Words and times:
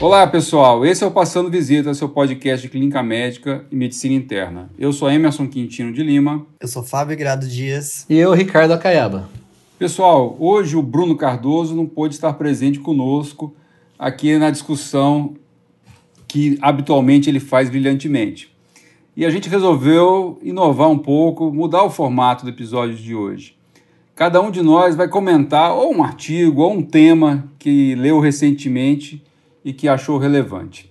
Olá, 0.00 0.24
pessoal. 0.28 0.86
Esse 0.86 1.02
é 1.02 1.06
o 1.08 1.10
Passando 1.10 1.50
Visita, 1.50 1.92
seu 1.92 2.08
podcast 2.08 2.64
de 2.64 2.70
clínica 2.70 3.02
médica 3.02 3.66
e 3.68 3.74
medicina 3.74 4.14
interna. 4.14 4.70
Eu 4.78 4.92
sou 4.92 5.10
Emerson 5.10 5.48
Quintino 5.48 5.92
de 5.92 6.04
Lima. 6.04 6.46
Eu 6.60 6.68
sou 6.68 6.84
Fábio 6.84 7.16
Grado 7.16 7.48
Dias. 7.48 8.06
E 8.08 8.16
eu, 8.16 8.32
Ricardo 8.32 8.70
Acaiaba. 8.70 9.28
Pessoal, 9.76 10.36
hoje 10.38 10.76
o 10.76 10.82
Bruno 10.82 11.16
Cardoso 11.16 11.74
não 11.74 11.84
pôde 11.84 12.14
estar 12.14 12.32
presente 12.34 12.78
conosco 12.78 13.52
aqui 13.98 14.38
na 14.38 14.52
discussão 14.52 15.34
que 16.28 16.56
habitualmente 16.62 17.28
ele 17.28 17.40
faz 17.40 17.68
brilhantemente. 17.68 18.54
E 19.16 19.26
a 19.26 19.30
gente 19.30 19.48
resolveu 19.48 20.38
inovar 20.44 20.88
um 20.88 20.98
pouco, 20.98 21.50
mudar 21.52 21.82
o 21.82 21.90
formato 21.90 22.44
do 22.44 22.50
episódio 22.50 22.94
de 22.94 23.16
hoje. 23.16 23.56
Cada 24.14 24.40
um 24.40 24.52
de 24.52 24.62
nós 24.62 24.94
vai 24.94 25.08
comentar 25.08 25.72
ou 25.72 25.92
um 25.92 26.04
artigo 26.04 26.62
ou 26.62 26.72
um 26.72 26.82
tema 26.82 27.50
que 27.58 27.96
leu 27.96 28.20
recentemente 28.20 29.26
e 29.68 29.72
que 29.74 29.86
achou 29.86 30.16
relevante. 30.16 30.90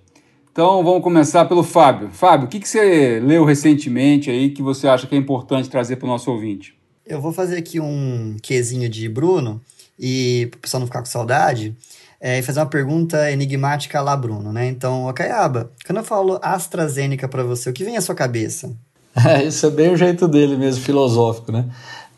Então 0.52 0.84
vamos 0.84 1.02
começar 1.02 1.45
pelo 1.45 1.63
Fábio. 1.63 2.09
Fábio, 2.12 2.45
o 2.45 2.49
que, 2.49 2.59
que 2.59 2.70
você 2.70 3.20
leu 3.20 3.44
recentemente 3.44 4.30
aí 4.30 4.52
que 4.52 4.62
você 4.62 4.88
acha 4.88 5.08
que 5.08 5.16
é 5.16 5.18
importante 5.18 5.68
trazer 5.68 5.95
para 5.95 6.05
o 6.05 6.09
nosso 6.09 6.30
ouvinte? 6.30 6.77
Eu 7.04 7.20
vou 7.20 7.34
fazer 7.34 7.58
aqui 7.58 7.80
um 7.80 8.38
quezinho 8.40 8.88
de 8.88 9.09
Bruno 9.09 9.59
e 9.98 10.48
para 10.52 10.58
o 10.59 10.62
pessoal 10.62 10.80
não 10.80 10.85
ficar 10.85 10.99
com 10.99 11.05
saudade, 11.05 11.76
é, 12.21 12.38
e 12.38 12.44
fazer 12.44 12.59
uma 12.59 12.68
pergunta 12.68 13.32
enigmática 13.32 13.99
lá, 13.99 14.16
Bruno, 14.16 14.54
né? 14.54 14.68
Então, 14.68 15.09
Acaiaba, 15.09 15.71
quando 15.84 15.98
eu 15.98 16.04
falo 16.04 16.40
AstraZeneca 16.44 17.27
para 17.27 17.44
você, 17.44 17.71
o 17.71 17.73
que 17.73 17.84
vem 17.84 17.98
à 17.98 18.02
sua 18.02 18.16
cabeça? 18.16 18.71
É, 19.26 19.44
isso 19.44 19.66
é 19.66 19.71
bem 19.71 19.91
o 19.91 19.98
jeito 19.98 20.27
dele 20.27 20.55
mesmo, 20.55 20.84
filosófico, 20.84 21.52
né? 21.52 21.66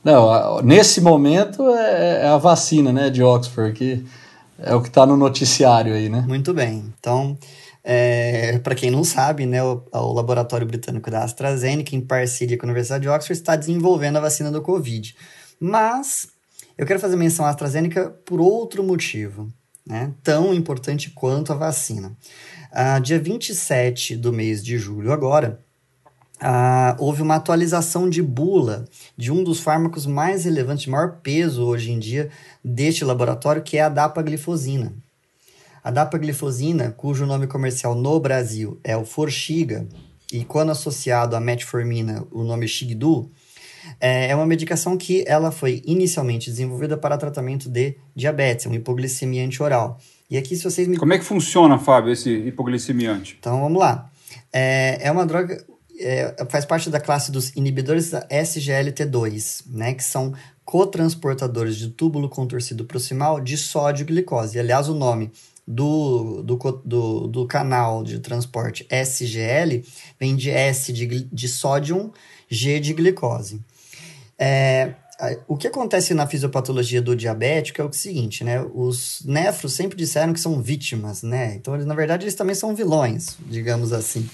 Não, 0.03 0.61
nesse 0.61 0.99
momento 0.99 1.69
é, 1.69 2.23
é 2.23 2.27
a 2.27 2.35
vacina, 2.35 2.91
né, 2.91 3.09
de 3.09 3.23
Oxford, 3.23 3.71
que 3.71 4.05
é 4.61 4.75
o 4.75 4.81
que 4.81 4.89
está 4.89 5.05
no 5.05 5.15
noticiário 5.15 5.93
aí, 5.93 6.09
né? 6.09 6.21
Muito 6.27 6.53
bem. 6.53 6.93
Então, 6.99 7.37
é, 7.83 8.59
para 8.59 8.75
quem 8.75 8.91
não 8.91 9.03
sabe, 9.03 9.45
né, 9.45 9.63
o, 9.63 9.83
o, 9.91 10.13
laboratório 10.13 10.67
britânico 10.67 11.09
da 11.09 11.23
AstraZeneca, 11.23 11.95
em 11.95 12.01
parceria 12.01 12.57
com 12.57 12.65
a 12.65 12.69
Universidade 12.69 13.03
de 13.03 13.09
Oxford, 13.09 13.39
está 13.39 13.55
desenvolvendo 13.55 14.17
a 14.17 14.21
vacina 14.21 14.51
do 14.51 14.61
Covid. 14.61 15.15
Mas 15.59 16.27
eu 16.77 16.85
quero 16.85 16.99
fazer 16.99 17.15
menção 17.15 17.45
à 17.45 17.49
AstraZeneca 17.49 18.09
por 18.25 18.39
outro 18.39 18.83
motivo, 18.83 19.51
né, 19.85 20.13
tão 20.23 20.53
importante 20.53 21.09
quanto 21.11 21.51
a 21.51 21.55
vacina. 21.55 22.15
Ah, 22.71 22.99
dia 22.99 23.19
27 23.19 24.15
do 24.15 24.31
mês 24.31 24.63
de 24.63 24.77
julho, 24.77 25.11
agora, 25.11 25.59
ah, 26.39 26.95
houve 26.99 27.21
uma 27.21 27.35
atualização 27.35 28.09
de 28.09 28.21
bula 28.21 28.85
de 29.17 29.31
um 29.31 29.43
dos 29.43 29.59
fármacos 29.59 30.05
mais 30.05 30.45
relevantes, 30.45 30.83
de 30.83 30.89
maior 30.89 31.17
peso 31.21 31.63
hoje 31.63 31.91
em 31.91 31.99
dia 31.99 32.29
deste 32.63 33.03
laboratório, 33.03 33.61
que 33.61 33.77
é 33.77 33.81
a 33.81 33.89
dapaglifosina. 33.89 34.93
A 35.83 35.91
dapaglifosina, 35.91 36.91
cujo 36.91 37.25
nome 37.25 37.47
comercial 37.47 37.95
no 37.95 38.19
Brasil 38.19 38.79
é 38.83 38.95
o 38.95 39.05
Forxiga, 39.05 39.87
e 40.31 40.45
quando 40.45 40.71
associado 40.71 41.35
à 41.35 41.39
metformina, 41.39 42.25
o 42.31 42.43
nome 42.43 42.67
Xigdu, 42.67 43.29
é, 43.99 44.29
é 44.29 44.35
uma 44.35 44.45
medicação 44.45 44.95
que 44.97 45.23
ela 45.27 45.51
foi 45.51 45.81
inicialmente 45.85 46.49
desenvolvida 46.49 46.97
para 46.97 47.17
tratamento 47.17 47.69
de 47.69 47.95
diabetes, 48.15 48.65
uma 48.65 48.75
hipoglicemia 48.75 49.43
antioral. 49.43 49.99
E 50.29 50.37
aqui, 50.37 50.55
se 50.55 50.63
vocês 50.63 50.87
me... 50.87 50.97
Como 50.97 51.13
é 51.13 51.17
que 51.17 51.25
funciona, 51.25 51.79
Fábio, 51.79 52.13
esse 52.13 52.29
hipoglicemiante? 52.29 53.37
Então, 53.39 53.59
vamos 53.61 53.79
lá. 53.79 54.11
É, 54.53 54.99
é 55.01 55.11
uma 55.11 55.25
droga 55.25 55.65
é, 55.99 56.45
faz 56.49 56.65
parte 56.65 56.89
da 56.89 56.99
classe 56.99 57.31
dos 57.31 57.49
inibidores 57.55 58.09
da 58.09 58.27
SGLT2, 58.27 59.63
né, 59.67 59.93
que 59.93 60.03
são 60.03 60.33
cotransportadores 60.63 61.75
de 61.75 61.89
túbulo 61.89 62.29
contorcido 62.29 62.85
proximal 62.85 63.41
de 63.41 63.57
sódio 63.57 64.03
e 64.03 64.05
glicose. 64.05 64.59
Aliás, 64.59 64.87
o 64.87 64.93
nome 64.93 65.31
do, 65.67 66.41
do, 66.41 66.55
do, 66.83 67.27
do, 67.27 67.47
canal 67.47 68.03
de 68.03 68.19
transporte 68.19 68.87
SGL 68.89 69.83
vem 70.19 70.35
de 70.35 70.49
S 70.49 70.91
de, 70.91 71.23
de 71.25 71.47
sódio, 71.47 72.11
G 72.49 72.79
de 72.79 72.93
glicose. 72.93 73.61
É, 74.37 74.93
o 75.47 75.57
que 75.57 75.67
acontece 75.67 76.13
na 76.13 76.25
fisiopatologia 76.25 77.01
do 77.01 77.15
diabético 77.15 77.81
é 77.81 77.85
o 77.85 77.91
seguinte, 77.91 78.43
né? 78.43 78.65
Os 78.73 79.21
nefros 79.25 79.73
sempre 79.73 79.97
disseram 79.97 80.33
que 80.33 80.39
são 80.39 80.61
vítimas, 80.61 81.21
né? 81.23 81.55
Então, 81.55 81.75
eles, 81.75 81.85
na 81.85 81.93
verdade, 81.93 82.23
eles 82.23 82.35
também 82.35 82.55
são 82.55 82.73
vilões, 82.73 83.37
digamos 83.45 83.91
assim. 83.91 84.27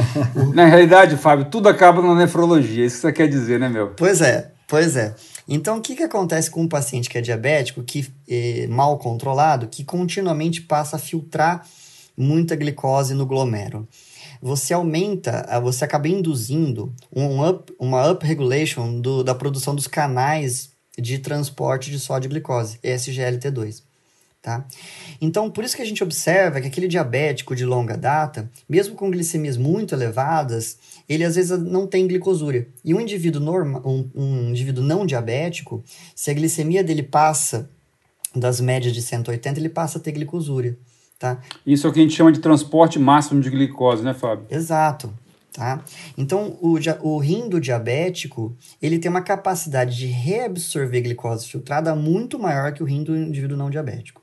Na 0.54 0.66
realidade, 0.66 1.16
Fábio, 1.16 1.46
tudo 1.46 1.68
acaba 1.68 2.02
na 2.02 2.14
nefrologia. 2.14 2.84
Isso 2.84 2.96
que 2.96 3.02
você 3.02 3.12
quer 3.12 3.28
dizer, 3.28 3.60
né, 3.60 3.68
meu? 3.68 3.88
Pois 3.90 4.20
é, 4.20 4.52
pois 4.68 4.96
é. 4.96 5.14
Então, 5.48 5.78
o 5.78 5.80
que, 5.80 5.96
que 5.96 6.02
acontece 6.02 6.50
com 6.50 6.62
um 6.62 6.68
paciente 6.68 7.10
que 7.10 7.18
é 7.18 7.20
diabético, 7.20 7.82
que 7.82 8.12
é 8.28 8.66
mal 8.68 8.98
controlado, 8.98 9.66
que 9.66 9.84
continuamente 9.84 10.62
passa 10.62 10.96
a 10.96 10.98
filtrar 10.98 11.66
muita 12.16 12.54
glicose 12.54 13.14
no 13.14 13.26
glomero? 13.26 13.86
Você 14.40 14.74
aumenta, 14.74 15.46
você 15.62 15.84
acaba 15.84 16.08
induzindo 16.08 16.92
um 17.14 17.46
up, 17.46 17.72
uma 17.78 18.10
upregulation 18.10 19.00
da 19.24 19.34
produção 19.34 19.74
dos 19.74 19.86
canais 19.86 20.70
de 20.98 21.18
transporte 21.18 21.90
de 21.90 21.98
sódio 21.98 22.28
e 22.28 22.30
glicose, 22.30 22.78
SGLT2. 22.82 23.82
Tá? 24.42 24.66
Então, 25.20 25.48
por 25.48 25.62
isso 25.62 25.76
que 25.76 25.82
a 25.82 25.86
gente 25.86 26.02
observa 26.02 26.60
que 26.60 26.66
aquele 26.66 26.88
diabético 26.88 27.54
de 27.54 27.64
longa 27.64 27.96
data, 27.96 28.50
mesmo 28.68 28.96
com 28.96 29.08
glicemias 29.08 29.56
muito 29.56 29.94
elevadas, 29.94 30.78
ele 31.08 31.22
às 31.22 31.36
vezes 31.36 31.56
não 31.60 31.86
tem 31.86 32.08
glicosúria. 32.08 32.66
E 32.84 32.92
um 32.92 33.00
indivíduo, 33.00 33.40
norma, 33.40 33.80
um, 33.86 34.10
um 34.12 34.48
indivíduo 34.48 34.82
não 34.82 35.06
diabético, 35.06 35.84
se 36.12 36.28
a 36.28 36.34
glicemia 36.34 36.82
dele 36.82 37.04
passa 37.04 37.70
das 38.34 38.60
médias 38.60 38.92
de 38.92 39.00
180, 39.00 39.60
ele 39.60 39.68
passa 39.68 39.98
a 39.98 40.00
ter 40.00 40.10
glicosúria. 40.10 40.76
Tá? 41.20 41.38
Isso 41.64 41.86
é 41.86 41.90
o 41.90 41.92
que 41.92 42.00
a 42.00 42.02
gente 42.02 42.14
chama 42.14 42.32
de 42.32 42.40
transporte 42.40 42.98
máximo 42.98 43.40
de 43.40 43.48
glicose, 43.48 44.02
né, 44.02 44.12
Fábio? 44.12 44.46
Exato. 44.50 45.12
Tá? 45.52 45.84
Então, 46.16 46.56
o, 46.62 46.78
o 47.02 47.18
rim 47.18 47.48
do 47.48 47.60
diabético, 47.60 48.56
ele 48.80 48.98
tem 48.98 49.10
uma 49.10 49.20
capacidade 49.20 49.96
de 49.96 50.06
reabsorver 50.06 51.02
glicose 51.02 51.46
filtrada 51.46 51.94
muito 51.94 52.38
maior 52.38 52.72
que 52.72 52.82
o 52.82 52.86
rim 52.86 53.04
do 53.04 53.16
indivíduo 53.16 53.56
não 53.56 53.70
diabético. 53.70 54.21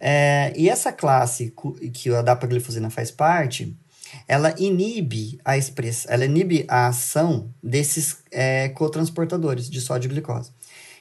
É, 0.00 0.52
e 0.56 0.68
essa 0.68 0.92
classe 0.92 1.52
que 1.92 2.14
a 2.14 2.22
dapaglifosina 2.22 2.90
faz 2.90 3.10
parte, 3.10 3.76
ela 4.26 4.54
inibe 4.58 5.38
a 5.44 5.56
express, 5.56 6.06
ela 6.08 6.24
inibe 6.24 6.64
a 6.68 6.86
ação 6.86 7.52
desses 7.62 8.18
é, 8.30 8.68
cotransportadores 8.70 9.68
de 9.68 9.80
sódio 9.80 10.08
e 10.08 10.10
glicose. 10.10 10.50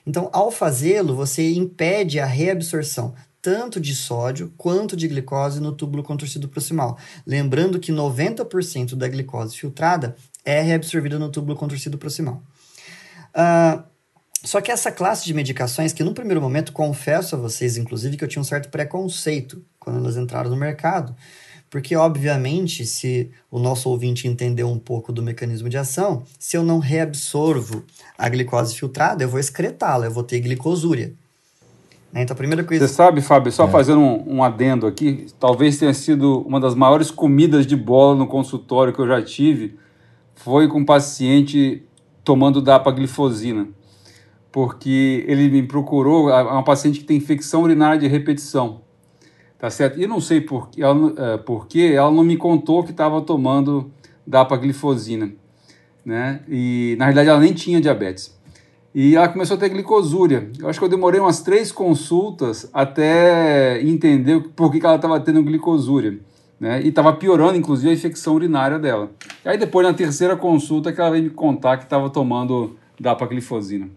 Então, 0.06 0.30
ao 0.32 0.52
fazê-lo, 0.52 1.16
você 1.16 1.54
impede 1.54 2.20
a 2.20 2.26
reabsorção 2.26 3.14
tanto 3.42 3.80
de 3.80 3.96
sódio 3.96 4.54
quanto 4.58 4.96
de 4.98 5.08
glicose 5.08 5.60
no 5.60 5.72
túbulo 5.72 6.04
contorcido 6.04 6.50
proximal. 6.50 6.98
Lembrando 7.26 7.80
que 7.80 7.92
90% 7.92 8.96
da 8.96 9.08
glicose 9.08 9.58
filtrada 9.58 10.16
é 10.44 10.62
reabsorvida 10.62 11.20
no 11.20 11.30
túbulo 11.30 11.58
contorcido 11.58 11.98
proximal. 11.98 12.42
Uh, 13.36 13.84
só 14.44 14.62
que 14.62 14.72
essa 14.72 14.92
classe 14.92 15.26
de 15.26 15.34
medicações, 15.34 15.94
que 15.94 16.04
no 16.04 16.14
primeiro 16.14 16.42
momento 16.42 16.72
confesso 16.72 17.36
a 17.36 17.40
vocês, 17.40 17.78
inclusive, 17.78 18.18
que 18.18 18.24
eu 18.24 18.28
tinha 18.28 18.42
um 18.42 18.46
certo 18.46 18.70
preconceito 18.70 19.64
quando 19.80 19.98
elas 19.98 20.16
entraram 20.16 20.50
no 20.50 20.56
mercado, 20.56 21.16
porque, 21.70 21.96
obviamente, 21.96 22.86
se 22.86 23.30
o 23.52 23.60
nosso 23.60 23.90
ouvinte 23.90 24.28
entender 24.28 24.64
um 24.64 24.80
pouco 24.80 25.12
do 25.12 25.22
mecanismo 25.22 25.68
de 25.68 25.78
ação, 25.78 26.24
se 26.40 26.56
eu 26.56 26.64
não 26.64 26.80
reabsorvo 26.80 27.84
a 28.18 28.30
glicose 28.30 28.76
filtrada, 28.76 29.24
eu 29.24 29.30
vou 29.30 29.40
excretá-la, 29.40 30.06
eu 30.06 30.12
vou 30.12 30.24
ter 30.24 30.40
glicosúria. 30.40 31.14
Né? 32.14 32.22
Então, 32.22 32.34
a 32.34 32.38
primeira 32.38 32.64
coisa. 32.64 32.88
Você 32.88 32.94
sabe, 32.94 33.22
Fábio, 33.22 33.52
só 33.52 33.68
é. 33.68 33.72
fazendo 33.72 34.00
um, 34.00 34.36
um, 34.36 34.44
adendo 34.44 34.88
aqui, 34.88 35.28
talvez 35.40 35.78
tenha 35.78 35.94
sido 35.94 36.42
uma 36.42 36.60
das 36.60 36.74
maiores 36.74 37.12
comidas 37.12 37.66
de 37.68 37.76
bola 37.76 38.16
no 38.16 38.28
consultório 38.28 38.94
que 38.94 39.00
eu 39.00 39.08
já 39.08 39.22
tive, 39.22 39.78
foi 40.36 40.70
com 40.70 40.80
um 40.80 40.86
paciente 40.86 41.84
tomando 42.24 42.62
dapaglifosina 42.62 43.68
porque 44.52 45.26
ele 45.28 45.50
me 45.50 45.64
procurou, 45.64 46.30
é 46.30 46.42
uma 46.44 46.64
paciente 46.64 47.00
que 47.00 47.06
tem 47.06 47.18
infecção 47.18 47.64
urinária 47.64 48.00
de 48.00 48.08
repetição, 48.08 48.82
tá 49.58 49.70
certo? 49.70 50.00
E 50.00 50.08
não 50.08 50.20
sei 50.20 50.42
por, 50.42 50.70
ela, 50.78 51.14
é, 51.18 51.38
porque 51.38 51.92
ela 51.96 52.12
não 52.12 52.24
me 52.24 52.38
contou 52.38 52.84
que 52.84 52.92
estava 52.92 53.22
tomando 53.22 53.92
dapaglifosina, 54.26 55.32
né? 56.06 56.42
E 56.50 56.96
na 56.98 57.06
realidade 57.06 57.30
ela 57.30 57.40
nem 57.40 57.54
tinha 57.54 57.82
diabetes. 57.82 58.36
E 59.00 59.16
ela 59.16 59.28
começou 59.28 59.58
a 59.58 59.60
ter 59.60 59.70
glicosúria. 59.70 60.50
Eu 60.58 60.68
acho 60.68 60.80
que 60.80 60.86
eu 60.86 60.90
demorei 60.90 61.20
umas 61.20 61.42
três 61.42 61.72
consultas 61.72 62.68
até 62.74 63.80
entender 63.84 64.42
por 64.56 64.72
que, 64.72 64.80
que 64.80 64.86
ela 64.88 64.96
estava 64.96 65.20
tendo 65.20 65.44
glicosúria. 65.44 66.18
Né? 66.60 66.82
E 66.82 66.88
estava 66.88 67.14
piorando, 67.14 67.56
inclusive, 67.56 67.92
a 67.92 67.94
infecção 67.94 68.34
urinária 68.34 68.80
dela. 68.80 69.12
E 69.46 69.50
aí, 69.50 69.58
depois, 69.58 69.86
na 69.86 69.94
terceira 69.94 70.36
consulta, 70.36 70.92
que 70.92 71.00
ela 71.00 71.12
veio 71.12 71.26
me 71.26 71.30
contar 71.30 71.78
que 71.78 71.84
estava 71.84 72.10
tomando 72.10 72.76
dapaglifosina. 73.00 73.88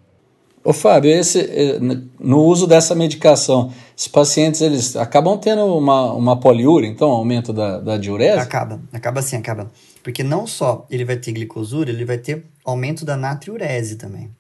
Ô 0.63 0.75
Fábio, 0.75 1.11
esse, 1.11 1.41
eh, 1.41 1.79
no 2.19 2.45
uso 2.45 2.67
dessa 2.67 2.95
medicação, 2.95 3.73
os 3.97 4.07
pacientes 4.07 4.61
eles 4.61 4.95
acabam 4.95 5.39
tendo 5.39 5.65
uma, 5.77 6.13
uma 6.13 6.39
poliúria, 6.39 6.87
então 6.87 7.09
aumento 7.11 7.51
da, 7.51 7.81
da 7.81 7.97
diurese? 7.97 8.41
Acaba, 8.41 8.81
acaba 8.93 9.23
sim, 9.23 9.37
acaba. 9.37 9.71
Porque 10.03 10.23
não 10.23 10.47
só 10.47 10.87
ele 10.91 11.05
vai 11.05 11.17
ter 11.17 11.33
glicosúria, 11.33 11.91
ele 11.91 12.05
vai 12.05 12.19
ter 12.19 12.45
aumento 12.63 13.07
da 13.07 13.17
natriurese 13.17 13.97
também, 13.97 14.31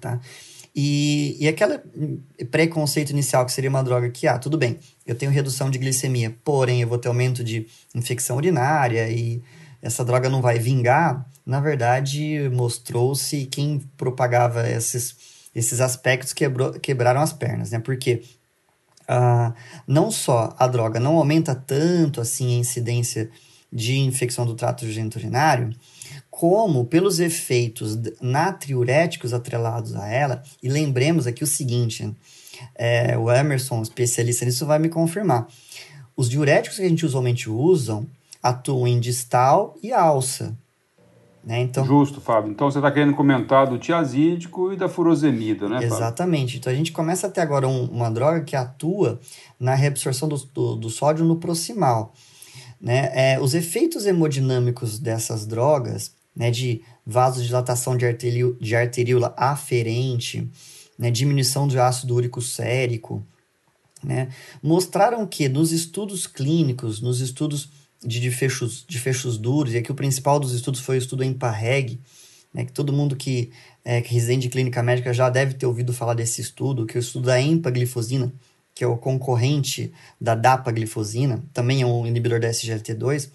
tá? 0.00 0.20
E, 0.74 1.36
e 1.40 1.48
aquele 1.48 1.78
preconceito 2.50 3.08
inicial 3.08 3.46
que 3.46 3.52
seria 3.52 3.70
uma 3.70 3.82
droga 3.82 4.10
que, 4.10 4.26
ah, 4.26 4.38
tudo 4.38 4.58
bem, 4.58 4.78
eu 5.06 5.14
tenho 5.14 5.32
redução 5.32 5.70
de 5.70 5.78
glicemia, 5.78 6.36
porém 6.44 6.82
eu 6.82 6.88
vou 6.88 6.98
ter 6.98 7.08
aumento 7.08 7.42
de 7.42 7.66
infecção 7.94 8.36
urinária 8.36 9.08
e 9.08 9.42
essa 9.80 10.04
droga 10.04 10.28
não 10.28 10.42
vai 10.42 10.58
vingar, 10.58 11.26
na 11.46 11.60
verdade 11.60 12.50
mostrou-se 12.52 13.46
quem 13.46 13.80
propagava 13.96 14.68
esses, 14.68 15.16
esses 15.56 15.80
aspectos 15.80 16.34
quebrou, 16.34 16.72
quebraram 16.74 17.22
as 17.22 17.32
pernas, 17.32 17.70
né? 17.70 17.78
Porque 17.78 18.22
ah, 19.08 19.54
não 19.86 20.10
só 20.10 20.54
a 20.58 20.66
droga 20.66 21.00
não 21.00 21.16
aumenta 21.16 21.54
tanto 21.54 22.20
assim 22.20 22.56
a 22.56 22.58
incidência 22.58 23.30
de 23.72 23.98
infecção 23.98 24.44
do 24.44 24.54
trato 24.54 24.84
urinário, 24.84 25.74
como 26.30 26.84
pelos 26.84 27.18
efeitos 27.18 27.98
natriuréticos 28.20 29.32
atrelados 29.32 29.96
a 29.96 30.06
ela, 30.06 30.42
e 30.62 30.68
lembremos 30.68 31.26
aqui 31.26 31.42
o 31.42 31.46
seguinte, 31.46 32.14
é, 32.74 33.16
o 33.16 33.32
Emerson, 33.32 33.80
especialista 33.80 34.44
nisso, 34.44 34.66
vai 34.66 34.78
me 34.78 34.90
confirmar. 34.90 35.48
Os 36.14 36.28
diuréticos 36.28 36.78
que 36.78 36.84
a 36.84 36.88
gente 36.88 37.06
usualmente 37.06 37.48
usam 37.48 38.06
atuam 38.42 38.86
em 38.86 39.00
distal 39.00 39.76
e 39.82 39.92
alça. 39.92 40.56
Né? 41.46 41.60
Então, 41.60 41.84
Justo, 41.84 42.20
Fábio. 42.20 42.50
Então 42.50 42.68
você 42.68 42.78
está 42.78 42.90
querendo 42.90 43.14
comentar 43.14 43.68
do 43.68 43.78
tiazídico 43.78 44.72
e 44.72 44.76
da 44.76 44.88
furosemida, 44.88 45.68
né, 45.68 45.76
Fábio? 45.76 45.94
Exatamente. 45.94 46.56
Então 46.56 46.72
a 46.72 46.74
gente 46.74 46.90
começa 46.90 47.28
a 47.28 47.30
ter 47.30 47.40
agora 47.40 47.68
um, 47.68 47.84
uma 47.84 48.10
droga 48.10 48.40
que 48.40 48.56
atua 48.56 49.20
na 49.58 49.72
reabsorção 49.72 50.28
do, 50.28 50.36
do, 50.52 50.74
do 50.74 50.90
sódio 50.90 51.24
no 51.24 51.36
proximal. 51.36 52.12
Né? 52.80 53.12
É, 53.14 53.40
os 53.40 53.54
efeitos 53.54 54.06
hemodinâmicos 54.06 54.98
dessas 54.98 55.46
drogas 55.46 56.12
né, 56.34 56.50
de 56.50 56.82
vasodilatação 57.06 57.96
de, 57.96 58.04
arterio, 58.04 58.58
de 58.60 58.74
arteríola 58.74 59.32
aferente, 59.36 60.50
né, 60.98 61.12
diminuição 61.12 61.68
de 61.68 61.78
ácido 61.78 62.16
úrico 62.16 62.42
sérico, 62.42 63.24
né, 64.02 64.28
mostraram 64.60 65.24
que 65.24 65.48
nos 65.48 65.70
estudos 65.70 66.26
clínicos, 66.26 67.00
nos 67.00 67.20
estudos 67.20 67.70
de, 68.06 68.30
fechos, 68.30 68.84
de 68.86 68.98
fechos 68.98 69.36
duros, 69.36 69.74
e 69.74 69.78
aqui 69.78 69.90
o 69.90 69.94
principal 69.94 70.38
dos 70.38 70.52
estudos 70.52 70.80
foi 70.80 70.96
o 70.96 70.98
estudo 70.98 71.24
em 71.24 71.32
Parreg, 71.34 72.00
né, 72.52 72.64
que 72.64 72.72
todo 72.72 72.92
mundo 72.92 73.16
que 73.16 73.50
é 73.84 74.00
que 74.00 74.12
residente 74.12 74.42
de 74.42 74.48
clínica 74.48 74.82
médica 74.82 75.12
já 75.12 75.30
deve 75.30 75.54
ter 75.54 75.66
ouvido 75.66 75.92
falar 75.92 76.14
desse 76.14 76.40
estudo, 76.40 76.86
que 76.86 76.96
é 76.96 76.98
o 76.98 77.00
estudo 77.00 77.26
da 77.26 77.40
empaglifosina, 77.40 78.32
que 78.74 78.82
é 78.82 78.86
o 78.86 78.96
concorrente 78.96 79.92
da 80.20 80.34
dapaglifosina, 80.34 81.42
também 81.52 81.82
é 81.82 81.86
um 81.86 82.06
inibidor 82.06 82.40
da 82.40 82.48
SGLT2, 82.48 83.30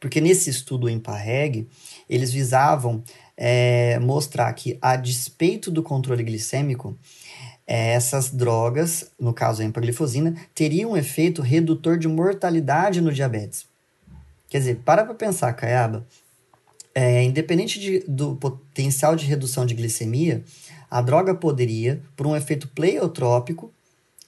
porque 0.00 0.20
nesse 0.20 0.48
estudo 0.48 0.88
em 0.88 0.98
Parreg, 0.98 1.68
eles 2.08 2.32
visavam 2.32 3.04
é, 3.36 3.98
mostrar 3.98 4.52
que, 4.52 4.78
a 4.80 4.96
despeito 4.96 5.70
do 5.70 5.82
controle 5.82 6.22
glicêmico, 6.22 6.98
é, 7.66 7.92
essas 7.92 8.30
drogas, 8.30 9.12
no 9.18 9.32
caso 9.32 9.62
a 9.62 9.64
empaglifosina, 9.64 10.34
teriam 10.54 10.92
um 10.92 10.96
efeito 10.96 11.40
redutor 11.40 11.96
de 11.96 12.08
mortalidade 12.08 13.00
no 13.00 13.12
diabetes. 13.12 13.69
Quer 14.50 14.58
dizer, 14.58 14.80
para 14.84 15.04
para 15.04 15.14
pensar, 15.14 15.52
Caiaba, 15.52 16.04
é, 16.92 17.22
independente 17.22 17.78
de, 17.78 18.00
do 18.00 18.34
potencial 18.34 19.14
de 19.14 19.24
redução 19.24 19.64
de 19.64 19.74
glicemia, 19.74 20.42
a 20.90 21.00
droga 21.00 21.34
poderia, 21.34 22.02
por 22.16 22.26
um 22.26 22.34
efeito 22.34 22.66
pleiotrópico, 22.66 23.72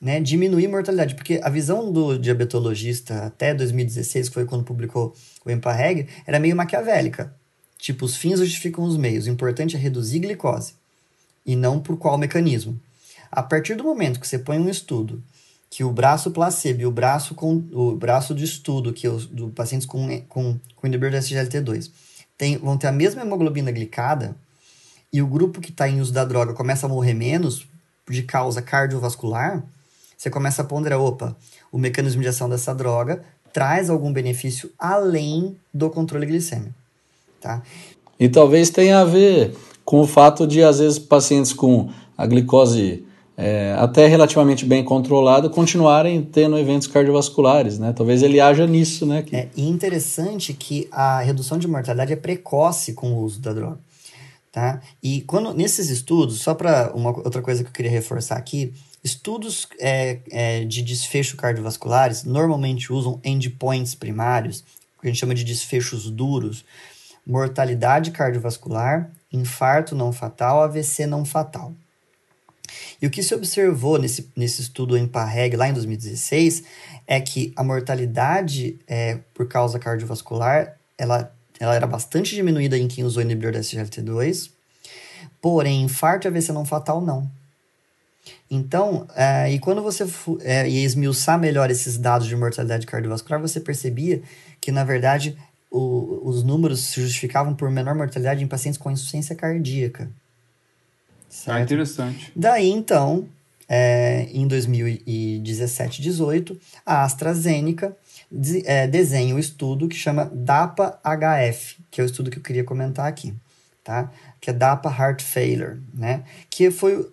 né, 0.00 0.20
diminuir 0.20 0.68
mortalidade, 0.68 1.16
porque 1.16 1.40
a 1.42 1.50
visão 1.50 1.92
do 1.92 2.16
diabetologista 2.16 3.26
até 3.26 3.52
2016, 3.52 4.28
que 4.28 4.34
foi 4.34 4.44
quando 4.44 4.64
publicou 4.64 5.12
o 5.44 5.50
EMPA-REG, 5.50 6.08
era 6.24 6.38
meio 6.38 6.56
maquiavélica. 6.56 7.34
Tipo, 7.76 8.04
os 8.04 8.16
fins 8.16 8.38
justificam 8.38 8.84
os 8.84 8.96
meios, 8.96 9.26
o 9.26 9.30
importante 9.30 9.74
é 9.74 9.78
reduzir 9.78 10.20
glicose, 10.20 10.74
e 11.44 11.56
não 11.56 11.80
por 11.80 11.96
qual 11.96 12.16
mecanismo. 12.16 12.80
A 13.30 13.42
partir 13.42 13.74
do 13.74 13.82
momento 13.82 14.20
que 14.20 14.28
você 14.28 14.38
põe 14.38 14.58
um 14.58 14.68
estudo 14.68 15.22
que 15.72 15.82
o 15.82 15.90
braço 15.90 16.30
placebo 16.30 16.82
e 16.82 16.86
o 16.86 16.90
braço, 16.90 17.34
com, 17.34 17.64
o 17.72 17.92
braço 17.96 18.34
de 18.34 18.44
estudo 18.44 18.92
que 18.92 19.08
os 19.08 19.24
do 19.24 19.48
pacientes 19.48 19.86
com, 19.86 20.20
com, 20.28 20.58
com 20.76 20.86
inibidor 20.86 21.12
da 21.12 21.18
SGLT2 21.18 21.90
tem, 22.36 22.58
vão 22.58 22.76
ter 22.76 22.88
a 22.88 22.92
mesma 22.92 23.22
hemoglobina 23.22 23.70
glicada, 23.70 24.36
e 25.10 25.22
o 25.22 25.26
grupo 25.26 25.62
que 25.62 25.70
está 25.70 25.88
em 25.88 25.98
uso 25.98 26.12
da 26.12 26.26
droga 26.26 26.52
começa 26.52 26.84
a 26.84 26.90
morrer 26.90 27.14
menos 27.14 27.66
de 28.06 28.22
causa 28.22 28.60
cardiovascular, 28.60 29.64
você 30.14 30.28
começa 30.28 30.60
a 30.60 30.64
ponderar, 30.66 31.00
opa, 31.00 31.34
o 31.72 31.78
mecanismo 31.78 32.20
de 32.20 32.28
ação 32.28 32.50
dessa 32.50 32.74
droga 32.74 33.24
traz 33.50 33.88
algum 33.88 34.12
benefício 34.12 34.70
além 34.78 35.56
do 35.72 35.88
controle 35.88 36.26
glicêmico, 36.26 36.74
tá? 37.40 37.62
E 38.20 38.28
talvez 38.28 38.68
tenha 38.68 39.00
a 39.00 39.06
ver 39.06 39.56
com 39.86 40.02
o 40.02 40.06
fato 40.06 40.46
de, 40.46 40.62
às 40.62 40.80
vezes, 40.80 40.98
pacientes 40.98 41.54
com 41.54 41.90
a 42.16 42.26
glicose 42.26 43.06
é, 43.36 43.74
até 43.78 44.06
relativamente 44.06 44.64
bem 44.64 44.84
controlada 44.84 45.48
continuarem 45.48 46.22
tendo 46.22 46.58
eventos 46.58 46.86
cardiovasculares, 46.86 47.78
né? 47.78 47.92
Talvez 47.92 48.22
ele 48.22 48.40
haja 48.40 48.66
nisso, 48.66 49.06
né? 49.06 49.22
Que... 49.22 49.36
É 49.36 49.48
interessante 49.56 50.52
que 50.52 50.88
a 50.92 51.20
redução 51.20 51.58
de 51.58 51.66
mortalidade 51.66 52.12
é 52.12 52.16
precoce 52.16 52.92
com 52.92 53.12
o 53.12 53.22
uso 53.22 53.40
da 53.40 53.52
droga, 53.52 53.78
tá? 54.50 54.80
E 55.02 55.22
quando 55.22 55.54
nesses 55.54 55.88
estudos, 55.88 56.40
só 56.40 56.54
para 56.54 56.92
uma 56.94 57.10
outra 57.10 57.40
coisa 57.40 57.62
que 57.62 57.68
eu 57.68 57.74
queria 57.74 57.90
reforçar 57.90 58.36
aqui, 58.36 58.72
Estudos 59.02 59.66
é, 59.80 60.20
é, 60.30 60.64
de 60.64 60.80
desfecho 60.80 61.36
cardiovasculares 61.36 62.22
normalmente 62.22 62.92
usam 62.92 63.20
endpoints 63.24 63.96
primários, 63.96 64.62
que 65.00 65.08
a 65.08 65.10
gente 65.10 65.18
chama 65.18 65.34
de 65.34 65.42
desfechos 65.42 66.08
duros, 66.08 66.64
mortalidade 67.26 68.12
cardiovascular, 68.12 69.10
infarto 69.32 69.96
não 69.96 70.12
fatal, 70.12 70.62
AVC 70.62 71.06
não 71.06 71.24
fatal. 71.24 71.72
E 73.00 73.06
o 73.06 73.10
que 73.10 73.22
se 73.22 73.34
observou 73.34 73.98
nesse, 73.98 74.28
nesse 74.36 74.62
estudo 74.62 74.96
em 74.96 75.06
Parreg, 75.06 75.56
lá 75.56 75.68
em 75.68 75.72
2016, 75.72 76.62
é 77.06 77.20
que 77.20 77.52
a 77.56 77.64
mortalidade 77.64 78.78
é, 78.86 79.18
por 79.34 79.48
causa 79.48 79.78
cardiovascular 79.78 80.76
ela, 80.96 81.34
ela 81.58 81.74
era 81.74 81.86
bastante 81.86 82.34
diminuída 82.34 82.78
em 82.78 82.88
quem 82.88 83.04
usou 83.04 83.22
inibidor 83.22 83.52
da 83.52 83.60
SGLT2, 83.60 84.50
porém, 85.40 85.82
infarto 85.82 86.26
e 86.26 86.28
AVC 86.28 86.52
não 86.52 86.64
fatal 86.64 87.00
não. 87.00 87.30
Então, 88.50 89.06
é, 89.16 89.50
e 89.50 89.58
quando 89.58 89.82
você 89.82 90.06
é, 90.42 90.68
ia 90.68 90.84
esmiuçar 90.84 91.38
melhor 91.38 91.70
esses 91.70 91.98
dados 91.98 92.28
de 92.28 92.36
mortalidade 92.36 92.86
cardiovascular, 92.86 93.40
você 93.40 93.58
percebia 93.58 94.22
que, 94.60 94.70
na 94.70 94.84
verdade, 94.84 95.36
o, 95.70 96.20
os 96.22 96.42
números 96.44 96.80
se 96.80 97.00
justificavam 97.00 97.54
por 97.54 97.70
menor 97.70 97.94
mortalidade 97.94 98.44
em 98.44 98.46
pacientes 98.46 98.78
com 98.78 98.90
insuficiência 98.90 99.34
cardíaca. 99.34 100.10
Certo? 101.32 101.56
Ah, 101.56 101.62
interessante. 101.62 102.30
Daí, 102.36 102.68
então, 102.68 103.26
é, 103.68 104.28
em 104.32 104.46
2017 104.46 106.02
18 106.02 106.60
a 106.84 107.04
AstraZeneca 107.04 107.96
de, 108.30 108.62
é, 108.66 108.86
desenha 108.86 109.34
o 109.34 109.36
um 109.36 109.40
estudo 109.40 109.88
que 109.88 109.96
chama 109.96 110.30
DAPA-HF, 110.32 111.76
que 111.90 112.00
é 112.00 112.04
o 112.04 112.06
estudo 112.06 112.30
que 112.30 112.38
eu 112.38 112.42
queria 112.42 112.64
comentar 112.64 113.06
aqui 113.06 113.34
tá? 113.82 114.10
que 114.40 114.50
é 114.50 114.52
DAPA 114.52 114.88
Heart 114.88 115.22
Failure, 115.22 115.80
né? 115.92 116.24
que 116.48 116.70
foi 116.70 117.08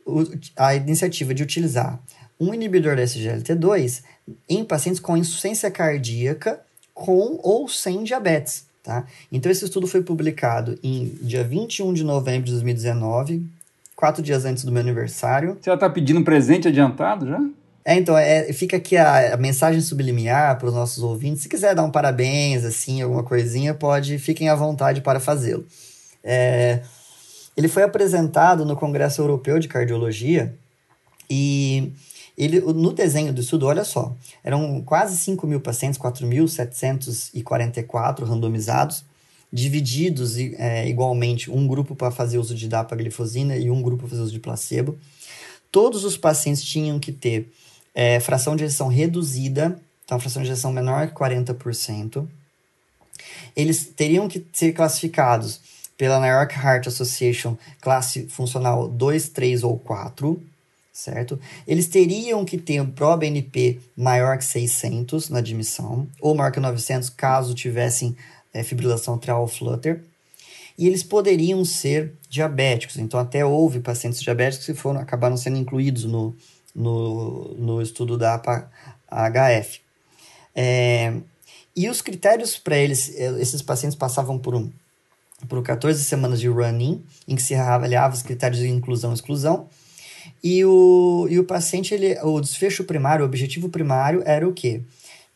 a 0.55 0.75
iniciativa 0.75 1.33
de 1.33 1.43
utilizar 1.43 1.99
um 2.39 2.53
inibidor 2.53 2.95
da 2.95 3.03
SGLT2 3.03 4.03
em 4.47 4.63
pacientes 4.63 4.99
com 4.99 5.17
insuficiência 5.17 5.69
cardíaca 5.69 6.59
com 6.93 7.39
ou 7.41 7.67
sem 7.67 8.03
diabetes. 8.03 8.67
Tá? 8.83 9.05
Então, 9.31 9.51
esse 9.51 9.65
estudo 9.65 9.87
foi 9.87 10.01
publicado 10.01 10.79
em 10.81 11.17
dia 11.21 11.43
21 11.43 11.93
de 11.93 12.03
novembro 12.03 12.45
de 12.45 12.51
2019, 12.53 13.45
quatro 13.99 14.23
dias 14.23 14.45
antes 14.45 14.63
do 14.63 14.71
meu 14.71 14.79
aniversário. 14.79 15.57
Você 15.59 15.69
já 15.69 15.73
está 15.73 15.89
pedindo 15.89 16.21
um 16.21 16.23
presente 16.23 16.69
adiantado 16.69 17.27
já? 17.27 17.37
É, 17.83 17.95
então, 17.95 18.17
é, 18.17 18.53
fica 18.53 18.77
aqui 18.77 18.95
a, 18.95 19.33
a 19.33 19.37
mensagem 19.37 19.81
subliminar 19.81 20.57
para 20.57 20.69
os 20.69 20.73
nossos 20.73 21.03
ouvintes. 21.03 21.43
Se 21.43 21.49
quiser 21.49 21.75
dar 21.75 21.83
um 21.83 21.91
parabéns, 21.91 22.63
assim, 22.63 23.01
alguma 23.01 23.23
coisinha, 23.23 23.73
pode, 23.73 24.17
fiquem 24.17 24.47
à 24.47 24.55
vontade 24.55 25.01
para 25.01 25.19
fazê-lo. 25.19 25.65
É, 26.23 26.79
ele 27.57 27.67
foi 27.67 27.83
apresentado 27.83 28.63
no 28.63 28.77
Congresso 28.77 29.21
Europeu 29.21 29.59
de 29.59 29.67
Cardiologia 29.67 30.55
e 31.29 31.91
ele, 32.37 32.61
no 32.61 32.93
desenho 32.93 33.33
do 33.33 33.41
estudo, 33.41 33.65
olha 33.65 33.83
só, 33.83 34.15
eram 34.45 34.81
quase 34.81 35.17
5 35.17 35.45
mil 35.45 35.59
pacientes, 35.59 35.99
4.744 35.99 38.23
randomizados, 38.23 39.03
divididos 39.51 40.37
é, 40.37 40.87
igualmente, 40.87 41.49
um 41.49 41.67
grupo 41.67 41.95
para 41.95 42.11
fazer 42.11 42.37
uso 42.37 42.53
de 42.53 42.67
dapaglifosina 42.67 43.57
e 43.57 43.69
um 43.69 43.81
grupo 43.81 44.01
para 44.01 44.09
fazer 44.09 44.21
uso 44.21 44.31
de 44.31 44.39
placebo. 44.39 44.97
Todos 45.71 46.03
os 46.03 46.17
pacientes 46.17 46.63
tinham 46.63 46.99
que 46.99 47.11
ter 47.11 47.51
é, 47.93 48.19
fração 48.19 48.55
de 48.55 48.63
ejeção 48.63 48.87
reduzida, 48.87 49.79
então 50.05 50.19
fração 50.19 50.41
de 50.41 50.49
ejeção 50.49 50.71
menor 50.71 51.07
que 51.07 51.13
40%. 51.13 52.27
Eles 53.55 53.85
teriam 53.85 54.27
que 54.27 54.45
ser 54.53 54.73
classificados 54.73 55.59
pela 55.97 56.19
New 56.19 56.29
York 56.29 56.55
Heart 56.55 56.87
Association, 56.87 57.57
classe 57.81 58.27
funcional 58.29 58.87
2, 58.87 59.29
3 59.29 59.63
ou 59.63 59.77
4, 59.77 60.41
certo? 60.93 61.39
Eles 61.67 61.87
teriam 61.87 62.45
que 62.45 62.57
ter 62.57 62.81
um 62.81 62.89
ProBNP 62.89 63.79
maior 63.97 64.37
que 64.37 64.45
600 64.45 65.29
na 65.29 65.39
admissão, 65.39 66.07
ou 66.21 66.33
maior 66.33 66.51
que 66.51 66.59
900 66.59 67.09
caso 67.09 67.53
tivessem 67.53 68.15
é, 68.53 68.63
fibrilação 68.63 69.15
atrial 69.15 69.47
flutter. 69.47 70.03
e 70.77 70.87
eles 70.87 71.03
poderiam 71.03 71.65
ser 71.65 72.13
diabéticos. 72.29 72.97
Então, 72.97 73.19
até 73.19 73.43
houve 73.45 73.79
pacientes 73.79 74.21
diabéticos 74.21 74.65
que 74.65 74.73
foram, 74.73 74.99
acabaram 75.01 75.35
sendo 75.35 75.57
incluídos 75.57 76.05
no, 76.05 76.35
no, 76.73 77.53
no 77.55 77.81
estudo 77.81 78.17
da 78.17 78.35
APA-HF. 78.35 79.81
É, 80.55 81.13
e 81.75 81.89
os 81.89 82.01
critérios 82.01 82.57
para 82.57 82.77
eles, 82.77 83.09
esses 83.09 83.61
pacientes 83.61 83.97
passavam 83.97 84.37
por, 84.37 84.55
um, 84.55 84.71
por 85.47 85.61
14 85.61 86.03
semanas 86.03 86.39
de 86.39 86.47
run-in, 86.47 87.03
em 87.27 87.35
que 87.35 87.41
se 87.41 87.55
avaliava 87.55 88.15
os 88.15 88.21
critérios 88.21 88.59
de 88.59 88.67
inclusão 88.69 89.11
e 89.11 89.13
exclusão, 89.13 89.67
e 90.43 90.63
o, 90.65 91.27
e 91.29 91.39
o 91.39 91.43
paciente, 91.43 91.93
ele, 91.93 92.17
o 92.21 92.39
desfecho 92.39 92.83
primário, 92.83 93.23
o 93.23 93.27
objetivo 93.27 93.69
primário 93.69 94.21
era 94.25 94.47
o 94.47 94.53
quê? 94.53 94.81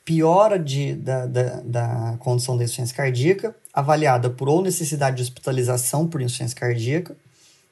Piora 0.05 0.60
de, 0.60 0.95
da, 0.95 1.25
da, 1.25 1.62
da 1.62 2.17
condição 2.19 2.57
da 2.57 2.63
insuficiência 2.63 2.95
cardíaca, 2.95 3.55
avaliada 3.74 4.29
por 4.29 4.50
ou 4.50 4.62
necessidade 4.62 5.17
de 5.17 5.24
hospitalização 5.24 6.07
por 6.07 6.22
insuficiência 6.22 6.57
cardíaca, 6.57 7.15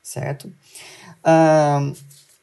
certo? 0.01 0.51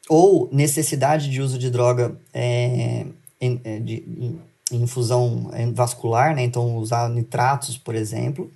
Ou 0.09 0.49
necessidade 0.52 1.30
de 1.30 1.40
uso 1.40 1.59
de 1.59 1.71
droga 1.71 2.16
é, 2.33 3.07
em, 3.40 3.61
é, 3.64 3.78
de, 3.80 3.95
em, 4.07 4.40
infusão 4.71 5.50
vascular, 5.75 6.35
né? 6.35 6.42
Então, 6.42 6.76
usar 6.76 7.09
nitratos, 7.09 7.78
por 7.78 7.95
exemplo, 7.95 8.50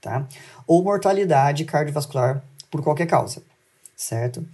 tá? 0.00 0.26
Ou 0.66 0.82
mortalidade 0.82 1.64
cardiovascular 1.64 2.42
por 2.70 2.82
qualquer 2.82 3.06
causa, 3.06 3.42
certo? 3.96 4.46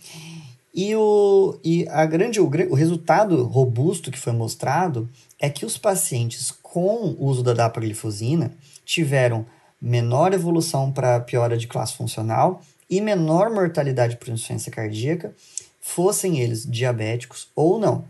E, 0.74 0.94
o, 0.96 1.58
e 1.62 1.86
a 1.88 2.06
grande, 2.06 2.40
o, 2.40 2.44
o 2.44 2.74
resultado 2.74 3.44
robusto 3.44 4.10
que 4.10 4.18
foi 4.18 4.32
mostrado 4.32 5.08
é 5.38 5.50
que 5.50 5.66
os 5.66 5.76
pacientes 5.76 6.50
com 6.50 7.14
o 7.18 7.26
uso 7.26 7.42
da 7.42 7.52
dapaglifosina 7.52 8.52
tiveram 8.84 9.44
menor 9.80 10.32
evolução 10.32 10.90
para 10.90 11.20
piora 11.20 11.58
de 11.58 11.66
classe 11.66 11.94
funcional 11.94 12.62
e 12.88 13.00
menor 13.00 13.50
mortalidade 13.50 14.16
por 14.16 14.28
insuficiência 14.28 14.70
cardíaca, 14.70 15.34
fossem 15.80 16.40
eles 16.40 16.64
diabéticos 16.64 17.48
ou 17.54 17.78
não. 17.78 18.04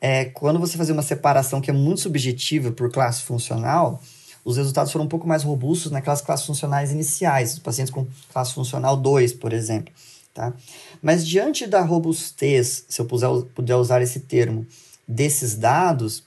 É, 0.00 0.26
quando 0.26 0.58
você 0.58 0.76
fazia 0.76 0.94
uma 0.94 1.02
separação 1.02 1.60
que 1.60 1.70
é 1.70 1.72
muito 1.72 2.00
subjetiva 2.00 2.70
por 2.70 2.90
classe 2.90 3.22
funcional, 3.22 4.00
os 4.44 4.56
resultados 4.56 4.92
foram 4.92 5.04
um 5.04 5.08
pouco 5.08 5.26
mais 5.26 5.42
robustos 5.42 5.90
naquelas 5.90 6.20
classes 6.20 6.46
funcionais 6.46 6.92
iniciais, 6.92 7.54
os 7.54 7.58
pacientes 7.58 7.92
com 7.92 8.06
classe 8.32 8.54
funcional 8.54 8.96
2, 8.96 9.32
por 9.34 9.52
exemplo. 9.52 9.92
Tá? 10.36 10.52
Mas 11.00 11.26
diante 11.26 11.66
da 11.66 11.80
robustez, 11.80 12.84
se 12.90 13.00
eu 13.00 13.06
puder, 13.06 13.74
usar 13.74 14.02
esse 14.02 14.20
termo, 14.20 14.66
desses 15.08 15.56
dados, 15.56 16.24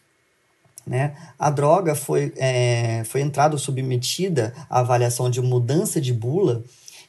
né, 0.83 1.15
a 1.37 1.51
droga 1.51 1.93
foi, 1.93 2.33
é, 2.35 3.03
foi 3.05 3.21
entrada 3.21 3.55
submetida 3.55 4.51
à 4.67 4.79
avaliação 4.79 5.29
de 5.29 5.39
mudança 5.43 6.01
de 6.01 6.11
bula, 6.11 6.63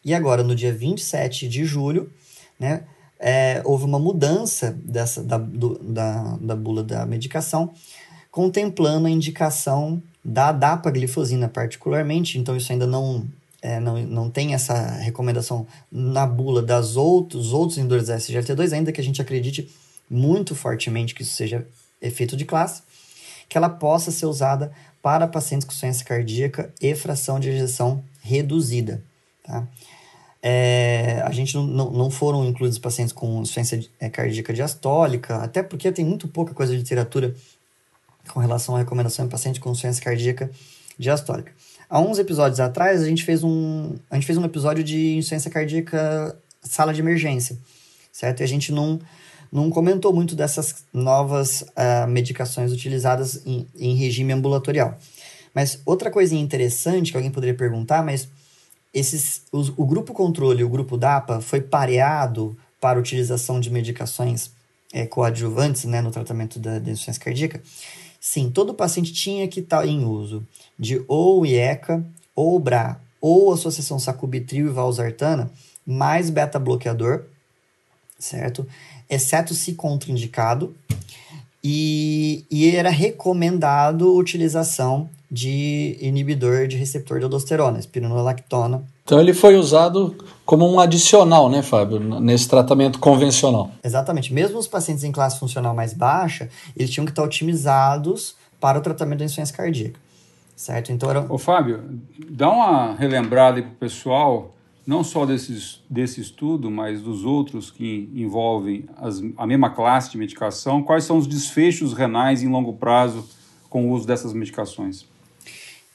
e 0.04 0.12
agora, 0.12 0.42
no 0.42 0.54
dia 0.54 0.74
27 0.74 1.48
de 1.48 1.64
julho, 1.64 2.12
né, 2.58 2.82
é, 3.18 3.62
houve 3.64 3.86
uma 3.86 3.98
mudança 3.98 4.78
dessa, 4.84 5.22
da, 5.22 5.38
do, 5.38 5.78
da, 5.78 6.36
da 6.38 6.54
bula 6.54 6.84
da 6.84 7.06
medicação, 7.06 7.72
contemplando 8.30 9.06
a 9.06 9.10
indicação 9.10 10.02
da 10.22 10.52
dapaglifosina 10.52 11.48
particularmente, 11.48 12.38
então 12.38 12.54
isso 12.54 12.70
ainda 12.70 12.86
não 12.86 13.26
é, 13.62 13.78
não, 13.78 13.98
não 14.02 14.30
tem 14.30 14.54
essa 14.54 14.74
recomendação 14.98 15.66
na 15.90 16.26
bula 16.26 16.62
das 16.62 16.96
outros, 16.96 17.52
outros 17.52 17.76
inibidores 17.76 18.06
da 18.06 18.16
SGLT2, 18.16 18.72
ainda 18.72 18.92
que 18.92 19.00
a 19.00 19.04
gente 19.04 19.20
acredite 19.20 19.70
muito 20.08 20.54
fortemente 20.54 21.14
que 21.14 21.22
isso 21.22 21.34
seja 21.34 21.66
efeito 22.00 22.36
de 22.36 22.44
classe, 22.44 22.82
que 23.48 23.58
ela 23.58 23.68
possa 23.68 24.10
ser 24.10 24.26
usada 24.26 24.72
para 25.02 25.26
pacientes 25.26 25.64
com 25.64 25.72
insuficiência 25.72 26.04
cardíaca 26.04 26.72
e 26.80 26.94
fração 26.94 27.38
de 27.38 27.48
ejeção 27.48 28.02
reduzida. 28.22 29.02
Tá? 29.44 29.66
É, 30.42 31.22
a 31.24 31.30
gente 31.32 31.54
não, 31.56 31.90
não, 31.90 32.10
foram 32.10 32.44
incluídos 32.46 32.78
pacientes 32.78 33.12
com 33.12 33.42
insuficiência 33.42 33.88
é, 33.98 34.08
cardíaca 34.08 34.52
diastólica, 34.54 35.36
até 35.36 35.62
porque 35.62 35.92
tem 35.92 36.04
muito 36.04 36.28
pouca 36.28 36.54
coisa 36.54 36.72
de 36.72 36.78
literatura 36.78 37.34
com 38.28 38.40
relação 38.40 38.74
à 38.74 38.78
recomendação 38.78 39.26
em 39.26 39.28
paciente 39.28 39.60
com 39.60 39.70
insuficiência 39.70 40.02
cardíaca 40.02 40.50
diastólica. 40.98 41.52
Há 41.90 41.98
uns 41.98 42.20
episódios 42.20 42.60
atrás, 42.60 43.02
a 43.02 43.04
gente 43.04 43.24
fez 43.24 43.42
um, 43.42 43.96
a 44.08 44.14
gente 44.14 44.24
fez 44.24 44.38
um 44.38 44.44
episódio 44.44 44.84
de 44.84 45.16
insuficiência 45.16 45.50
cardíaca 45.50 46.38
sala 46.62 46.94
de 46.94 47.00
emergência, 47.00 47.58
certo? 48.12 48.40
E 48.40 48.44
a 48.44 48.46
gente 48.46 48.70
não, 48.70 49.00
não 49.50 49.68
comentou 49.70 50.12
muito 50.12 50.36
dessas 50.36 50.84
novas 50.92 51.62
uh, 51.62 52.06
medicações 52.06 52.70
utilizadas 52.70 53.44
em, 53.44 53.66
em 53.76 53.96
regime 53.96 54.32
ambulatorial. 54.32 54.96
Mas 55.52 55.80
outra 55.84 56.12
coisinha 56.12 56.40
interessante 56.40 57.10
que 57.10 57.16
alguém 57.16 57.32
poderia 57.32 57.56
perguntar, 57.56 58.04
mas 58.04 58.28
esses, 58.94 59.42
os, 59.50 59.70
o 59.76 59.84
grupo 59.84 60.12
controle 60.12 60.62
o 60.62 60.68
grupo 60.68 60.96
DAPA 60.96 61.40
foi 61.40 61.60
pareado 61.60 62.56
para 62.80 63.00
utilização 63.00 63.58
de 63.58 63.68
medicações 63.68 64.52
é, 64.92 65.06
coadjuvantes 65.06 65.86
né, 65.86 66.00
no 66.00 66.12
tratamento 66.12 66.60
da, 66.60 66.78
da 66.78 66.90
insuficiência 66.92 67.20
cardíaca? 67.20 67.60
Sim, 68.20 68.50
todo 68.50 68.74
paciente 68.74 69.14
tinha 69.14 69.48
que 69.48 69.60
estar 69.60 69.86
em 69.86 70.04
uso 70.04 70.46
de 70.78 71.02
ou 71.08 71.46
IECA, 71.46 72.04
ou 72.36 72.58
BRA, 72.60 73.00
ou 73.18 73.52
associação 73.52 73.98
sacubitril 73.98 74.66
e 74.66 74.70
valsartana, 74.70 75.50
mais 75.86 76.28
beta-bloqueador, 76.28 77.24
certo? 78.18 78.66
Exceto 79.08 79.54
se 79.54 79.72
contraindicado. 79.72 80.74
E, 81.64 82.44
e 82.50 82.74
era 82.74 82.90
recomendado 82.90 84.14
utilização 84.14 85.08
de 85.30 85.96
inibidor 86.00 86.66
de 86.66 86.76
receptor 86.76 87.18
de 87.18 87.24
aldosterona, 87.24 87.78
espironolactona. 87.78 88.82
Então 89.10 89.20
ele 89.20 89.34
foi 89.34 89.56
usado 89.56 90.14
como 90.46 90.72
um 90.72 90.78
adicional, 90.78 91.50
né, 91.50 91.62
Fábio, 91.62 91.98
nesse 92.20 92.48
tratamento 92.48 93.00
convencional. 93.00 93.72
Exatamente. 93.82 94.32
Mesmo 94.32 94.56
os 94.56 94.68
pacientes 94.68 95.02
em 95.02 95.10
classe 95.10 95.36
funcional 95.36 95.74
mais 95.74 95.92
baixa, 95.92 96.48
eles 96.76 96.92
tinham 96.92 97.04
que 97.04 97.10
estar 97.10 97.24
otimizados 97.24 98.36
para 98.60 98.78
o 98.78 98.80
tratamento 98.80 99.18
da 99.18 99.24
insuficiência 99.24 99.56
cardíaca. 99.56 99.98
Certo? 100.54 100.92
Então 100.92 101.10
era... 101.10 101.26
Ô 101.28 101.38
Fábio, 101.38 101.82
dá 102.28 102.48
uma 102.48 102.94
relembrada 102.94 103.56
aí 103.56 103.62
para 103.64 103.72
o 103.72 103.74
pessoal, 103.74 104.54
não 104.86 105.02
só 105.02 105.26
desse, 105.26 105.80
desse 105.90 106.20
estudo, 106.20 106.70
mas 106.70 107.02
dos 107.02 107.24
outros 107.24 107.68
que 107.68 108.08
envolvem 108.14 108.84
as, 108.96 109.20
a 109.36 109.44
mesma 109.44 109.70
classe 109.70 110.12
de 110.12 110.18
medicação. 110.18 110.84
Quais 110.84 111.02
são 111.02 111.18
os 111.18 111.26
desfechos 111.26 111.92
renais 111.94 112.44
em 112.44 112.48
longo 112.48 112.74
prazo 112.74 113.28
com 113.68 113.88
o 113.88 113.90
uso 113.90 114.06
dessas 114.06 114.32
medicações? 114.32 115.09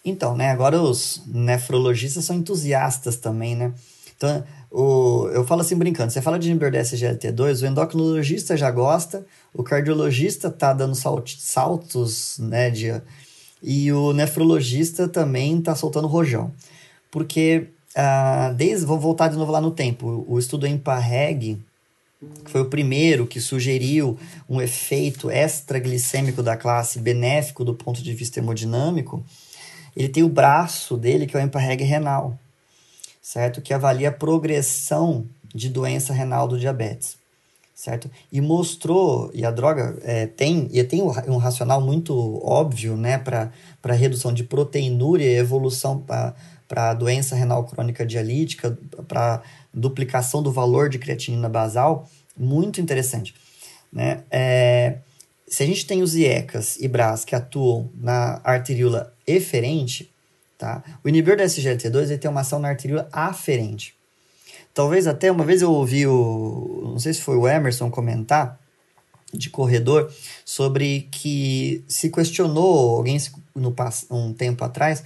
Então, 0.06 0.38
né, 0.38 0.52
agora 0.52 0.80
os 0.80 1.24
nefrologistas 1.26 2.24
são 2.24 2.36
entusiastas 2.36 3.18
também, 3.18 3.56
né? 3.56 3.74
Então, 4.16 4.44
o, 4.72 5.28
eu 5.34 5.44
falo 5.46 5.62
assim 5.62 5.76
brincando, 5.76 6.12
você 6.12 6.22
fala 6.22 6.38
de 6.38 6.48
inibidor 6.48 6.72
da 6.72 6.80
SGLT2, 6.80 7.64
o 7.64 7.66
endocrinologista 7.66 8.56
já 8.56 8.70
gosta, 8.70 9.26
o 9.52 9.64
cardiologista 9.64 10.50
tá 10.52 10.72
dando 10.74 10.96
saltos, 10.96 12.38
né, 12.40 12.70
de, 12.70 13.02
e 13.64 13.92
o 13.92 14.14
nefrologista 14.14 15.08
também 15.08 15.60
tá 15.60 15.76
soltando 15.76 16.08
rojão. 16.08 16.54
Porque, 17.10 17.70
uh, 17.98 18.54
desde, 18.54 18.86
vou 18.86 19.00
voltar 19.00 19.28
de 19.28 19.38
novo 19.38 19.52
lá 19.52 19.60
no 19.60 19.72
tempo, 19.72 20.24
o 20.28 20.38
estudo 20.38 20.68
EMPA-REG, 20.68 21.60
foi 22.46 22.62
o 22.62 22.70
primeiro 22.70 23.28
que 23.28 23.42
sugeriu 23.42 24.18
um 24.50 24.62
efeito 24.62 25.30
extraglicêmico 25.30 26.42
da 26.42 26.56
classe 26.56 27.00
benéfico 27.00 27.64
do 27.64 27.74
ponto 27.74 28.02
de 28.02 28.14
vista 28.14 28.40
hemodinâmico, 28.40 29.24
ele 29.96 30.10
tem 30.10 30.24
o 30.24 30.30
braço 30.30 30.98
dele, 30.98 31.26
que 31.26 31.36
é 31.36 31.40
o 31.40 31.44
EMPA-REG 31.44 31.84
renal, 31.84 32.38
certo? 33.22 33.62
Que 33.62 33.74
avalia 33.74 34.10
a 34.10 34.12
progressão 34.12 35.26
de 35.54 35.70
doença 35.70 36.12
renal 36.14 36.48
do 36.48 36.60
diabetes, 36.60 37.18
certo? 37.74 38.12
E 38.32 38.42
mostrou, 38.42 39.32
e 39.34 39.46
a 39.46 39.52
droga 39.52 39.98
é, 40.04 40.26
tem, 40.28 40.68
e 40.72 40.84
tem 40.84 41.02
um 41.02 41.38
racional 41.38 41.80
muito 41.80 42.14
óbvio, 42.46 42.98
né, 42.98 43.18
para 43.18 43.94
redução 43.94 44.34
de 44.34 44.44
proteinúria 44.44 45.26
e 45.26 45.38
evolução 45.38 46.04
para 46.68 46.94
doença 46.94 47.36
renal 47.36 47.64
crônica 47.64 48.06
dialítica, 48.06 48.78
para 49.08 49.42
duplicação 49.74 50.44
do 50.44 50.52
valor 50.52 50.90
de 50.90 51.00
creatinina 51.00 51.48
basal, 51.48 52.10
muito 52.38 52.82
interessante, 52.82 53.34
né? 53.92 54.24
É, 54.30 54.98
se 55.48 55.64
a 55.64 55.66
gente 55.66 55.86
tem 55.86 56.02
os 56.02 56.16
IECAS 56.16 56.78
e 56.82 56.88
BRAS 56.88 57.24
que 57.24 57.36
atuam 57.36 57.90
na 57.96 58.42
arteríola 58.44 59.15
eferente, 59.28 60.12
tá? 60.58 60.84
O 61.04 61.10
inibidor 61.10 61.38
da 61.38 61.46
SGLT2 61.46 62.04
ele 62.04 62.18
tem 62.18 62.30
uma 62.30 62.42
ação 62.42 62.60
na 62.60 62.70
arteríola 62.70 63.08
aferente. 63.12 63.96
Talvez 64.74 65.08
até 65.08 65.32
uma 65.32 65.46
vez 65.46 65.62
eu 65.62 65.72
ouvi 65.72 66.06
o, 66.06 66.90
não 66.92 67.00
sei 67.00 67.14
se 67.14 67.22
foi 67.22 67.38
o 67.38 67.48
Emerson 67.48 67.90
comentar 67.90 68.60
de 69.34 69.50
corredor 69.50 70.12
sobre 70.44 71.08
que 71.12 71.84
se 71.88 72.10
questionou 72.10 72.98
alguém 72.98 73.18
no 73.54 73.74
um 74.12 74.34
tempo 74.34 74.64
atrás 74.64 75.04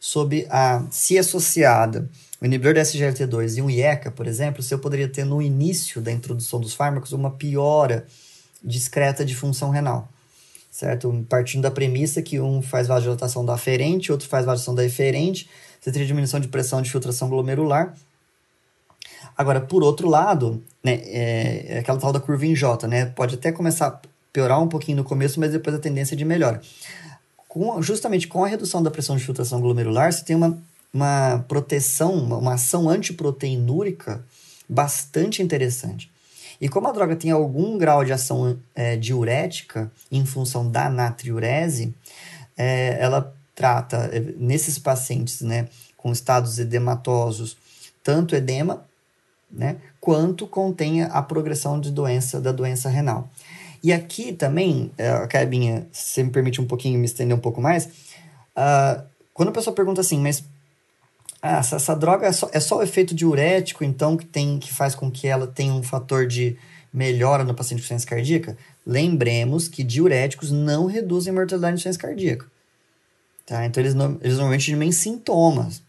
sobre 0.00 0.46
a 0.50 0.84
se 0.90 1.18
associada 1.18 2.08
o 2.42 2.44
inibidor 2.44 2.74
da 2.74 2.82
SGLT2 2.82 3.58
e 3.58 3.62
um 3.62 3.70
IECA, 3.70 4.10
por 4.10 4.26
exemplo, 4.26 4.64
se 4.64 4.74
eu 4.74 4.78
poderia 4.80 5.06
ter 5.06 5.24
no 5.24 5.40
início 5.40 6.00
da 6.00 6.10
introdução 6.10 6.60
dos 6.60 6.74
fármacos 6.74 7.12
uma 7.12 7.30
piora 7.30 8.04
discreta 8.60 9.24
de 9.24 9.32
função 9.32 9.70
renal, 9.70 10.08
certo? 10.72 11.24
Partindo 11.28 11.62
da 11.62 11.70
premissa 11.70 12.22
que 12.22 12.40
um 12.40 12.62
faz 12.62 12.88
vasodilatação 12.88 13.44
da 13.44 13.52
aferente, 13.54 14.10
outro 14.10 14.26
faz 14.26 14.46
vasodilatação 14.46 14.74
da 14.74 14.84
eferente, 14.84 15.48
você 15.78 15.92
teria 15.92 16.06
diminuição 16.06 16.40
de 16.40 16.48
pressão 16.48 16.80
de 16.80 16.90
filtração 16.90 17.28
glomerular. 17.28 17.94
Agora, 19.36 19.60
por 19.60 19.82
outro 19.82 20.08
lado, 20.08 20.62
né, 20.82 20.94
é, 21.04 21.66
é 21.74 21.78
aquela 21.80 21.98
tal 21.98 22.12
da 22.12 22.18
curva 22.18 22.46
em 22.46 22.56
J, 22.56 22.88
né? 22.88 23.06
Pode 23.06 23.34
até 23.34 23.52
começar 23.52 23.86
a 23.86 24.00
piorar 24.32 24.62
um 24.62 24.68
pouquinho 24.68 24.96
no 24.96 25.04
começo, 25.04 25.38
mas 25.38 25.52
depois 25.52 25.76
a 25.76 25.78
tendência 25.78 26.14
é 26.14 26.18
de 26.18 26.24
melhora. 26.24 26.60
Com, 27.48 27.80
justamente 27.82 28.26
com 28.26 28.42
a 28.42 28.48
redução 28.48 28.82
da 28.82 28.90
pressão 28.90 29.16
de 29.16 29.24
filtração 29.24 29.60
glomerular, 29.60 30.10
você 30.10 30.24
tem 30.24 30.34
uma, 30.34 30.58
uma 30.92 31.44
proteção, 31.48 32.14
uma, 32.14 32.38
uma 32.38 32.54
ação 32.54 32.88
antiproteinúrica 32.88 34.24
bastante 34.68 35.42
interessante. 35.42 36.11
E 36.62 36.68
como 36.68 36.86
a 36.86 36.92
droga 36.92 37.16
tem 37.16 37.32
algum 37.32 37.76
grau 37.76 38.04
de 38.04 38.12
ação 38.12 38.56
é, 38.72 38.94
diurética 38.96 39.90
em 40.12 40.24
função 40.24 40.70
da 40.70 40.88
natriurese, 40.88 41.92
é, 42.56 42.98
ela 43.00 43.34
trata 43.52 44.08
é, 44.12 44.20
nesses 44.38 44.78
pacientes 44.78 45.40
né, 45.40 45.68
com 45.96 46.12
estados 46.12 46.60
edematosos 46.60 47.56
tanto 48.00 48.36
edema 48.36 48.84
né, 49.50 49.78
quanto 50.00 50.46
contém 50.46 51.02
a 51.02 51.20
progressão 51.20 51.80
de 51.80 51.90
doença 51.90 52.40
da 52.40 52.52
doença 52.52 52.88
renal. 52.88 53.28
E 53.82 53.92
aqui 53.92 54.32
também, 54.32 54.92
a 54.96 55.02
é, 55.02 55.26
Cabinha, 55.26 55.88
se 55.90 56.22
me 56.22 56.30
permite 56.30 56.60
um 56.60 56.66
pouquinho 56.66 56.96
me 56.96 57.06
estender 57.06 57.36
um 57.36 57.40
pouco 57.40 57.60
mais, 57.60 57.86
uh, 58.56 59.02
quando 59.34 59.48
a 59.48 59.52
pessoa 59.52 59.74
pergunta 59.74 60.00
assim, 60.00 60.20
mas 60.20 60.44
ah, 61.42 61.58
essa, 61.58 61.74
essa 61.74 61.96
droga 61.96 62.26
é 62.26 62.32
só, 62.32 62.48
é 62.52 62.60
só 62.60 62.78
o 62.78 62.82
efeito 62.82 63.14
diurético, 63.14 63.82
então, 63.82 64.16
que, 64.16 64.24
tem, 64.24 64.60
que 64.60 64.72
faz 64.72 64.94
com 64.94 65.10
que 65.10 65.26
ela 65.26 65.46
tenha 65.46 65.74
um 65.74 65.82
fator 65.82 66.24
de 66.24 66.56
melhora 66.94 67.42
no 67.42 67.52
paciente 67.52 67.80
com 67.80 67.84
insuficiência 67.84 68.08
cardíaca? 68.08 68.56
Lembremos 68.86 69.66
que 69.66 69.82
diuréticos 69.82 70.52
não 70.52 70.86
reduzem 70.86 71.32
mortalidade 71.32 71.74
de 71.74 71.80
insuficiência 71.80 72.00
cardíaca. 72.00 72.46
Tá? 73.44 73.66
Então, 73.66 73.82
eles, 73.82 73.94
eles 74.20 74.36
normalmente 74.36 74.66
diminuem 74.66 74.92
sintomas. 74.92 75.82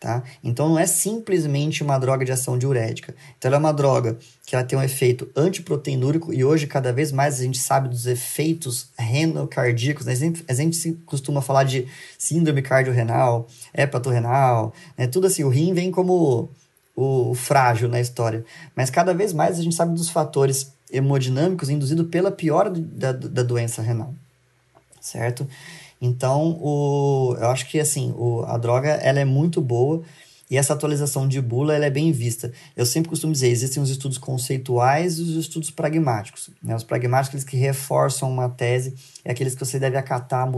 Tá? 0.00 0.22
Então 0.42 0.66
não 0.66 0.78
é 0.78 0.86
simplesmente 0.86 1.82
uma 1.82 1.98
droga 1.98 2.24
de 2.24 2.32
ação 2.32 2.56
diurética. 2.56 3.14
Então 3.36 3.50
ela 3.50 3.56
é 3.56 3.58
uma 3.58 3.72
droga 3.72 4.18
que 4.46 4.56
ela 4.56 4.64
tem 4.64 4.78
um 4.78 4.82
efeito 4.82 5.30
antiproteinúrico 5.36 6.32
e 6.32 6.42
hoje 6.42 6.66
cada 6.66 6.90
vez 6.90 7.12
mais 7.12 7.38
a 7.38 7.42
gente 7.42 7.58
sabe 7.58 7.86
dos 7.86 8.06
efeitos 8.06 8.88
renocardíacos. 8.98 10.06
Né? 10.06 10.14
A 10.48 10.54
gente 10.54 10.92
costuma 11.04 11.42
falar 11.42 11.64
de 11.64 11.86
síndrome 12.16 12.62
cardiorrenal, 12.62 13.46
hepatorrenal, 13.74 14.72
né? 14.96 15.06
tudo 15.06 15.26
assim. 15.26 15.44
O 15.44 15.50
rim 15.50 15.74
vem 15.74 15.90
como 15.90 16.50
o, 16.96 17.30
o 17.30 17.34
frágil 17.34 17.86
na 17.86 18.00
história. 18.00 18.42
Mas 18.74 18.88
cada 18.88 19.12
vez 19.12 19.34
mais 19.34 19.58
a 19.58 19.62
gente 19.62 19.74
sabe 19.74 19.94
dos 19.94 20.08
fatores 20.08 20.72
hemodinâmicos 20.90 21.68
induzidos 21.68 22.08
pela 22.08 22.30
piora 22.30 22.70
da, 22.70 23.12
da 23.12 23.42
doença 23.42 23.82
renal, 23.82 24.14
certo? 24.98 25.46
Então, 26.00 26.58
o, 26.60 27.36
eu 27.38 27.48
acho 27.48 27.68
que 27.68 27.78
assim, 27.78 28.14
o, 28.16 28.42
a 28.46 28.56
droga 28.56 28.88
ela 28.88 29.20
é 29.20 29.24
muito 29.24 29.60
boa 29.60 30.02
e 30.50 30.56
essa 30.56 30.72
atualização 30.72 31.28
de 31.28 31.40
bula 31.40 31.74
ela 31.74 31.86
é 31.86 31.90
bem 31.90 32.10
vista. 32.10 32.50
Eu 32.76 32.84
sempre 32.84 33.08
costumo 33.08 33.32
dizer, 33.32 33.48
existem 33.48 33.80
os 33.80 33.88
estudos 33.88 34.18
conceituais 34.18 35.18
e 35.18 35.22
os 35.22 35.36
estudos 35.36 35.70
pragmáticos. 35.70 36.50
Né? 36.60 36.74
Os 36.74 36.82
pragmáticos, 36.82 37.28
aqueles 37.28 37.44
que 37.44 37.56
reforçam 37.56 38.28
uma 38.28 38.48
tese, 38.48 38.94
é 39.24 39.30
aqueles 39.30 39.54
que 39.54 39.64
você 39.64 39.78
deve 39.78 39.96
acatar 39.96 40.50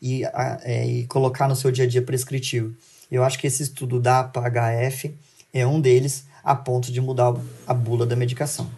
e, 0.00 0.24
a, 0.26 0.60
é, 0.62 0.86
e 0.86 1.06
colocar 1.06 1.48
no 1.48 1.56
seu 1.56 1.72
dia 1.72 1.84
a 1.84 1.88
dia 1.88 2.02
prescritivo. 2.02 2.72
Eu 3.10 3.24
acho 3.24 3.38
que 3.40 3.46
esse 3.46 3.64
estudo 3.64 3.98
da 3.98 4.20
APA-HF 4.20 5.12
é 5.52 5.66
um 5.66 5.80
deles, 5.80 6.26
a 6.44 6.54
ponto 6.54 6.92
de 6.92 7.00
mudar 7.00 7.34
a 7.66 7.74
bula 7.74 8.06
da 8.06 8.14
medicação. 8.14 8.68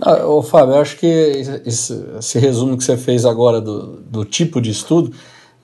Ah, 0.00 0.26
ô, 0.26 0.42
Fábio, 0.42 0.76
eu 0.76 0.80
acho 0.80 0.96
que 0.96 1.06
esse, 1.06 1.92
esse 2.18 2.38
resumo 2.38 2.78
que 2.78 2.84
você 2.84 2.96
fez 2.96 3.26
agora 3.26 3.60
do, 3.60 4.00
do 4.00 4.24
tipo 4.24 4.62
de 4.62 4.70
estudo 4.70 5.14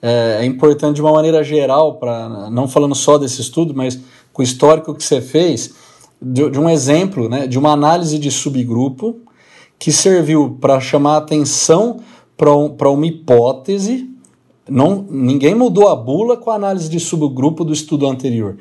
é, 0.01 0.39
é 0.41 0.45
importante 0.45 0.97
de 0.97 1.03
uma 1.03 1.13
maneira 1.13 1.43
geral, 1.43 1.95
para 1.95 2.51
não 2.51 2.69
falando 2.69 2.95
só 2.95 3.19
desse 3.19 3.41
estudo, 3.41 3.75
mas 3.75 3.99
com 4.33 4.43
o 4.43 4.45
histórico 4.45 4.95
que 4.95 5.03
você 5.03 5.21
fez, 5.21 5.75
de, 6.21 6.51
de 6.51 6.59
um 6.59 6.69
exemplo, 6.69 7.29
né, 7.29 7.47
de 7.47 7.59
uma 7.59 7.73
análise 7.73 8.19
de 8.19 8.31
subgrupo 8.31 9.17
que 9.79 9.93
serviu 9.93 10.57
para 10.61 10.81
chamar 10.81 11.17
atenção 11.17 12.01
para 12.37 12.55
um, 12.55 12.77
uma 12.77 13.07
hipótese. 13.07 14.09
Não, 14.69 15.07
ninguém 15.09 15.55
mudou 15.55 15.89
a 15.89 15.97
bula 15.97 16.37
com 16.37 16.51
a 16.51 16.55
análise 16.55 16.89
de 16.89 17.01
subgrupo 17.01 17.65
do 17.65 17.73
estudo 17.73 18.07
anterior. 18.07 18.57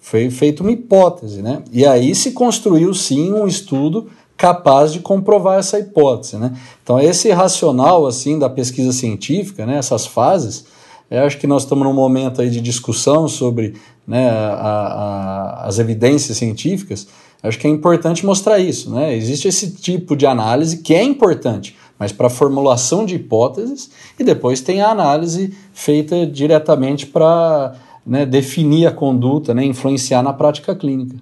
Foi 0.00 0.30
feita 0.30 0.62
uma 0.62 0.72
hipótese, 0.72 1.42
né? 1.42 1.62
E 1.70 1.84
aí 1.84 2.14
se 2.14 2.32
construiu 2.32 2.94
sim 2.94 3.32
um 3.32 3.46
estudo 3.46 4.08
capaz 4.36 4.92
de 4.92 5.00
comprovar 5.00 5.58
essa 5.58 5.78
hipótese, 5.78 6.38
né? 6.38 6.56
Então 6.82 6.98
esse 6.98 7.30
racional 7.30 8.06
assim 8.06 8.38
da 8.38 8.48
pesquisa 8.48 8.92
científica, 8.92 9.66
né, 9.66 9.76
essas 9.76 10.06
fases, 10.06 10.64
eu 11.10 11.24
acho 11.24 11.38
que 11.38 11.46
nós 11.46 11.62
estamos 11.62 11.84
num 11.84 11.92
momento 11.92 12.40
aí 12.40 12.48
de 12.48 12.60
discussão 12.60 13.26
sobre 13.26 13.74
né, 14.06 14.30
a, 14.30 15.64
a, 15.64 15.66
as 15.66 15.78
evidências 15.78 16.36
científicas. 16.36 17.08
Acho 17.42 17.58
que 17.58 17.66
é 17.66 17.70
importante 17.70 18.24
mostrar 18.24 18.58
isso. 18.58 18.90
Né? 18.94 19.16
Existe 19.16 19.48
esse 19.48 19.72
tipo 19.72 20.14
de 20.14 20.26
análise 20.26 20.78
que 20.78 20.94
é 20.94 21.02
importante, 21.02 21.76
mas 21.98 22.12
para 22.12 22.30
formulação 22.30 23.04
de 23.04 23.16
hipóteses, 23.16 23.90
e 24.18 24.24
depois 24.24 24.60
tem 24.60 24.80
a 24.82 24.90
análise 24.90 25.52
feita 25.72 26.26
diretamente 26.26 27.06
para 27.06 27.74
né, 28.06 28.24
definir 28.24 28.86
a 28.86 28.92
conduta, 28.92 29.52
né, 29.52 29.64
influenciar 29.64 30.22
na 30.22 30.32
prática 30.32 30.74
clínica. 30.74 31.16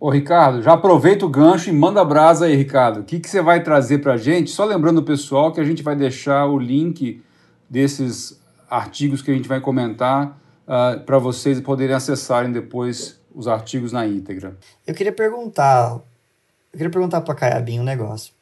Ô 0.00 0.10
Ricardo, 0.10 0.62
já 0.62 0.72
aproveita 0.72 1.24
o 1.24 1.28
gancho 1.28 1.70
e 1.70 1.72
manda 1.72 2.04
brasa 2.04 2.46
aí, 2.46 2.54
Ricardo. 2.54 3.00
O 3.00 3.04
que, 3.04 3.18
que 3.18 3.28
você 3.28 3.40
vai 3.40 3.62
trazer 3.62 3.98
para 3.98 4.14
a 4.14 4.16
gente? 4.16 4.50
Só 4.50 4.64
lembrando 4.64 4.98
o 4.98 5.02
pessoal 5.02 5.52
que 5.52 5.60
a 5.60 5.64
gente 5.64 5.82
vai 5.82 5.96
deixar 5.96 6.46
o 6.46 6.58
link 6.58 7.22
desses 7.70 8.38
artigos 8.76 9.22
que 9.22 9.30
a 9.30 9.34
gente 9.34 9.48
vai 9.48 9.60
comentar 9.60 10.28
uh, 10.28 10.34
ah, 10.66 11.02
para 11.04 11.18
vocês 11.18 11.60
poderem 11.60 11.94
acessarem 11.94 12.50
depois 12.50 13.20
os 13.34 13.48
artigos 13.48 13.92
na 13.92 14.06
íntegra. 14.06 14.56
Eu 14.86 14.94
queria 14.94 15.12
perguntar, 15.12 15.92
eu 15.92 16.78
queria 16.78 16.90
perguntar 16.90 17.20
para 17.20 17.34
Caiabinho 17.34 17.82
um 17.82 17.84
negócio. 17.84 18.32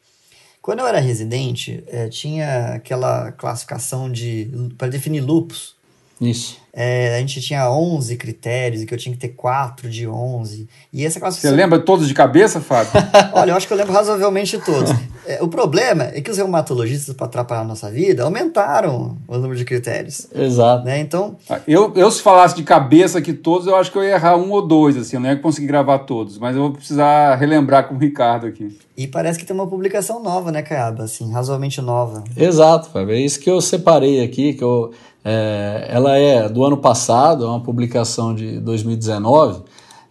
Quando 0.60 0.78
eu 0.78 0.86
era 0.86 1.00
residente, 1.00 1.82
eh, 1.88 2.08
tinha 2.08 2.74
aquela 2.74 3.32
classificação 3.32 4.10
de 4.10 4.48
para 4.78 4.86
definir 4.86 5.20
lupus. 5.20 5.74
Isso. 6.20 6.61
É, 6.74 7.16
a 7.16 7.18
gente 7.18 7.38
tinha 7.42 7.70
11 7.70 8.16
critérios 8.16 8.80
e 8.80 8.86
que 8.86 8.94
eu 8.94 8.98
tinha 8.98 9.14
que 9.14 9.20
ter 9.20 9.28
4 9.28 9.90
de 9.90 10.08
11. 10.08 10.66
E 10.90 11.04
essa 11.04 11.20
classificação... 11.20 11.54
Você 11.54 11.62
lembra 11.62 11.78
todos 11.78 12.08
de 12.08 12.14
cabeça, 12.14 12.62
Fábio? 12.62 12.92
Olha, 13.34 13.50
eu 13.50 13.56
acho 13.56 13.66
que 13.66 13.74
eu 13.74 13.76
lembro 13.76 13.92
razoavelmente 13.92 14.56
todos. 14.58 14.90
É, 15.26 15.42
o 15.42 15.48
problema 15.48 16.04
é 16.04 16.22
que 16.22 16.30
os 16.30 16.38
reumatologistas, 16.38 17.14
para 17.14 17.26
atrapalhar 17.26 17.60
a 17.60 17.64
nossa 17.64 17.90
vida, 17.90 18.22
aumentaram 18.22 19.18
o 19.28 19.36
número 19.36 19.54
de 19.54 19.66
critérios. 19.66 20.26
Exato. 20.34 20.86
Né? 20.86 20.98
Então... 21.00 21.36
Ah, 21.50 21.60
eu, 21.68 21.92
eu, 21.94 22.10
se 22.10 22.22
falasse 22.22 22.56
de 22.56 22.62
cabeça 22.62 23.18
aqui 23.18 23.34
todos, 23.34 23.66
eu 23.66 23.76
acho 23.76 23.92
que 23.92 23.98
eu 23.98 24.02
ia 24.02 24.14
errar 24.14 24.36
um 24.36 24.50
ou 24.50 24.66
dois, 24.66 24.96
assim, 24.96 25.16
eu 25.16 25.20
não 25.20 25.28
ia 25.28 25.36
conseguir 25.36 25.66
gravar 25.66 25.98
todos. 26.00 26.38
Mas 26.38 26.56
eu 26.56 26.62
vou 26.62 26.72
precisar 26.72 27.34
relembrar 27.34 27.86
com 27.86 27.96
o 27.96 27.98
Ricardo 27.98 28.46
aqui. 28.46 28.74
E 28.96 29.06
parece 29.06 29.38
que 29.38 29.44
tem 29.44 29.54
uma 29.54 29.66
publicação 29.66 30.22
nova, 30.22 30.50
né, 30.50 30.62
Caiaba? 30.62 31.04
Assim, 31.04 31.30
razoavelmente 31.30 31.82
nova. 31.82 32.24
Exato, 32.34 32.88
Fábio. 32.88 33.14
É 33.14 33.20
isso 33.20 33.38
que 33.38 33.50
eu 33.50 33.60
separei 33.60 34.24
aqui, 34.24 34.54
que 34.54 34.64
eu 34.64 34.90
é, 35.24 35.86
ela 35.88 36.16
é 36.16 36.48
do 36.48 36.61
ano 36.64 36.76
passado, 36.76 37.44
é 37.44 37.48
uma 37.48 37.60
publicação 37.60 38.34
de 38.34 38.58
2019, 38.60 39.62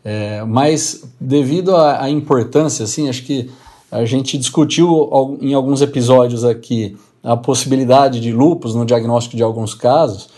é, 0.03 0.43
mas 0.43 1.03
devido 1.19 1.75
à, 1.75 2.03
à, 2.03 2.09
importância, 2.09 2.83
assim, 2.83 3.07
acho 3.07 3.23
que 3.23 3.49
a 3.91 4.05
gente 4.05 4.37
discutiu 4.37 5.37
em 5.41 5.53
alguns 5.53 5.81
episódios 5.81 6.43
aqui 6.43 6.97
a 7.23 7.37
possibilidade 7.37 8.19
de 8.19 8.31
lupus 8.31 8.73
no 8.73 8.85
diagnóstico 8.85 9.35
de 9.35 9.43
alguns 9.43 9.73
casos, 9.73 10.29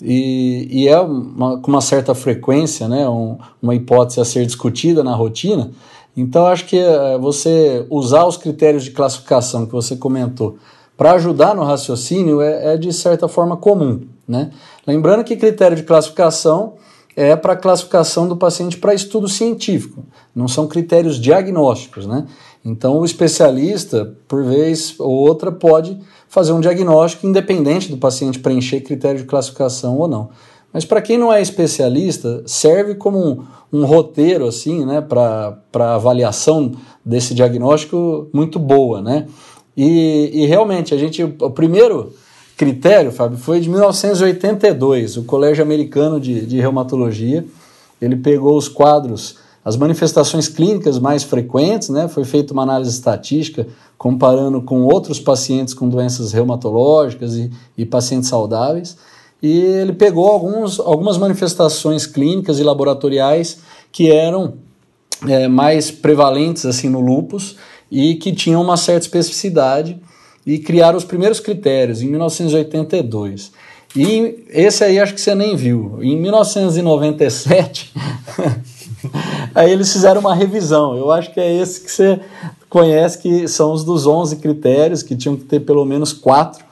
e, 0.00 0.66
e 0.70 0.88
é 0.88 0.98
uma, 0.98 1.58
com 1.58 1.70
uma 1.70 1.80
certa 1.80 2.14
frequência, 2.14 2.88
né, 2.88 3.08
um, 3.08 3.38
uma 3.62 3.74
hipótese 3.74 4.20
a 4.20 4.24
ser 4.24 4.44
discutida 4.44 5.04
na 5.04 5.14
rotina. 5.14 5.70
Então, 6.16 6.46
acho 6.46 6.66
que 6.66 6.76
é, 6.76 7.16
você 7.16 7.86
usar 7.88 8.26
os 8.26 8.36
critérios 8.36 8.84
de 8.84 8.90
classificação 8.90 9.64
que 9.64 9.72
você 9.72 9.96
comentou 9.96 10.56
para 10.96 11.12
ajudar 11.12 11.54
no 11.54 11.64
raciocínio 11.64 12.40
é, 12.40 12.74
é, 12.74 12.76
de 12.76 12.92
certa 12.92 13.28
forma 13.28 13.56
comum. 13.56 14.02
Né? 14.26 14.50
Lembrando 14.86 15.24
que 15.24 15.36
critério 15.36 15.76
de 15.76 15.82
classificação 15.82 16.74
é 17.14 17.36
para 17.36 17.56
classificação 17.56 18.26
do 18.26 18.36
paciente 18.36 18.78
para 18.78 18.94
estudo 18.94 19.28
científico, 19.28 20.04
não 20.34 20.48
são 20.48 20.66
critérios 20.66 21.20
diagnósticos. 21.20 22.06
Né? 22.06 22.26
Então, 22.64 22.98
o 22.98 23.04
especialista, 23.04 24.16
por 24.26 24.44
vez 24.44 24.94
ou 24.98 25.10
outra, 25.10 25.52
pode 25.52 25.98
fazer 26.28 26.52
um 26.52 26.60
diagnóstico 26.60 27.26
independente 27.26 27.90
do 27.90 27.98
paciente 27.98 28.38
preencher 28.38 28.80
critério 28.80 29.20
de 29.20 29.26
classificação 29.26 29.98
ou 29.98 30.08
não. 30.08 30.30
Mas 30.72 30.86
para 30.86 31.02
quem 31.02 31.18
não 31.18 31.30
é 31.30 31.42
especialista, 31.42 32.42
serve 32.46 32.94
como 32.94 33.18
um, 33.18 33.44
um 33.70 33.84
roteiro 33.84 34.46
assim, 34.46 34.86
né, 34.86 35.02
para 35.02 35.94
avaliação 35.94 36.72
desse 37.04 37.34
diagnóstico 37.34 38.30
muito 38.32 38.58
boa, 38.58 39.02
né? 39.02 39.26
E, 39.76 40.30
e 40.32 40.46
realmente 40.46 40.94
a 40.94 40.98
gente, 40.98 41.22
o 41.22 41.50
primeiro 41.50 42.12
critério, 42.62 43.10
Fábio, 43.10 43.36
foi 43.36 43.58
de 43.58 43.68
1982, 43.68 45.16
o 45.16 45.24
Colégio 45.24 45.64
Americano 45.64 46.20
de, 46.20 46.46
de 46.46 46.60
Reumatologia. 46.60 47.44
Ele 48.00 48.14
pegou 48.14 48.56
os 48.56 48.68
quadros, 48.68 49.34
as 49.64 49.76
manifestações 49.76 50.46
clínicas 50.46 50.96
mais 51.00 51.24
frequentes, 51.24 51.88
né? 51.88 52.06
Foi 52.06 52.24
feita 52.24 52.52
uma 52.52 52.62
análise 52.62 52.92
estatística 52.92 53.66
comparando 53.98 54.62
com 54.62 54.82
outros 54.82 55.18
pacientes 55.18 55.74
com 55.74 55.88
doenças 55.88 56.32
reumatológicas 56.32 57.34
e, 57.34 57.50
e 57.76 57.84
pacientes 57.84 58.28
saudáveis. 58.28 58.96
e 59.42 59.58
ele 59.58 59.92
pegou 59.92 60.28
alguns, 60.28 60.78
algumas 60.78 61.18
manifestações 61.18 62.06
clínicas 62.06 62.60
e 62.60 62.62
laboratoriais 62.62 63.58
que 63.90 64.08
eram 64.08 64.54
é, 65.26 65.48
mais 65.48 65.90
prevalentes 65.90 66.64
assim 66.64 66.88
no 66.88 67.00
lupus 67.00 67.56
e 67.90 68.14
que 68.14 68.32
tinham 68.32 68.62
uma 68.62 68.76
certa 68.76 69.04
especificidade 69.04 70.00
e 70.46 70.58
criaram 70.58 70.98
os 70.98 71.04
primeiros 71.04 71.40
critérios 71.40 72.02
em 72.02 72.08
1982. 72.08 73.52
E 73.94 74.44
esse 74.48 74.82
aí 74.82 74.98
acho 74.98 75.14
que 75.14 75.20
você 75.20 75.34
nem 75.34 75.54
viu. 75.54 75.98
Em 76.00 76.16
1997, 76.16 77.92
aí 79.54 79.70
eles 79.70 79.92
fizeram 79.92 80.20
uma 80.20 80.34
revisão. 80.34 80.96
Eu 80.96 81.10
acho 81.10 81.32
que 81.32 81.40
é 81.40 81.52
esse 81.54 81.80
que 81.82 81.90
você 81.90 82.20
conhece, 82.68 83.18
que 83.18 83.46
são 83.46 83.72
os 83.72 83.84
dos 83.84 84.06
11 84.06 84.36
critérios, 84.36 85.02
que 85.02 85.14
tinham 85.14 85.36
que 85.36 85.44
ter 85.44 85.60
pelo 85.60 85.84
menos 85.84 86.12
quatro 86.12 86.64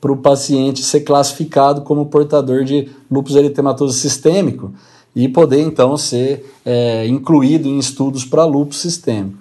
para 0.00 0.10
o 0.10 0.16
paciente 0.16 0.82
ser 0.82 1.02
classificado 1.02 1.82
como 1.82 2.06
portador 2.06 2.64
de 2.64 2.90
lúpus 3.08 3.36
eritematoso 3.36 3.96
sistêmico 3.96 4.72
e 5.14 5.28
poder 5.28 5.60
então 5.60 5.96
ser 5.96 6.52
é, 6.64 7.06
incluído 7.06 7.68
em 7.68 7.78
estudos 7.78 8.24
para 8.24 8.44
lúpus 8.44 8.78
sistêmico. 8.78 9.38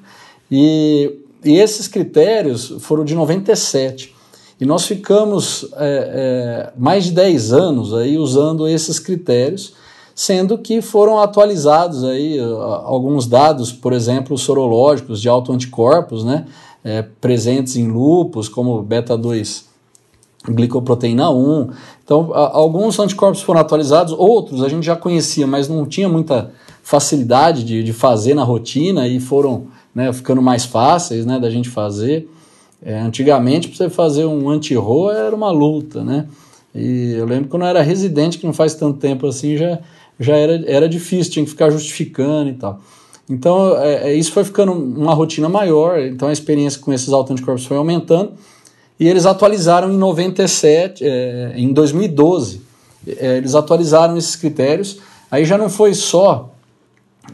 E, 0.51 1.20
e, 1.43 1.57
esses 1.57 1.87
critérios 1.87 2.75
foram 2.79 3.03
de 3.03 3.15
97. 3.15 4.15
E 4.59 4.65
nós 4.65 4.85
ficamos 4.85 5.67
é, 5.73 6.69
é, 6.69 6.73
mais 6.77 7.05
de 7.05 7.11
10 7.11 7.53
anos 7.53 7.93
aí 7.93 8.17
usando 8.17 8.67
esses 8.67 8.99
critérios, 8.99 9.73
sendo 10.13 10.57
que 10.57 10.81
foram 10.81 11.19
atualizados 11.19 12.03
aí 12.03 12.39
alguns 12.83 13.25
dados, 13.25 13.71
por 13.71 13.91
exemplo, 13.91 14.37
sorológicos 14.37 15.19
de 15.19 15.27
autoanticorpos, 15.27 16.23
né, 16.23 16.45
é, 16.83 17.01
presentes 17.01 17.75
em 17.75 17.87
lupus, 17.87 18.47
como 18.47 18.83
beta-2 18.83 19.63
glicoproteína 20.47 21.29
1. 21.29 21.69
Então, 22.03 22.31
a, 22.33 22.57
alguns 22.57 22.99
anticorpos 22.99 23.41
foram 23.41 23.61
atualizados, 23.61 24.13
outros 24.17 24.63
a 24.63 24.69
gente 24.69 24.85
já 24.85 24.95
conhecia, 24.95 25.45
mas 25.45 25.67
não 25.67 25.85
tinha 25.85 26.09
muita 26.09 26.51
facilidade 26.83 27.63
de, 27.63 27.83
de 27.83 27.93
fazer 27.93 28.33
na 28.33 28.43
rotina 28.43 29.07
e 29.07 29.19
foram 29.19 29.67
né, 29.93 30.11
ficando 30.13 30.41
mais 30.41 30.65
fáceis 30.65 31.25
né, 31.25 31.39
da 31.39 31.49
gente 31.49 31.69
fazer. 31.69 32.27
É, 32.83 32.99
antigamente, 32.99 33.67
para 33.67 33.77
você 33.77 33.89
fazer 33.89 34.25
um 34.25 34.49
anti-RO 34.49 35.11
era 35.11 35.35
uma 35.35 35.51
luta, 35.51 36.03
né? 36.03 36.27
E 36.73 37.13
eu 37.13 37.25
lembro 37.25 37.49
quando 37.49 37.63
eu 37.63 37.67
era 37.67 37.81
residente, 37.81 38.37
que 38.37 38.45
não 38.45 38.53
faz 38.53 38.73
tanto 38.73 38.97
tempo 38.97 39.27
assim, 39.27 39.57
já, 39.57 39.79
já 40.19 40.35
era, 40.35 40.63
era 40.65 40.89
difícil, 40.89 41.33
tinha 41.33 41.45
que 41.45 41.51
ficar 41.51 41.69
justificando 41.69 42.49
e 42.49 42.53
tal. 42.53 42.79
Então, 43.29 43.77
é, 43.77 44.09
é 44.09 44.13
isso 44.13 44.31
foi 44.31 44.43
ficando 44.43 44.71
uma 44.71 45.13
rotina 45.13 45.47
maior, 45.47 45.99
então 45.99 46.27
a 46.27 46.33
experiência 46.33 46.79
com 46.79 46.91
esses 46.91 47.09
autoanticorpos 47.09 47.65
foi 47.65 47.77
aumentando. 47.77 48.33
E 48.99 49.07
eles 49.07 49.25
atualizaram 49.25 49.91
em 49.91 49.97
97, 49.97 51.03
é, 51.03 51.53
em 51.55 51.73
2012, 51.73 52.61
é, 53.07 53.37
eles 53.37 53.55
atualizaram 53.55 54.17
esses 54.17 54.35
critérios. 54.35 54.99
Aí 55.29 55.45
já 55.45 55.57
não 55.57 55.69
foi 55.69 55.93
só 55.93 56.50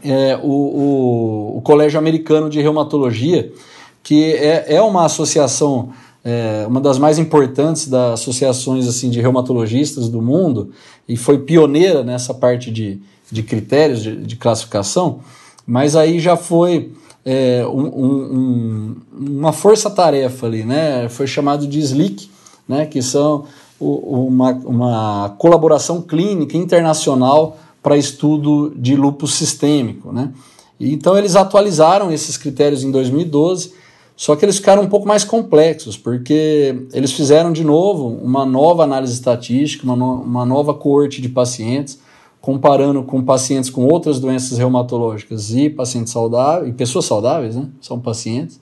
é, 0.02 0.38
o, 0.42 0.48
o, 0.48 1.58
o, 1.58 1.62
Colégio 1.62 1.98
Americano 1.98 2.48
de 2.48 2.60
Reumatologia, 2.60 3.52
que 4.02 4.34
é, 4.34 4.74
é 4.76 4.82
uma 4.82 5.04
associação, 5.04 5.90
é, 6.24 6.64
uma 6.68 6.80
das 6.80 6.98
mais 6.98 7.18
importantes 7.18 7.88
das 7.88 8.20
associações 8.20 8.86
assim, 8.86 9.10
de 9.10 9.20
reumatologistas 9.20 10.08
do 10.08 10.22
mundo, 10.22 10.70
e 11.08 11.16
foi 11.16 11.38
pioneira 11.38 12.02
nessa 12.02 12.32
parte 12.32 12.70
de, 12.70 13.00
de 13.30 13.42
critérios 13.42 14.02
de, 14.02 14.16
de 14.16 14.36
classificação, 14.36 15.20
mas 15.66 15.96
aí 15.96 16.20
já 16.20 16.36
foi 16.36 16.92
é, 17.24 17.66
um, 17.66 17.86
um, 17.86 18.96
uma 19.12 19.52
força-tarefa 19.52 20.46
ali, 20.46 20.64
né? 20.64 21.08
Foi 21.10 21.26
chamado 21.26 21.66
de 21.66 21.78
SLIC, 21.78 22.30
né? 22.66 22.86
Que 22.86 23.02
são 23.02 23.44
uma, 23.78 24.52
uma 24.52 25.34
colaboração 25.38 26.00
clínica 26.00 26.56
internacional 26.56 27.58
para 27.88 27.96
estudo 27.96 28.70
de 28.76 28.94
lúpus 28.94 29.32
sistêmico, 29.32 30.12
né? 30.12 30.30
Então 30.78 31.16
eles 31.16 31.34
atualizaram 31.34 32.12
esses 32.12 32.36
critérios 32.36 32.84
em 32.84 32.90
2012, 32.90 33.72
só 34.14 34.36
que 34.36 34.44
eles 34.44 34.58
ficaram 34.58 34.82
um 34.82 34.88
pouco 34.88 35.08
mais 35.08 35.24
complexos, 35.24 35.96
porque 35.96 36.84
eles 36.92 37.12
fizeram 37.12 37.50
de 37.50 37.64
novo 37.64 38.08
uma 38.08 38.44
nova 38.44 38.82
análise 38.84 39.14
estatística, 39.14 39.84
uma, 39.84 39.96
no, 39.96 40.20
uma 40.20 40.44
nova 40.44 40.74
coorte 40.74 41.22
de 41.22 41.30
pacientes, 41.30 41.98
comparando 42.42 43.02
com 43.04 43.24
pacientes 43.24 43.70
com 43.70 43.86
outras 43.86 44.20
doenças 44.20 44.58
reumatológicas 44.58 45.54
e 45.54 45.70
pacientes 45.70 46.12
saudáveis, 46.12 46.68
e 46.68 46.74
pessoas 46.74 47.06
saudáveis, 47.06 47.56
né? 47.56 47.70
São 47.80 47.98
pacientes. 47.98 48.60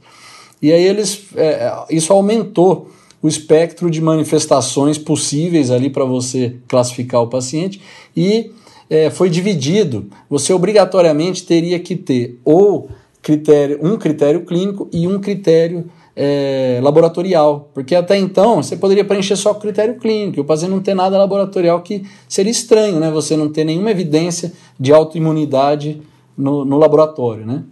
E 0.62 0.73
aí 0.73 0.85
eles, 0.85 1.25
é, 1.35 1.85
isso 1.91 2.12
aumentou 2.12 2.93
o 3.21 3.27
espectro 3.27 3.91
de 3.91 4.01
manifestações 4.01 4.99
possíveis 4.99 5.73
ali 5.73 5.91
para 5.91 6.05
você 6.05 6.59
classificar 6.69 7.23
o 7.23 7.27
paciente 7.27 7.83
e 8.17 8.53
é, 8.88 9.11
foi 9.11 9.29
dividido. 9.29 10.09
Você 10.29 10.53
obrigatoriamente 10.53 11.44
teria 11.44 11.79
que 11.79 11.96
ter 11.96 12.40
ou 12.44 12.88
critério, 13.22 13.79
um 13.83 13.96
critério 13.96 14.44
clínico 14.44 14.88
e 14.92 15.07
um 15.09 15.18
critério 15.18 15.90
é, 16.14 16.81
laboratorial, 16.83 17.70
porque 17.75 17.94
até 17.94 18.16
então 18.16 18.62
você 18.62 18.77
poderia 18.77 19.05
preencher 19.05 19.37
só 19.37 19.51
o 19.51 19.57
critério 19.57 19.96
clínico, 19.96 20.40
o 20.40 20.44
paciente 20.44 20.70
não 20.70 20.81
ter 20.81 20.94
nada 20.94 21.18
laboratorial 21.18 21.83
que 21.83 22.05
seria 22.27 22.51
estranho, 22.51 22.99
né? 22.99 23.11
Você 23.11 23.37
não 23.37 23.51
ter 23.51 23.64
nenhuma 23.64 23.90
evidência 23.90 24.53
de 24.81 24.92
autoimunidade 24.92 26.01
no, 26.37 26.64
no 26.64 26.79
laboratório, 26.79 27.44
né? 27.44 27.64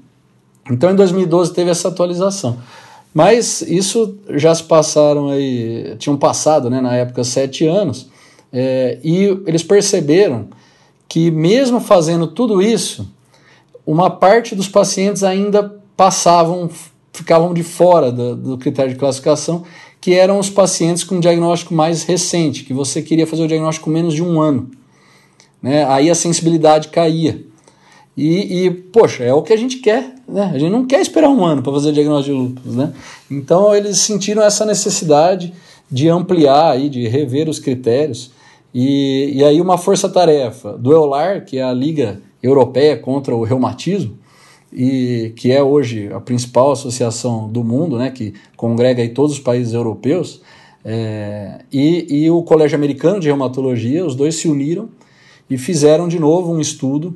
Então 0.71 0.91
em 0.91 0.95
2012 0.95 1.55
teve 1.55 1.71
essa 1.71 1.89
atualização. 1.89 2.59
Mas 3.15 3.63
isso 3.63 4.19
já 4.31 4.53
se 4.55 4.65
passaram 4.65 5.29
aí, 5.29 5.95
tinham 5.99 6.17
passado 6.17 6.69
né, 6.69 6.81
na 6.81 6.97
época 6.97 7.23
sete 7.23 7.65
anos, 7.65 8.09
é, 8.53 8.99
e 9.05 9.25
eles 9.47 9.63
perceberam 9.63 10.49
que 11.09 11.31
mesmo 11.31 11.81
fazendo 11.81 12.27
tudo 12.27 12.61
isso, 12.61 13.09
uma 13.87 14.11
parte 14.11 14.55
dos 14.55 14.69
pacientes 14.69 15.23
ainda 15.23 15.81
passavam 15.97 16.71
ficavam 17.13 17.55
de 17.55 17.63
fora 17.63 18.11
do, 18.11 18.35
do 18.35 18.59
critério 18.59 18.93
de 18.93 18.99
classificação, 18.99 19.63
que 20.01 20.13
eram 20.13 20.39
os 20.39 20.51
pacientes 20.51 21.05
com 21.05 21.21
diagnóstico 21.21 21.73
mais 21.73 22.03
recente, 22.03 22.65
que 22.65 22.75
você 22.75 23.01
queria 23.01 23.27
fazer 23.27 23.45
o 23.45 23.49
diagnóstico 23.49 23.89
menos 23.89 24.13
de 24.13 24.23
um 24.23 24.41
ano. 24.41 24.69
Né? 25.63 25.85
Aí 25.87 26.11
a 26.11 26.15
sensibilidade 26.15 26.89
caía. 26.89 27.41
E, 28.17 28.67
e, 28.67 28.71
poxa, 28.71 29.25
é 29.25 29.33
o 29.33 29.43
que 29.43 29.53
a 29.53 29.57
gente 29.57 29.79
quer, 29.79 30.15
né? 30.29 30.51
A 30.55 30.59
gente 30.59 30.71
não 30.71 30.87
quer 30.87 31.01
esperar 31.01 31.29
um 31.31 31.45
ano 31.45 31.63
para 31.63 31.73
fazer 31.73 31.91
diagnóstico 31.91 32.37
de 32.37 32.43
lúpus, 32.43 32.77
né? 32.77 32.93
Então 33.29 33.75
eles 33.75 33.99
sentiram 33.99 34.43
essa 34.43 34.65
necessidade 34.65 35.53
de 35.91 36.09
ampliar 36.09 36.73
aí, 36.73 36.89
de 36.89 37.09
rever 37.09 37.49
os 37.49 37.59
critérios. 37.59 38.31
E, 38.75 39.31
e 39.35 39.45
aí 39.45 39.61
uma 39.61 39.79
força-tarefa 39.79 40.73
do 40.77 40.93
EULAR, 40.93 41.45
que 41.45 41.59
é 41.59 41.63
a 41.63 41.73
Liga 41.73 42.21
Europeia 42.43 42.97
contra 42.97 43.35
o 43.35 43.45
Reumatismo, 43.45 44.19
e 44.73 45.33
que 45.37 45.53
é 45.53 45.63
hoje 45.63 46.13
a 46.13 46.21
principal 46.21 46.73
associação 46.73 47.49
do 47.49 47.63
mundo, 47.63 47.97
né, 47.97 48.11
que 48.11 48.35
congrega 48.57 49.01
aí 49.01 49.11
todos 49.11 49.35
os 49.35 49.39
países 49.39 49.73
europeus, 49.73 50.43
é, 50.85 51.61
e, 51.73 52.25
e 52.25 52.31
o 52.31 52.43
Colégio 52.43 52.77
Americano 52.77 53.21
de 53.21 53.29
Reumatologia, 53.29 54.05
os 54.05 54.17
dois 54.17 54.35
se 54.35 54.49
uniram 54.49 54.89
e 55.49 55.57
fizeram 55.57 56.09
de 56.09 56.19
novo 56.19 56.53
um 56.53 56.61
estudo 56.61 57.15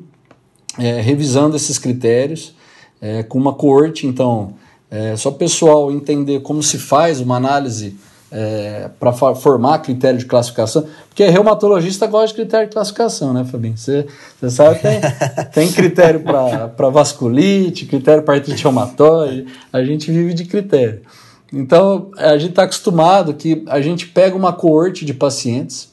é, 0.79 1.01
revisando 1.01 1.57
esses 1.57 1.77
critérios 1.77 2.55
é, 3.01 3.25
com 3.25 3.37
uma 3.37 3.53
coorte, 3.53 4.07
então, 4.07 4.55
é, 4.89 5.17
só 5.17 5.33
pessoal 5.33 5.91
entender 5.91 6.41
como 6.41 6.63
se 6.63 6.79
faz 6.79 7.21
uma 7.21 7.37
análise 7.37 7.97
é, 8.31 8.91
para 9.01 9.13
formar 9.13 9.79
critério 9.79 10.19
de 10.19 10.27
classificação, 10.27 10.87
porque 11.09 11.25
reumatologista 11.29 12.07
gosta 12.07 12.29
de 12.29 12.35
critério 12.35 12.67
de 12.69 12.73
classificação, 12.73 13.33
né, 13.33 13.45
Fabinho? 13.45 13.77
Você 13.77 14.07
sabe 14.51 14.77
que 14.77 14.83
tem, 14.83 15.01
tem 15.69 15.73
critério 15.73 16.21
para 16.21 16.91
vasculite, 16.91 17.87
critério 17.87 18.23
para 18.23 18.35
artrite 18.35 18.63
reumatoide, 18.63 19.47
a 19.73 19.83
gente 19.83 20.11
vive 20.11 20.35
de 20.35 20.45
critério. 20.45 21.03
Então, 21.53 22.11
a 22.19 22.37
gente 22.37 22.51
está 22.51 22.65
acostumado 22.65 23.33
que 23.33 23.65
a 23.69 23.81
gente 23.81 24.07
pega 24.07 24.37
uma 24.37 24.53
coorte 24.53 25.05
de 25.05 25.15
pacientes 25.15 25.91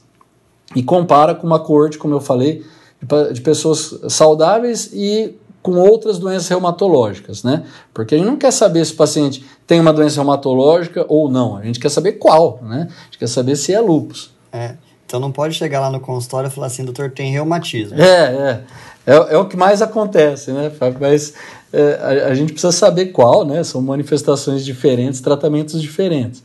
e 0.74 0.82
compara 0.82 1.34
com 1.34 1.46
uma 1.46 1.58
coorte, 1.58 1.96
como 1.96 2.14
eu 2.14 2.20
falei, 2.20 2.62
de, 3.00 3.32
de 3.32 3.40
pessoas 3.40 3.98
saudáveis 4.08 4.90
e 4.92 5.34
com 5.66 5.80
outras 5.80 6.16
doenças 6.16 6.46
reumatológicas, 6.46 7.42
né? 7.42 7.64
Porque 7.92 8.14
a 8.14 8.18
gente 8.18 8.28
não 8.28 8.36
quer 8.36 8.52
saber 8.52 8.84
se 8.84 8.92
o 8.92 8.96
paciente 8.96 9.44
tem 9.66 9.80
uma 9.80 9.92
doença 9.92 10.14
reumatológica 10.14 11.04
ou 11.08 11.28
não, 11.28 11.56
a 11.56 11.62
gente 11.64 11.80
quer 11.80 11.88
saber 11.88 12.12
qual, 12.12 12.60
né? 12.62 12.86
A 12.88 13.04
gente 13.06 13.18
quer 13.18 13.26
saber 13.26 13.56
se 13.56 13.74
é 13.74 13.80
lúpus. 13.80 14.30
É, 14.52 14.76
então 15.04 15.18
não 15.18 15.32
pode 15.32 15.54
chegar 15.54 15.80
lá 15.80 15.90
no 15.90 15.98
consultório 15.98 16.46
e 16.46 16.50
falar 16.52 16.68
assim, 16.68 16.84
doutor, 16.84 17.10
tem 17.10 17.32
reumatismo. 17.32 18.00
É, 18.00 18.04
é. 18.04 18.60
É, 19.04 19.34
é 19.34 19.38
o 19.38 19.46
que 19.46 19.56
mais 19.56 19.82
acontece, 19.82 20.52
né, 20.52 20.70
Mas 21.00 21.34
é, 21.72 21.98
a, 22.00 22.28
a, 22.28 22.34
gente 22.34 22.52
precisa 22.52 22.72
saber 22.72 23.06
qual, 23.06 23.44
né? 23.44 23.64
São 23.64 23.82
manifestações 23.82 24.64
diferentes, 24.64 25.20
tratamentos 25.20 25.82
diferentes. 25.82 26.44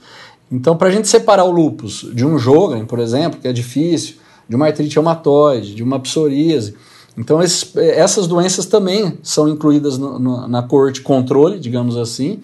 Então, 0.51 0.75
para 0.75 0.87
a 0.87 0.91
gente 0.91 1.07
separar 1.07 1.43
o 1.43 1.51
lúpus 1.51 2.07
de 2.11 2.25
um 2.25 2.39
Jogren, 2.39 2.85
por 2.85 2.97
exemplo, 2.97 3.39
que 3.39 3.47
é 3.47 3.53
difícil, 3.53 4.15
de 4.49 4.55
uma 4.55 4.65
artrite 4.65 4.95
reumatoide, 4.95 5.75
de 5.75 5.83
uma 5.83 5.99
psoríase, 5.99 6.75
então, 7.17 7.41
esses, 7.41 7.75
essas 7.75 8.25
doenças 8.25 8.65
também 8.65 9.17
são 9.21 9.47
incluídas 9.47 9.97
no, 9.97 10.17
no, 10.17 10.47
na 10.47 10.63
coorte 10.63 11.01
controle, 11.01 11.59
digamos 11.59 11.97
assim, 11.97 12.41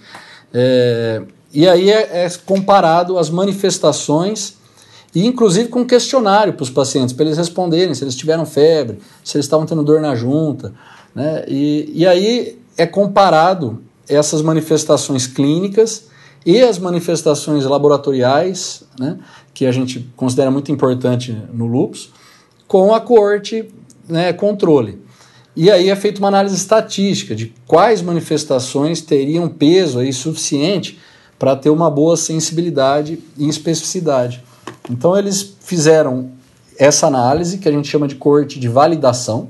é, 0.53 1.23
e 1.53 1.67
aí 1.67 1.89
é, 1.89 2.25
é, 2.25 2.29
comparado 2.45 3.17
as 3.17 3.29
manifestações 3.29 4.55
e 5.15 5.25
inclusive 5.25 5.69
com 5.69 5.85
questionário 5.85 6.53
para 6.53 6.63
os 6.63 6.69
pacientes, 6.69 7.13
para 7.13 7.25
eles 7.25 7.37
responderem 7.37 7.93
se 7.95 8.03
eles 8.03 8.15
tiveram 8.15 8.45
febre, 8.45 8.99
se 9.23 9.37
eles 9.37 9.45
estavam 9.45 9.65
tendo 9.65 9.83
dor 9.83 10.01
na 10.01 10.13
junta. 10.15 10.73
Né? 11.15 11.45
E, 11.47 11.91
e 11.95 12.05
aí 12.05 12.59
é 12.77 12.85
comparado 12.85 13.81
essas 14.07 14.41
manifestações 14.41 15.25
clínicas 15.25 16.05
e 16.45 16.61
as 16.61 16.77
manifestações 16.77 17.65
laboratoriais, 17.65 18.83
né, 18.99 19.17
que 19.53 19.65
a 19.65 19.71
gente 19.71 20.09
considera 20.15 20.51
muito 20.51 20.71
importante 20.71 21.35
no 21.51 21.65
lupus, 21.65 22.11
com 22.67 22.93
a 22.93 23.01
coorte 23.01 23.69
né, 24.07 24.33
controle. 24.33 25.01
E 25.55 25.71
aí 25.71 25.89
é 25.89 25.95
feita 25.95 26.19
uma 26.19 26.27
análise 26.27 26.55
estatística 26.55 27.35
de 27.35 27.53
quais 27.65 28.01
manifestações 28.01 29.01
teriam 29.01 29.49
peso 29.49 29.99
aí 29.99 30.13
suficiente 30.13 30.99
para 31.39 31.55
ter 31.55 31.69
uma 31.69 31.89
boa 31.89 32.15
sensibilidade 32.15 33.19
e 33.37 33.49
especificidade. 33.49 34.43
Então 34.89 35.17
eles 35.17 35.55
fizeram 35.61 36.31
essa 36.77 37.07
análise 37.07 37.57
que 37.57 37.67
a 37.67 37.71
gente 37.71 37.87
chama 37.87 38.07
de 38.07 38.15
corte 38.15 38.59
de 38.59 38.67
validação, 38.67 39.49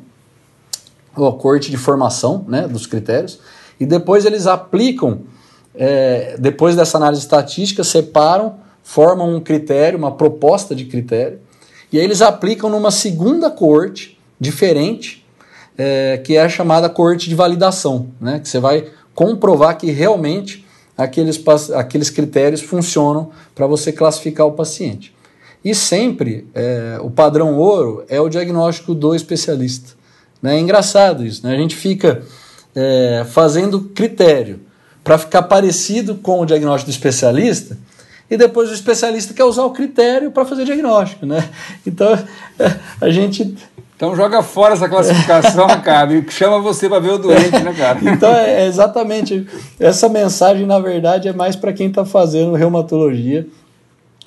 ou 1.16 1.34
corte 1.34 1.70
de 1.70 1.78
formação 1.78 2.46
né, 2.48 2.68
dos 2.68 2.86
critérios, 2.86 3.40
e 3.80 3.86
depois 3.86 4.26
eles 4.26 4.48
aplicam, 4.48 5.22
é, 5.76 6.38
depois 6.40 6.76
dessa 6.76 6.98
análise 6.98 7.22
estatística, 7.22 7.84
separam, 7.84 8.56
formam 8.82 9.36
um 9.36 9.42
critério, 9.42 9.98
uma 9.98 10.12
proposta 10.12 10.74
de 10.74 10.86
critério, 10.86 11.40
e 11.92 12.00
aí 12.00 12.04
eles 12.04 12.22
aplicam 12.22 12.70
numa 12.70 12.92
segunda 12.92 13.50
corte 13.50 14.17
diferente, 14.40 15.26
é, 15.78 16.18
que 16.18 16.36
é 16.36 16.42
a 16.42 16.50
chamada 16.50 16.90
corte 16.90 17.30
de 17.30 17.36
validação, 17.36 18.08
né, 18.20 18.40
que 18.40 18.50
você 18.50 18.60
vai 18.60 18.88
comprovar 19.14 19.78
que 19.78 19.92
realmente 19.92 20.66
aqueles, 20.98 21.42
aqueles 21.76 22.10
critérios 22.10 22.62
funcionam 22.62 23.32
para 23.54 23.68
você 23.68 23.92
classificar 23.92 24.48
o 24.48 24.52
paciente. 24.52 25.16
E 25.64 25.76
sempre 25.76 26.48
é, 26.54 26.98
o 27.02 27.10
padrão 27.10 27.58
ouro 27.58 28.04
é 28.08 28.20
o 28.22 28.30
diagnóstico 28.30 28.94
do 28.96 29.14
especialista. 29.14 29.96
Né? 30.42 30.56
É 30.56 30.60
engraçado 30.60 31.26
isso, 31.26 31.46
né? 31.46 31.54
a 31.54 31.58
gente 31.58 31.76
fica 31.76 32.24
é, 32.76 33.26
fazendo 33.30 33.82
critério 33.82 34.62
para 35.04 35.18
ficar 35.18 35.44
parecido 35.44 36.16
com 36.16 36.42
o 36.42 36.46
diagnóstico 36.46 36.92
do 36.92 36.94
especialista 36.94 37.78
e 38.30 38.38
depois 38.38 38.70
o 38.70 38.74
especialista 38.74 39.34
quer 39.34 39.46
usar 39.46 39.64
o 39.64 39.72
critério 39.72 40.32
para 40.32 40.46
fazer 40.46 40.66
diagnóstico. 40.66 41.26
Né? 41.26 41.48
Então 41.86 42.18
a 43.02 43.10
gente 43.10 43.56
então 43.98 44.16
joga 44.16 44.44
fora 44.44 44.76
essa 44.76 44.88
classificação, 44.88 45.68
cara, 45.82 46.14
e 46.14 46.24
chama 46.30 46.60
você 46.60 46.88
para 46.88 47.00
ver 47.00 47.14
o 47.14 47.18
doente, 47.18 47.50
né, 47.50 47.74
cara? 47.76 48.00
então 48.04 48.32
é 48.32 48.68
exatamente 48.68 49.48
essa 49.80 50.08
mensagem, 50.08 50.68
na 50.68 50.78
verdade, 50.78 51.28
é 51.28 51.34
mais 51.34 51.56
para 51.56 51.74
quem 51.74 51.88
está 51.88 52.06
fazendo 52.06 52.54
reumatologia, 52.54 53.48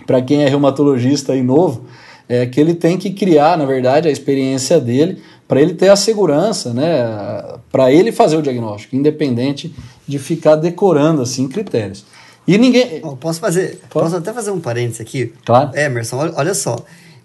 para 0.04 0.20
quem 0.20 0.42
é 0.42 0.48
reumatologista 0.48 1.36
e 1.36 1.42
novo, 1.42 1.84
é 2.28 2.46
que 2.46 2.60
ele 2.60 2.74
tem 2.74 2.98
que 2.98 3.10
criar, 3.10 3.56
na 3.56 3.64
verdade, 3.64 4.08
a 4.08 4.10
experiência 4.10 4.80
dele 4.80 5.22
para 5.46 5.60
ele 5.60 5.74
ter 5.74 5.88
a 5.88 5.96
segurança, 5.96 6.74
né, 6.74 7.54
para 7.70 7.92
ele 7.92 8.10
fazer 8.10 8.36
o 8.36 8.42
diagnóstico, 8.42 8.96
independente 8.96 9.72
de 10.06 10.18
ficar 10.18 10.56
decorando 10.56 11.22
assim 11.22 11.48
critérios. 11.48 12.04
E 12.46 12.58
ninguém. 12.58 13.00
posso 13.20 13.38
fazer, 13.38 13.80
posso 13.88 14.16
até 14.16 14.32
fazer 14.32 14.50
um 14.50 14.58
parênteses 14.58 15.00
aqui? 15.00 15.32
Claro. 15.44 15.70
Emerson, 15.78 16.16
olha, 16.16 16.32
olha 16.36 16.54
só. 16.54 16.76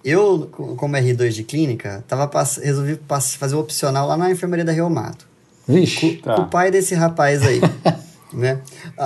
Eu, 0.06 0.48
como 0.78 0.96
R2 0.96 1.30
de 1.30 1.44
clínica, 1.44 2.04
tava 2.08 2.28
pass... 2.28 2.58
resolvi 2.58 2.96
pass... 2.96 3.34
fazer 3.34 3.56
o 3.56 3.60
opcional 3.60 4.08
lá 4.08 4.16
na 4.16 4.30
enfermaria 4.30 4.64
da 4.64 4.72
Reumato. 4.72 5.28
Vixe. 5.68 6.18
Tá. 6.18 6.36
o 6.36 6.48
pai 6.48 6.70
desse 6.70 6.94
rapaz 6.94 7.42
aí. 7.42 7.60
né? 8.32 8.62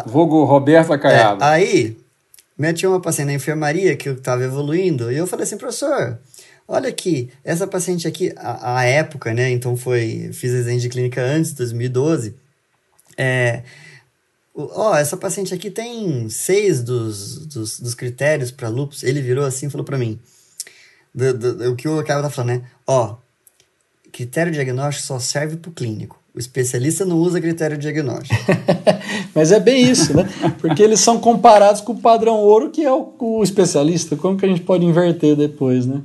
Vogo 0.05 0.43
Roberto 0.43 0.91
Acaiado. 0.91 1.41
É, 1.41 1.47
aí, 1.47 1.97
meti 2.57 2.85
uma 2.85 2.99
paciente 2.99 3.27
na 3.27 3.33
enfermaria 3.33 3.95
que 3.95 4.09
eu 4.09 4.13
estava 4.15 4.43
evoluindo, 4.43 5.09
e 5.09 5.15
eu 5.15 5.25
falei 5.25 5.45
assim, 5.45 5.55
professor, 5.55 6.19
olha 6.67 6.89
aqui, 6.89 7.31
essa 7.45 7.65
paciente 7.65 8.05
aqui, 8.05 8.33
a, 8.35 8.79
a 8.79 8.83
época, 8.83 9.33
né? 9.33 9.49
Então 9.51 9.77
foi, 9.77 10.31
fiz 10.33 10.51
exame 10.51 10.81
de 10.81 10.89
clínica 10.89 11.21
antes, 11.21 11.53
2012. 11.53 12.35
É, 13.17 13.63
ó, 14.53 14.97
essa 14.97 15.15
paciente 15.15 15.53
aqui 15.53 15.71
tem 15.71 16.27
seis 16.27 16.83
dos, 16.83 17.45
dos, 17.45 17.79
dos 17.79 17.95
critérios 17.95 18.51
para 18.51 18.67
lupus. 18.67 19.03
Ele 19.03 19.21
virou 19.21 19.45
assim 19.45 19.67
e 19.67 19.69
falou 19.69 19.85
para 19.85 19.97
mim 19.97 20.19
do, 21.13 21.33
do, 21.33 21.71
o 21.71 21.75
que 21.75 21.87
o 21.87 22.03
cara 22.03 22.21
tá 22.21 22.29
falando, 22.29 22.59
né? 22.59 22.63
Ó, 22.87 23.15
critério 24.11 24.51
diagnóstico 24.51 25.07
só 25.07 25.19
serve 25.19 25.57
pro 25.57 25.71
clínico. 25.71 26.19
O 26.35 26.39
especialista 26.39 27.05
não 27.05 27.17
usa 27.17 27.41
critério 27.41 27.77
diagnóstico. 27.77 28.39
Mas 29.33 29.51
é 29.51 29.59
bem 29.59 29.89
isso, 29.89 30.15
né? 30.15 30.29
Porque 30.59 30.81
eles 30.81 30.99
são 30.99 31.19
comparados 31.19 31.81
com 31.81 31.93
o 31.93 31.99
padrão 31.99 32.37
ouro, 32.37 32.69
que 32.69 32.83
é 32.85 32.91
o, 32.91 33.13
o 33.19 33.43
especialista. 33.43 34.15
Como 34.15 34.37
que 34.37 34.45
a 34.45 34.49
gente 34.49 34.61
pode 34.61 34.85
inverter 34.85 35.35
depois, 35.35 35.85
né? 35.85 36.01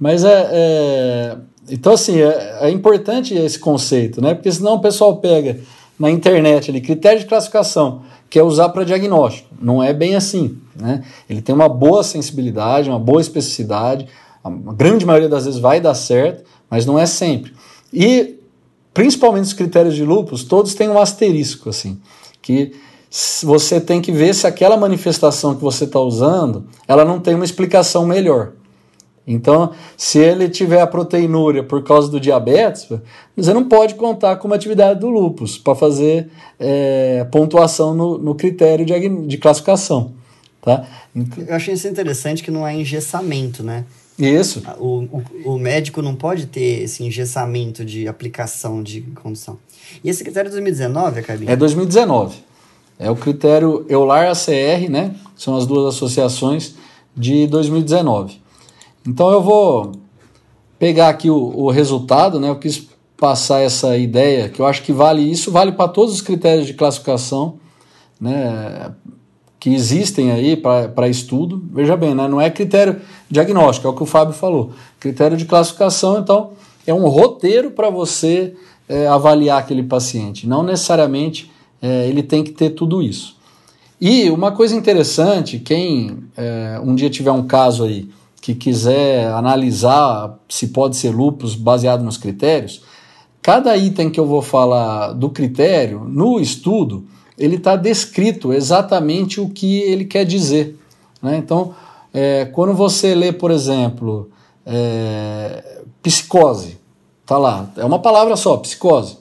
Mas 0.00 0.24
é, 0.24 0.48
é 0.50 1.36
então, 1.70 1.92
assim, 1.92 2.20
é, 2.20 2.58
é, 2.62 2.70
importante 2.70 3.34
esse 3.34 3.58
conceito, 3.58 4.20
né? 4.20 4.34
Porque 4.34 4.50
senão 4.50 4.74
o 4.74 4.80
pessoal 4.80 5.16
pega 5.16 5.58
na 5.98 6.10
internet 6.10 6.70
ali 6.70 6.80
critério 6.80 7.20
de 7.20 7.26
classificação, 7.26 8.02
que 8.30 8.38
é 8.38 8.42
usar 8.42 8.70
para 8.70 8.84
diagnóstico. 8.84 9.48
Não 9.60 9.82
é 9.82 9.92
bem 9.92 10.14
assim, 10.14 10.58
né? 10.74 11.02
Ele 11.28 11.42
tem 11.42 11.54
uma 11.54 11.68
boa 11.68 12.02
sensibilidade, 12.02 12.88
uma 12.88 12.98
boa 12.98 13.20
especificidade, 13.20 14.06
a 14.48 14.72
grande 14.72 15.06
maioria 15.06 15.28
das 15.28 15.44
vezes 15.44 15.60
vai 15.60 15.80
dar 15.80 15.94
certo, 15.94 16.44
mas 16.70 16.84
não 16.84 16.98
é 16.98 17.06
sempre. 17.06 17.52
E 17.92 18.38
principalmente 18.92 19.44
os 19.44 19.52
critérios 19.52 19.94
de 19.94 20.04
lupus, 20.04 20.44
todos 20.44 20.74
têm 20.74 20.88
um 20.88 20.98
asterisco 20.98 21.68
assim, 21.68 22.00
que 22.42 22.72
você 23.42 23.80
tem 23.80 24.00
que 24.00 24.12
ver 24.12 24.34
se 24.34 24.46
aquela 24.46 24.76
manifestação 24.76 25.54
que 25.54 25.62
você 25.62 25.84
está 25.84 26.00
usando, 26.00 26.66
ela 26.86 27.04
não 27.04 27.20
tem 27.20 27.34
uma 27.34 27.44
explicação 27.44 28.06
melhor. 28.06 28.52
Então, 29.30 29.72
se 29.94 30.18
ele 30.18 30.48
tiver 30.48 30.80
a 30.80 30.86
proteinúria 30.86 31.62
por 31.62 31.84
causa 31.84 32.10
do 32.10 32.18
diabetes, 32.18 32.88
você 33.36 33.52
não 33.52 33.68
pode 33.68 33.94
contar 33.94 34.36
com 34.36 34.46
uma 34.48 34.56
atividade 34.56 35.00
do 35.00 35.10
lupus 35.10 35.58
para 35.58 35.74
fazer 35.74 36.30
é, 36.58 37.26
pontuação 37.30 37.94
no, 37.94 38.16
no 38.16 38.34
critério 38.34 38.86
de, 38.86 39.26
de 39.26 39.36
classificação. 39.36 40.14
Tá? 40.62 40.86
Então, 41.14 41.44
Eu 41.44 41.54
achei 41.54 41.74
isso 41.74 41.86
interessante 41.86 42.42
que 42.42 42.50
não 42.50 42.64
há 42.64 42.72
engessamento, 42.72 43.62
né? 43.62 43.84
Isso. 44.18 44.62
O, 44.78 45.04
o, 45.04 45.52
o, 45.54 45.58
médico 45.58 46.02
não 46.02 46.14
pode 46.14 46.46
ter 46.46 46.82
esse 46.82 47.04
engessamento 47.04 47.84
de 47.84 48.08
aplicação 48.08 48.82
de 48.82 49.02
condução. 49.22 49.58
E 50.02 50.10
esse 50.10 50.24
critério 50.24 50.48
é 50.48 50.50
2019, 50.50 51.20
Acabinho? 51.20 51.50
É 51.50 51.54
2019. 51.54 52.36
É 52.98 53.08
o 53.10 53.14
critério 53.14 53.86
EULAR-ACR, 53.88 54.90
né? 54.90 55.14
São 55.36 55.56
as 55.56 55.66
duas 55.66 55.94
associações 55.94 56.74
de 57.16 57.46
2019. 57.46 58.40
Então 59.06 59.30
eu 59.30 59.40
vou 59.40 59.92
pegar 60.78 61.08
aqui 61.10 61.30
o, 61.30 61.36
o 61.36 61.70
resultado, 61.70 62.40
né? 62.40 62.48
Eu 62.48 62.56
quis 62.56 62.88
passar 63.16 63.60
essa 63.60 63.96
ideia, 63.96 64.48
que 64.48 64.60
eu 64.60 64.66
acho 64.66 64.82
que 64.82 64.92
vale 64.92 65.22
isso, 65.22 65.50
vale 65.50 65.72
para 65.72 65.88
todos 65.88 66.14
os 66.14 66.20
critérios 66.20 66.66
de 66.66 66.74
classificação, 66.74 67.58
né? 68.20 68.92
Que 69.58 69.74
existem 69.74 70.30
aí 70.30 70.56
para 70.56 71.08
estudo. 71.08 71.62
Veja 71.72 71.96
bem, 71.96 72.14
né? 72.14 72.28
não 72.28 72.40
é 72.40 72.50
critério 72.50 73.00
diagnóstico, 73.30 73.88
é 73.88 73.90
o 73.90 73.94
que 73.94 74.02
o 74.02 74.06
Fábio 74.06 74.34
falou. 74.34 74.72
Critério 75.00 75.36
de 75.36 75.44
classificação, 75.44 76.18
então, 76.18 76.50
é 76.86 76.94
um 76.94 77.08
roteiro 77.08 77.70
para 77.70 77.90
você 77.90 78.54
é, 78.88 79.06
avaliar 79.06 79.58
aquele 79.58 79.82
paciente. 79.82 80.46
Não 80.46 80.62
necessariamente 80.62 81.50
é, 81.82 82.08
ele 82.08 82.22
tem 82.22 82.42
que 82.42 82.52
ter 82.52 82.70
tudo 82.70 83.02
isso. 83.02 83.36
E 84.00 84.30
uma 84.30 84.52
coisa 84.52 84.76
interessante, 84.76 85.58
quem 85.58 86.18
é, 86.36 86.80
um 86.82 86.94
dia 86.94 87.10
tiver 87.10 87.32
um 87.32 87.46
caso 87.46 87.84
aí 87.84 88.08
que 88.40 88.54
quiser 88.54 89.26
analisar 89.32 90.38
se 90.48 90.68
pode 90.68 90.96
ser 90.96 91.10
lupus 91.10 91.56
baseado 91.56 92.04
nos 92.04 92.16
critérios, 92.16 92.82
cada 93.42 93.76
item 93.76 94.08
que 94.08 94.20
eu 94.20 94.26
vou 94.26 94.40
falar 94.40 95.12
do 95.12 95.28
critério 95.30 96.04
no 96.04 96.40
estudo, 96.40 97.04
ele 97.38 97.56
está 97.56 97.76
descrito 97.76 98.52
exatamente 98.52 99.40
o 99.40 99.48
que 99.48 99.78
ele 99.80 100.04
quer 100.04 100.24
dizer. 100.24 100.76
Né? 101.22 101.36
Então, 101.36 101.74
é, 102.12 102.46
quando 102.46 102.74
você 102.74 103.14
lê, 103.14 103.32
por 103.32 103.50
exemplo, 103.50 104.30
é, 104.66 105.82
psicose, 106.02 106.78
tá 107.24 107.38
lá, 107.38 107.70
é 107.76 107.84
uma 107.84 108.00
palavra 108.00 108.36
só, 108.36 108.56
psicose. 108.56 109.18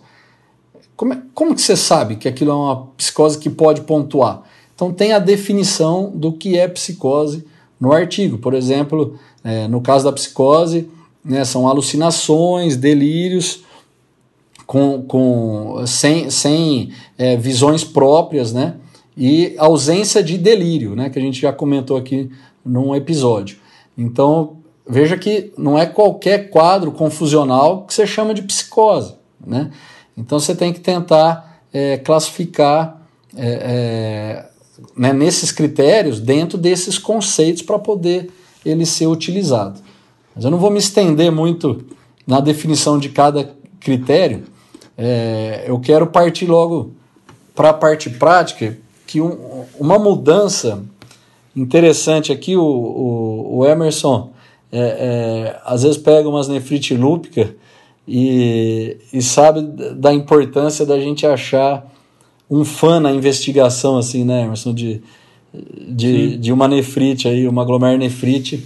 Como, 0.96 1.14
é, 1.14 1.22
como 1.34 1.54
que 1.54 1.62
você 1.62 1.76
sabe 1.76 2.16
que 2.16 2.28
aquilo 2.28 2.52
é 2.52 2.56
uma 2.56 2.88
psicose 2.98 3.38
que 3.38 3.50
pode 3.50 3.82
pontuar? 3.82 4.44
Então 4.74 4.92
tem 4.92 5.14
a 5.14 5.20
definição 5.20 6.12
do 6.14 6.34
que 6.34 6.58
é 6.58 6.68
psicose 6.68 7.46
no 7.80 7.92
artigo. 7.92 8.38
Por 8.38 8.54
exemplo, 8.54 9.18
é, 9.44 9.68
no 9.68 9.82
caso 9.82 10.06
da 10.06 10.12
psicose, 10.12 10.90
né, 11.24 11.44
são 11.46 11.68
alucinações, 11.68 12.76
delírios, 12.78 13.64
com, 14.68 15.02
com, 15.04 15.88
sem, 15.88 16.30
sem 16.30 16.92
é, 17.18 17.38
visões 17.38 17.86
próprias, 17.86 18.52
né? 18.52 18.76
E 19.16 19.56
ausência 19.58 20.22
de 20.22 20.38
delírio, 20.38 20.96
né? 20.96 21.10
Que 21.10 21.18
a 21.18 21.22
gente 21.22 21.40
já 21.40 21.54
comentou 21.54 21.96
aqui 21.96 22.30
num 22.64 22.94
episódio. 22.94 23.58
Então, 23.98 24.58
veja 24.88 25.18
que 25.18 25.54
não 25.58 25.80
é 25.80 25.86
qualquer 25.86 26.50
quadro 26.50 26.92
confusional 26.92 27.86
que 27.86 27.94
você 27.94 28.06
chama 28.06 28.34
de 28.34 28.42
psicose, 28.42 29.16
né? 29.44 29.72
Então, 30.18 30.38
você 30.38 30.54
tem 30.54 30.74
que 30.74 30.82
tentar 30.82 31.62
é, 31.74 31.98
classificar 31.98 33.02
é, 33.36 34.44
é 34.44 34.58
né, 34.96 35.14
nesses 35.14 35.52
critérios 35.52 36.20
dentro 36.20 36.58
desses 36.58 37.00
conceitos 37.00 37.64
para 37.64 37.80
poder 37.80 38.30
ele 38.66 38.86
ser 38.86 39.08
utilizado. 39.08 39.80
Mas 40.36 40.44
eu 40.44 40.52
não 40.52 40.58
vou 40.58 40.70
me 40.70 40.78
estender 40.78 41.32
muito 41.32 41.84
na 42.28 42.40
definição 42.40 43.00
de 43.00 43.10
cada 43.10 43.56
critério. 43.80 44.44
É, 44.98 45.66
eu 45.68 45.80
quero 45.80 46.08
partir 46.08 46.48
logo 46.48 46.92
para 47.54 47.70
a 47.70 47.74
parte 47.74 48.10
prática, 48.10 48.78
que 49.06 49.22
um, 49.22 49.66
uma 49.80 50.00
mudança 50.00 50.84
interessante 51.56 52.32
aqui, 52.32 52.56
o, 52.56 52.64
o, 52.64 53.58
o 53.58 53.66
Emerson 53.66 54.32
é, 54.72 54.80
é, 54.80 55.60
às 55.66 55.84
vezes 55.84 55.98
pega 55.98 56.28
umas 56.28 56.48
nefrite 56.48 56.94
lúpica 56.96 57.56
e, 58.08 58.98
e 59.14 59.22
sabe 59.22 59.62
da 59.62 60.14
importância 60.14 60.86
da 60.86 61.00
gente 61.00 61.26
achar 61.26 61.86
um 62.50 62.64
fã 62.64 63.00
na 63.00 63.12
investigação, 63.12 63.98
assim, 63.98 64.24
né, 64.24 64.44
Emerson, 64.44 64.74
de, 64.74 65.02
de, 65.54 66.38
de 66.38 66.52
uma 66.52 66.68
nefrite 66.68 67.28
aí, 67.28 67.48
uma 67.48 67.66
glomerulonefrite. 67.66 68.66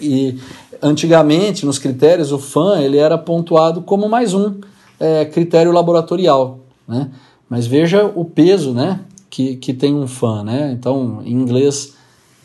E 0.00 0.36
antigamente, 0.82 1.64
nos 1.64 1.78
critérios, 1.78 2.32
o 2.32 2.38
fã 2.38 2.80
ele 2.80 2.98
era 2.98 3.16
pontuado 3.16 3.82
como 3.82 4.08
mais 4.08 4.34
um 4.34 4.54
é, 4.98 5.24
critério 5.24 5.72
laboratorial, 5.72 6.60
né? 6.86 7.10
Mas 7.48 7.66
veja 7.66 8.04
o 8.04 8.24
peso, 8.24 8.74
né, 8.74 9.00
que, 9.30 9.56
que 9.56 9.72
tem 9.72 9.94
um 9.94 10.06
fã, 10.06 10.42
né? 10.42 10.70
Então, 10.72 11.22
em 11.24 11.32
inglês, 11.32 11.94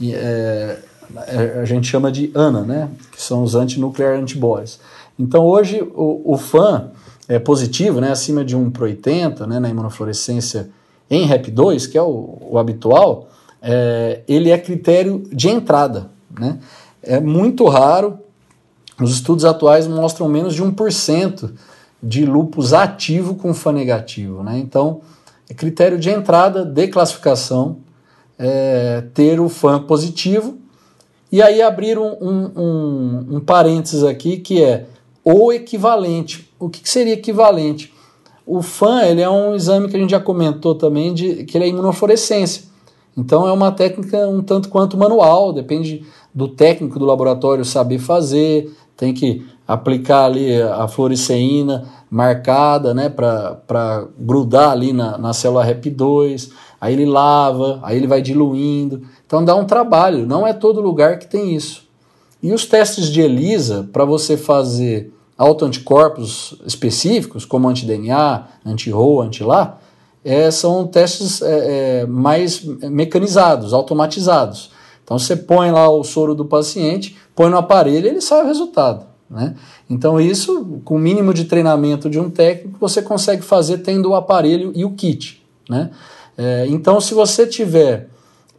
é, 0.01 0.79
é, 1.27 1.59
a 1.61 1.65
gente 1.65 1.87
chama 1.87 2.11
de 2.11 2.31
ANA, 2.33 2.61
né? 2.61 2.89
Que 3.11 3.21
são 3.21 3.43
os 3.43 3.55
antinuclear 3.55 4.17
antibodies. 4.17 4.79
Então, 5.19 5.45
hoje, 5.45 5.81
o, 5.81 6.33
o 6.33 6.37
fã 6.37 6.91
é 7.27 7.39
positivo, 7.39 8.01
né, 8.01 8.11
acima 8.11 8.43
de 8.43 8.55
1 8.55 8.71
por 8.71 8.83
80, 8.83 9.47
né, 9.47 9.59
na 9.59 9.69
imunofluorescência 9.69 10.69
em 11.09 11.27
REP2, 11.27 11.89
que 11.89 11.97
é 11.97 12.01
o, 12.01 12.37
o 12.49 12.57
habitual, 12.57 13.27
é, 13.61 14.21
ele 14.27 14.49
é 14.49 14.57
critério 14.57 15.23
de 15.31 15.49
entrada. 15.49 16.09
Né? 16.37 16.59
É 17.01 17.19
muito 17.19 17.65
raro, 17.67 18.19
os 18.99 19.11
estudos 19.13 19.45
atuais 19.45 19.87
mostram 19.87 20.27
menos 20.27 20.53
de 20.53 20.63
1% 20.63 21.51
de 22.03 22.25
lupus 22.25 22.73
ativo 22.73 23.35
com 23.35 23.53
FAN 23.53 23.71
negativo. 23.71 24.43
Né? 24.43 24.59
Então, 24.59 25.01
é 25.49 25.53
critério 25.53 25.97
de 25.97 26.09
entrada 26.09 26.65
de 26.65 26.87
classificação 26.87 27.77
é, 28.37 29.03
ter 29.13 29.39
o 29.39 29.47
FAN 29.47 29.83
positivo. 29.83 30.57
E 31.31 31.41
aí 31.41 31.61
abrir 31.61 31.97
um, 31.97 32.11
um, 32.21 32.51
um, 32.55 33.25
um 33.37 33.39
parênteses 33.39 34.03
aqui 34.03 34.37
que 34.37 34.61
é 34.61 34.85
o 35.23 35.51
equivalente. 35.51 36.51
O 36.59 36.69
que, 36.69 36.81
que 36.81 36.89
seria 36.89 37.13
equivalente? 37.13 37.93
O 38.45 38.61
FAN 38.61 39.03
ele 39.03 39.21
é 39.21 39.29
um 39.29 39.55
exame 39.55 39.87
que 39.87 39.95
a 39.95 39.99
gente 39.99 40.11
já 40.11 40.19
comentou 40.19 40.75
também, 40.75 41.13
de, 41.13 41.45
que 41.45 41.57
ele 41.57 41.65
é 41.65 41.67
imunofluorescência. 41.69 42.63
Então 43.15 43.47
é 43.47 43.51
uma 43.51 43.71
técnica 43.71 44.27
um 44.27 44.41
tanto 44.41 44.69
quanto 44.69 44.97
manual, 44.97 45.53
depende 45.53 46.05
do 46.33 46.47
técnico 46.47 46.99
do 46.99 47.05
laboratório 47.05 47.63
saber 47.63 47.99
fazer, 47.99 48.71
tem 48.95 49.13
que 49.13 49.45
aplicar 49.67 50.25
ali 50.25 50.61
a 50.61 50.87
fluoresceína 50.87 51.89
marcada, 52.09 52.93
né, 52.93 53.09
para 53.09 54.07
grudar 54.19 54.71
ali 54.71 54.93
na, 54.93 55.17
na 55.17 55.33
célula 55.33 55.65
REP2, 55.65 56.51
aí 56.79 56.93
ele 56.93 57.05
lava, 57.05 57.79
aí 57.81 57.97
ele 57.97 58.05
vai 58.05 58.21
diluindo. 58.21 59.01
Então 59.25 59.43
dá 59.43 59.55
um 59.55 59.65
trabalho, 59.65 60.27
não 60.27 60.45
é 60.45 60.53
todo 60.53 60.79
lugar 60.79 61.17
que 61.17 61.25
tem 61.25 61.55
isso. 61.55 61.87
E 62.41 62.51
os 62.51 62.65
testes 62.65 63.07
de 63.07 63.21
ELISA, 63.21 63.89
para 63.91 64.05
você 64.05 64.37
fazer 64.37 65.13
autoanticorpos 65.37 66.55
específicos, 66.65 67.45
como 67.45 67.67
anti-DNA, 67.67 68.43
anti-RO, 68.65 69.21
anti-LA, 69.21 69.79
é, 70.23 70.51
são 70.51 70.85
testes 70.85 71.41
é, 71.41 72.01
é, 72.01 72.05
mais 72.05 72.63
mecanizados, 72.63 73.73
automatizados. 73.73 74.71
Então 75.03 75.19
você 75.19 75.35
põe 75.35 75.71
lá 75.71 75.89
o 75.89 76.03
soro 76.03 76.33
do 76.33 76.45
paciente, 76.45 77.17
põe 77.35 77.49
no 77.49 77.57
aparelho 77.57 78.05
e 78.05 78.09
ele 78.09 78.21
sai 78.21 78.43
o 78.43 78.47
resultado. 78.47 79.05
Né? 79.29 79.55
Então, 79.89 80.19
isso, 80.19 80.81
com 80.85 80.95
o 80.95 80.99
mínimo 80.99 81.33
de 81.33 81.45
treinamento 81.45 82.09
de 82.09 82.19
um 82.19 82.29
técnico, 82.29 82.77
você 82.79 83.01
consegue 83.01 83.41
fazer 83.41 83.79
tendo 83.79 84.09
o 84.09 84.15
aparelho 84.15 84.71
e 84.75 84.85
o 84.85 84.91
kit. 84.91 85.43
Né? 85.69 85.89
É, 86.37 86.65
então, 86.67 87.01
se 87.01 87.13
você 87.13 87.47
tiver 87.47 88.09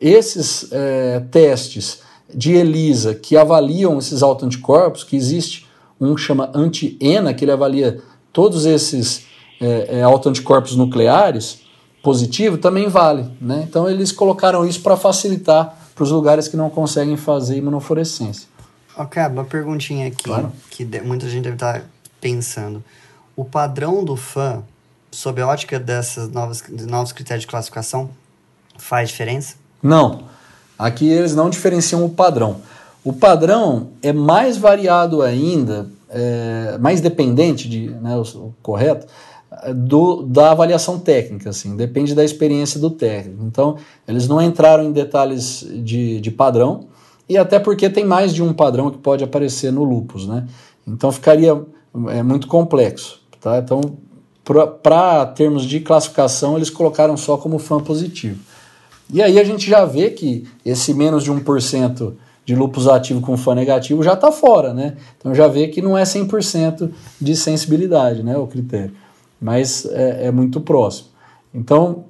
esses 0.00 0.68
é, 0.72 1.20
testes 1.30 2.00
de 2.34 2.52
ELISA 2.52 3.14
que 3.14 3.36
avaliam 3.36 3.98
esses 3.98 4.22
autoanticorpos, 4.22 5.04
que 5.04 5.16
existe 5.16 5.66
um 6.00 6.14
que 6.14 6.20
chama 6.20 6.50
anti-ENA, 6.52 7.32
que 7.32 7.44
ele 7.44 7.52
avalia 7.52 8.00
todos 8.32 8.66
esses 8.66 9.26
é, 9.60 9.98
é, 9.98 10.02
autoanticorpos 10.02 10.74
nucleares, 10.74 11.60
positivo, 12.02 12.58
também 12.58 12.88
vale. 12.88 13.24
Né? 13.40 13.64
Então 13.68 13.88
eles 13.88 14.12
colocaram 14.12 14.66
isso 14.66 14.80
para 14.82 14.96
facilitar 14.96 15.78
para 15.94 16.02
os 16.02 16.10
lugares 16.10 16.48
que 16.48 16.56
não 16.56 16.68
conseguem 16.68 17.16
fazer 17.16 17.56
imunofluorescência. 17.56 18.48
Ok, 18.96 19.20
uma 19.26 19.44
perguntinha 19.44 20.06
aqui, 20.06 20.24
claro. 20.24 20.52
que 20.70 20.84
muita 21.04 21.28
gente 21.28 21.44
deve 21.44 21.56
estar 21.56 21.80
tá 21.80 21.86
pensando. 22.20 22.82
O 23.36 23.44
padrão 23.44 24.04
do 24.04 24.16
fã, 24.16 24.62
sob 25.10 25.40
a 25.42 25.46
ótica 25.48 25.78
desses 25.78 26.28
novos, 26.28 26.62
novos 26.88 27.12
critérios 27.12 27.42
de 27.42 27.46
classificação, 27.48 28.10
faz 28.78 29.08
diferença? 29.08 29.56
Não. 29.82 30.24
Aqui 30.78 31.08
eles 31.08 31.34
não 31.34 31.50
diferenciam 31.50 32.04
o 32.04 32.10
padrão. 32.10 32.60
O 33.02 33.12
padrão 33.12 33.90
é 34.02 34.12
mais 34.12 34.56
variado 34.56 35.22
ainda, 35.22 35.88
é, 36.08 36.78
mais 36.78 37.00
dependente 37.00 37.68
de, 37.68 37.90
né, 37.90 38.16
o, 38.16 38.22
o 38.22 38.54
correto, 38.62 39.06
do, 39.74 40.22
da 40.22 40.50
avaliação 40.50 40.98
técnica, 40.98 41.50
assim, 41.50 41.76
depende 41.76 42.14
da 42.14 42.24
experiência 42.24 42.80
do 42.80 42.90
técnico. 42.90 43.44
Então, 43.44 43.76
eles 44.06 44.26
não 44.26 44.40
entraram 44.40 44.84
em 44.84 44.92
detalhes 44.92 45.66
de, 45.68 46.20
de 46.20 46.30
padrão, 46.30 46.86
e 47.28 47.36
até 47.38 47.58
porque 47.58 47.88
tem 47.88 48.04
mais 48.04 48.34
de 48.34 48.42
um 48.42 48.52
padrão 48.52 48.90
que 48.90 48.98
pode 48.98 49.24
aparecer 49.24 49.72
no 49.72 49.84
lupus, 49.84 50.26
né? 50.26 50.46
Então 50.86 51.10
ficaria 51.10 51.60
é, 52.08 52.22
muito 52.22 52.46
complexo, 52.46 53.20
tá? 53.40 53.58
Então, 53.58 53.80
para 54.82 55.26
termos 55.26 55.64
de 55.64 55.80
classificação, 55.80 56.56
eles 56.56 56.68
colocaram 56.68 57.16
só 57.16 57.36
como 57.36 57.58
fã 57.58 57.80
positivo. 57.80 58.40
E 59.10 59.22
aí 59.22 59.38
a 59.38 59.44
gente 59.44 59.68
já 59.68 59.84
vê 59.84 60.10
que 60.10 60.46
esse 60.64 60.92
menos 60.92 61.24
de 61.24 61.32
1% 61.32 62.12
de 62.44 62.54
lupus 62.54 62.86
ativo 62.86 63.20
com 63.20 63.36
fã 63.36 63.54
negativo 63.54 64.02
já 64.02 64.12
está 64.12 64.30
fora, 64.30 64.74
né? 64.74 64.96
Então 65.18 65.34
já 65.34 65.48
vê 65.48 65.68
que 65.68 65.80
não 65.80 65.96
é 65.96 66.02
100% 66.02 66.90
de 67.20 67.34
sensibilidade, 67.34 68.22
né, 68.22 68.36
o 68.36 68.46
critério 68.46 68.92
mas 69.44 69.84
é, 69.84 70.28
é 70.28 70.30
muito 70.30 70.58
próximo. 70.58 71.08
Então, 71.52 72.06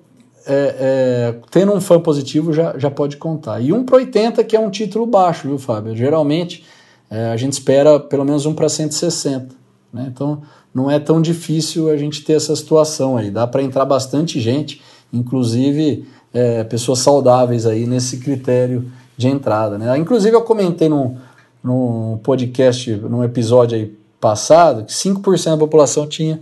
é, 0.47 0.77
é, 0.79 1.35
tendo 1.51 1.73
um 1.73 1.81
fã 1.81 2.01
positivo 2.01 2.53
já, 2.53 2.79
já 2.79 2.91
pode 2.91 3.17
contar. 3.17 3.61
E 3.61 3.73
1 3.73 3.85
para 3.85 3.97
80, 3.97 4.45
que 4.45 4.57
é 4.57 4.61
um 4.61 4.71
título 4.71 5.07
baixo, 5.07 5.49
viu, 5.49 5.59
Fábio? 5.59 5.97
Geralmente 5.97 6.65
é, 7.11 7.31
a 7.31 7.37
gente 7.37 7.53
espera 7.53 7.99
pelo 7.99 8.25
menos 8.25 8.47
1 8.47 8.55
para 8.55 8.69
160. 8.69 9.55
Né? 9.93 10.07
Então 10.13 10.43
não 10.75 10.91
é 10.91 10.99
tão 10.99 11.23
difícil 11.23 11.91
a 11.91 11.97
gente 11.97 12.23
ter 12.23 12.35
essa 12.35 12.55
situação 12.55 13.17
aí. 13.17 13.31
Dá 13.31 13.47
para 13.47 13.63
entrar 13.63 13.85
bastante 13.85 14.41
gente, 14.41 14.83
inclusive 15.13 16.07
é, 16.33 16.65
pessoas 16.65 16.99
saudáveis 16.99 17.65
aí 17.65 17.87
nesse 17.87 18.19
critério 18.19 18.91
de 19.17 19.29
entrada. 19.29 19.79
Né? 19.79 19.97
Inclusive 19.97 20.35
eu 20.35 20.43
comentei 20.43 20.89
num, 20.89 21.17
num 21.63 22.19
podcast, 22.23 22.91
num 22.91 23.23
episódio 23.23 23.79
aí 23.79 23.97
passado, 24.21 24.85
que 24.85 24.93
5% 24.93 25.51
da 25.51 25.57
população 25.57 26.07
tinha 26.07 26.41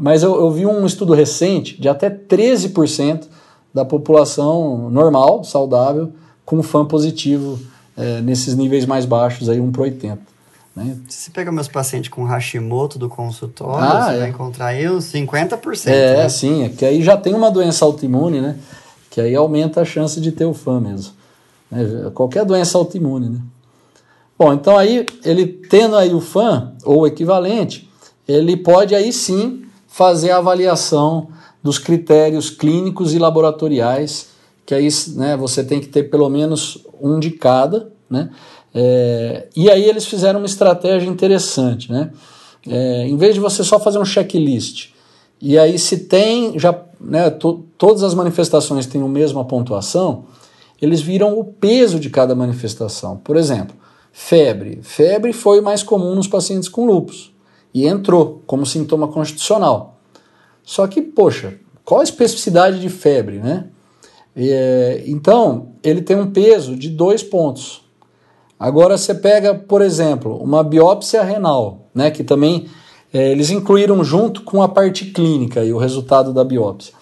mas 0.00 0.22
eu, 0.22 0.34
eu 0.38 0.50
vi 0.50 0.66
um 0.66 0.84
estudo 0.86 1.14
recente 1.14 1.80
de 1.80 1.88
até 1.88 2.10
13% 2.10 3.24
da 3.72 3.84
população 3.84 4.90
normal, 4.90 5.44
saudável, 5.44 6.12
com 6.44 6.62
fã 6.62 6.84
positivo 6.84 7.58
é, 7.96 8.20
nesses 8.20 8.54
níveis 8.54 8.86
mais 8.86 9.04
baixos, 9.04 9.48
aí 9.48 9.60
1 9.60 9.72
para 9.72 9.82
80. 9.82 10.18
Né? 10.74 10.96
Se 11.08 11.22
você 11.22 11.30
pega 11.30 11.50
meus 11.50 11.68
pacientes 11.68 12.08
com 12.08 12.24
Hashimoto 12.24 12.98
do 12.98 13.08
consultório, 13.08 13.84
ah, 13.84 14.04
você 14.04 14.14
é. 14.14 14.18
vai 14.20 14.28
encontrar 14.28 14.66
aí 14.66 14.88
uns 14.88 15.04
50%. 15.12 15.88
É, 15.88 16.16
né? 16.18 16.28
sim, 16.28 16.64
é 16.64 16.68
que 16.68 16.84
aí 16.84 17.02
já 17.02 17.16
tem 17.16 17.34
uma 17.34 17.50
doença 17.50 17.84
autoimune, 17.84 18.40
né? 18.40 18.56
Que 19.10 19.20
aí 19.20 19.34
aumenta 19.34 19.80
a 19.80 19.84
chance 19.84 20.20
de 20.20 20.30
ter 20.30 20.44
o 20.44 20.54
fã 20.54 20.80
mesmo. 20.80 21.12
Né? 21.70 22.10
Qualquer 22.14 22.44
doença 22.44 22.78
autoimune, 22.78 23.28
né? 23.28 23.40
Bom, 24.38 24.52
então 24.52 24.78
aí 24.78 25.04
ele 25.24 25.46
tendo 25.46 25.96
aí 25.96 26.14
o 26.14 26.20
fã, 26.20 26.72
ou 26.84 27.06
equivalente, 27.06 27.90
ele 28.26 28.56
pode 28.56 28.94
aí 28.94 29.12
sim 29.12 29.64
fazer 29.98 30.30
a 30.30 30.36
avaliação 30.36 31.26
dos 31.60 31.76
critérios 31.76 32.50
clínicos 32.50 33.14
e 33.14 33.18
laboratoriais, 33.18 34.28
que 34.64 34.72
aí 34.72 34.88
né, 35.16 35.36
você 35.36 35.64
tem 35.64 35.80
que 35.80 35.88
ter 35.88 36.04
pelo 36.04 36.28
menos 36.28 36.86
um 37.02 37.18
de 37.18 37.32
cada, 37.32 37.90
né? 38.08 38.30
É, 38.72 39.48
e 39.56 39.68
aí 39.68 39.82
eles 39.82 40.06
fizeram 40.06 40.38
uma 40.38 40.46
estratégia 40.46 41.08
interessante, 41.08 41.90
né? 41.90 42.12
É, 42.64 43.08
em 43.08 43.16
vez 43.16 43.34
de 43.34 43.40
você 43.40 43.64
só 43.64 43.80
fazer 43.80 43.98
um 43.98 44.04
checklist, 44.04 44.90
e 45.42 45.58
aí 45.58 45.76
se 45.80 45.96
tem 45.96 46.56
já 46.56 46.80
né, 47.00 47.28
to, 47.28 47.64
todas 47.76 48.04
as 48.04 48.14
manifestações 48.14 48.86
têm 48.86 49.02
a 49.02 49.08
mesma 49.08 49.44
pontuação, 49.44 50.26
eles 50.80 51.00
viram 51.00 51.36
o 51.36 51.42
peso 51.42 51.98
de 51.98 52.08
cada 52.08 52.36
manifestação. 52.36 53.16
Por 53.16 53.36
exemplo, 53.36 53.74
febre. 54.12 54.78
Febre 54.80 55.32
foi 55.32 55.60
mais 55.60 55.82
comum 55.82 56.14
nos 56.14 56.28
pacientes 56.28 56.68
com 56.68 56.86
lupus 56.86 57.36
e 57.72 57.86
entrou 57.86 58.42
como 58.46 58.66
sintoma 58.66 59.08
constitucional. 59.08 59.98
Só 60.62 60.86
que, 60.86 61.00
poxa, 61.00 61.54
qual 61.84 62.00
a 62.00 62.04
especificidade 62.04 62.80
de 62.80 62.88
febre, 62.88 63.38
né? 63.38 63.66
É, 64.36 65.02
então, 65.06 65.70
ele 65.82 66.02
tem 66.02 66.16
um 66.16 66.30
peso 66.30 66.76
de 66.76 66.88
dois 66.88 67.22
pontos. 67.22 67.82
Agora 68.58 68.98
você 68.98 69.14
pega, 69.14 69.54
por 69.54 69.82
exemplo, 69.82 70.36
uma 70.42 70.62
biópsia 70.62 71.22
renal, 71.22 71.88
né, 71.94 72.10
que 72.10 72.24
também 72.24 72.68
é, 73.12 73.30
eles 73.30 73.50
incluíram 73.50 74.02
junto 74.04 74.42
com 74.42 74.62
a 74.62 74.68
parte 74.68 75.06
clínica 75.06 75.64
e 75.64 75.72
o 75.72 75.78
resultado 75.78 76.32
da 76.32 76.44
biópsia. 76.44 76.92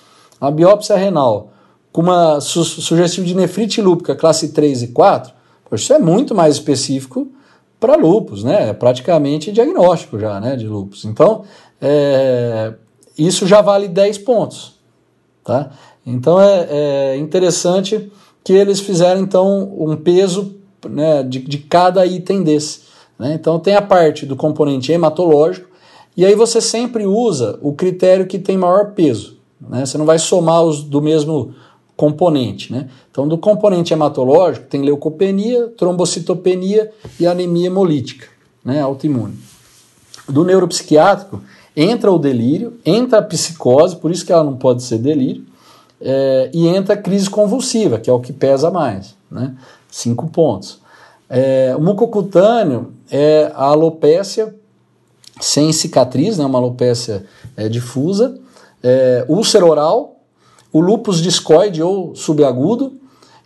A 0.40 0.50
biópsia 0.50 0.96
renal 0.96 1.50
com 1.92 2.02
uma 2.02 2.40
su 2.40 2.62
sugestivo 2.62 3.26
de 3.26 3.34
nefrite 3.34 3.80
lúpica 3.80 4.14
classe 4.14 4.48
3 4.48 4.82
e 4.82 4.88
4, 4.88 5.32
poxa, 5.68 5.82
isso 5.82 5.92
é 5.94 5.98
muito 5.98 6.34
mais 6.34 6.56
específico 6.56 7.28
para 7.78 7.96
lupus, 7.96 8.42
né? 8.42 8.70
É 8.70 8.72
praticamente 8.72 9.52
diagnóstico 9.52 10.18
já, 10.18 10.40
né, 10.40 10.56
de 10.56 10.66
lupus. 10.66 11.04
Então, 11.04 11.44
é, 11.80 12.74
isso 13.18 13.46
já 13.46 13.60
vale 13.60 13.88
10 13.88 14.18
pontos, 14.18 14.74
tá? 15.44 15.70
Então 16.06 16.40
é, 16.40 16.66
é 16.70 17.16
interessante 17.16 18.10
que 18.44 18.52
eles 18.52 18.78
fizeram 18.78 19.20
então 19.20 19.74
um 19.76 19.96
peso 19.96 20.54
né, 20.88 21.22
de, 21.22 21.40
de 21.40 21.58
cada 21.58 22.06
item 22.06 22.44
desse. 22.44 22.82
Né? 23.18 23.34
Então 23.34 23.58
tem 23.58 23.74
a 23.74 23.82
parte 23.82 24.24
do 24.24 24.36
componente 24.36 24.92
hematológico, 24.92 25.68
e 26.16 26.24
aí 26.24 26.34
você 26.34 26.60
sempre 26.60 27.04
usa 27.04 27.58
o 27.60 27.72
critério 27.72 28.26
que 28.26 28.38
tem 28.38 28.56
maior 28.56 28.92
peso. 28.92 29.36
Né? 29.60 29.84
Você 29.84 29.98
não 29.98 30.06
vai 30.06 30.18
somar 30.18 30.62
os 30.62 30.82
do 30.82 31.02
mesmo 31.02 31.54
componente. 31.96 32.72
Né? 32.72 32.88
Então, 33.10 33.26
do 33.26 33.38
componente 33.38 33.92
hematológico 33.92 34.66
tem 34.66 34.82
leucopenia, 34.82 35.68
trombocitopenia 35.76 36.92
e 37.18 37.26
anemia 37.26 37.66
hemolítica, 37.66 38.26
né? 38.64 38.80
autoimune. 38.80 39.38
Do 40.28 40.44
neuropsiquiátrico 40.44 41.42
entra 41.74 42.10
o 42.10 42.18
delírio, 42.18 42.78
entra 42.84 43.18
a 43.18 43.22
psicose, 43.22 43.96
por 43.96 44.10
isso 44.10 44.24
que 44.24 44.32
ela 44.32 44.44
não 44.44 44.56
pode 44.56 44.82
ser 44.82 44.98
delírio, 44.98 45.44
é, 46.00 46.50
e 46.52 46.66
entra 46.66 46.94
a 46.94 46.96
crise 46.96 47.28
convulsiva, 47.28 47.98
que 47.98 48.10
é 48.10 48.12
o 48.12 48.20
que 48.20 48.32
pesa 48.32 48.70
mais. 48.70 49.14
Né? 49.30 49.54
Cinco 49.90 50.28
pontos. 50.28 50.80
É, 51.28 51.74
o 51.76 51.80
mucocutâneo 51.80 52.92
é 53.10 53.50
a 53.54 53.66
alopécia 53.66 54.54
sem 55.40 55.72
cicatriz, 55.72 56.38
né, 56.38 56.44
uma 56.44 56.58
alopecia 56.58 57.24
é, 57.56 57.68
difusa, 57.68 58.38
é, 58.82 59.24
úlcera 59.28 59.66
oral, 59.66 60.15
o 60.76 60.80
lúpus 60.80 61.22
discoide 61.22 61.82
ou 61.82 62.14
subagudo 62.14 62.98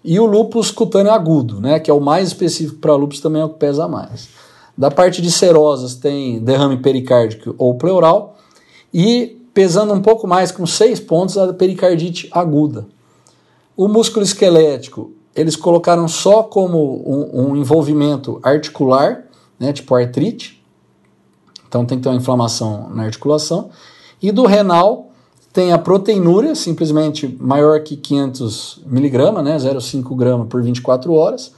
e 0.02 0.18
o 0.18 0.26
lúpus 0.26 0.72
cutâneo 0.72 1.12
agudo, 1.12 1.60
né, 1.60 1.78
que 1.78 1.88
é 1.88 1.94
o 1.94 2.00
mais 2.00 2.26
específico 2.26 2.80
para 2.80 2.96
lúpus, 2.96 3.20
também 3.20 3.40
é 3.40 3.44
o 3.44 3.50
que 3.50 3.58
pesa 3.58 3.86
mais. 3.86 4.28
Da 4.76 4.90
parte 4.90 5.22
de 5.22 5.30
serosas 5.30 5.94
tem 5.94 6.40
derrame 6.40 6.78
pericárdico 6.78 7.54
ou 7.56 7.74
pleural 7.74 8.36
e 8.92 9.40
pesando 9.54 9.92
um 9.92 10.00
pouco 10.00 10.26
mais, 10.26 10.50
com 10.50 10.66
seis 10.66 10.98
pontos, 10.98 11.38
a 11.38 11.52
pericardite 11.52 12.28
aguda. 12.32 12.88
O 13.76 13.86
músculo 13.86 14.24
esquelético, 14.24 15.12
eles 15.32 15.54
colocaram 15.54 16.08
só 16.08 16.42
como 16.42 17.00
um, 17.06 17.42
um 17.42 17.56
envolvimento 17.56 18.40
articular, 18.42 19.24
né, 19.56 19.72
tipo 19.72 19.94
artrite, 19.94 20.60
então 21.68 21.86
tem 21.86 21.98
que 21.98 22.02
ter 22.02 22.08
uma 22.08 22.16
inflamação 22.16 22.90
na 22.90 23.04
articulação. 23.04 23.70
E 24.20 24.32
do 24.32 24.46
renal 24.46 25.09
tem 25.52 25.72
a 25.72 25.78
proteinúria, 25.78 26.54
simplesmente 26.54 27.36
maior 27.40 27.80
que 27.80 27.96
500 27.96 28.82
miligramas, 28.86 29.44
né, 29.44 29.56
0,5 29.56 30.14
grama 30.14 30.46
por 30.46 30.62
24 30.62 31.12
horas, 31.12 31.52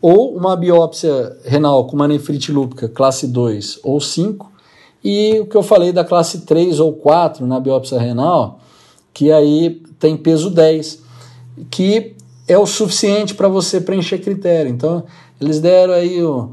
ou 0.00 0.36
uma 0.36 0.56
biópsia 0.56 1.36
renal 1.44 1.86
com 1.86 1.96
uma 1.96 2.08
nefrite 2.08 2.52
lúpica 2.52 2.88
classe 2.88 3.26
2 3.26 3.80
ou 3.82 4.00
5, 4.00 4.50
e 5.02 5.38
o 5.40 5.46
que 5.46 5.56
eu 5.56 5.62
falei 5.62 5.92
da 5.92 6.04
classe 6.04 6.40
3 6.40 6.80
ou 6.80 6.92
4 6.92 7.46
na 7.46 7.60
biópsia 7.60 7.98
renal, 7.98 8.60
que 9.14 9.30
aí 9.30 9.82
tem 9.98 10.16
peso 10.16 10.50
10, 10.50 11.02
que 11.70 12.16
é 12.46 12.58
o 12.58 12.66
suficiente 12.66 13.34
para 13.34 13.48
você 13.48 13.80
preencher 13.80 14.18
critério. 14.18 14.70
Então, 14.70 15.04
eles 15.40 15.60
deram 15.60 15.94
aí 15.94 16.22
o, 16.22 16.52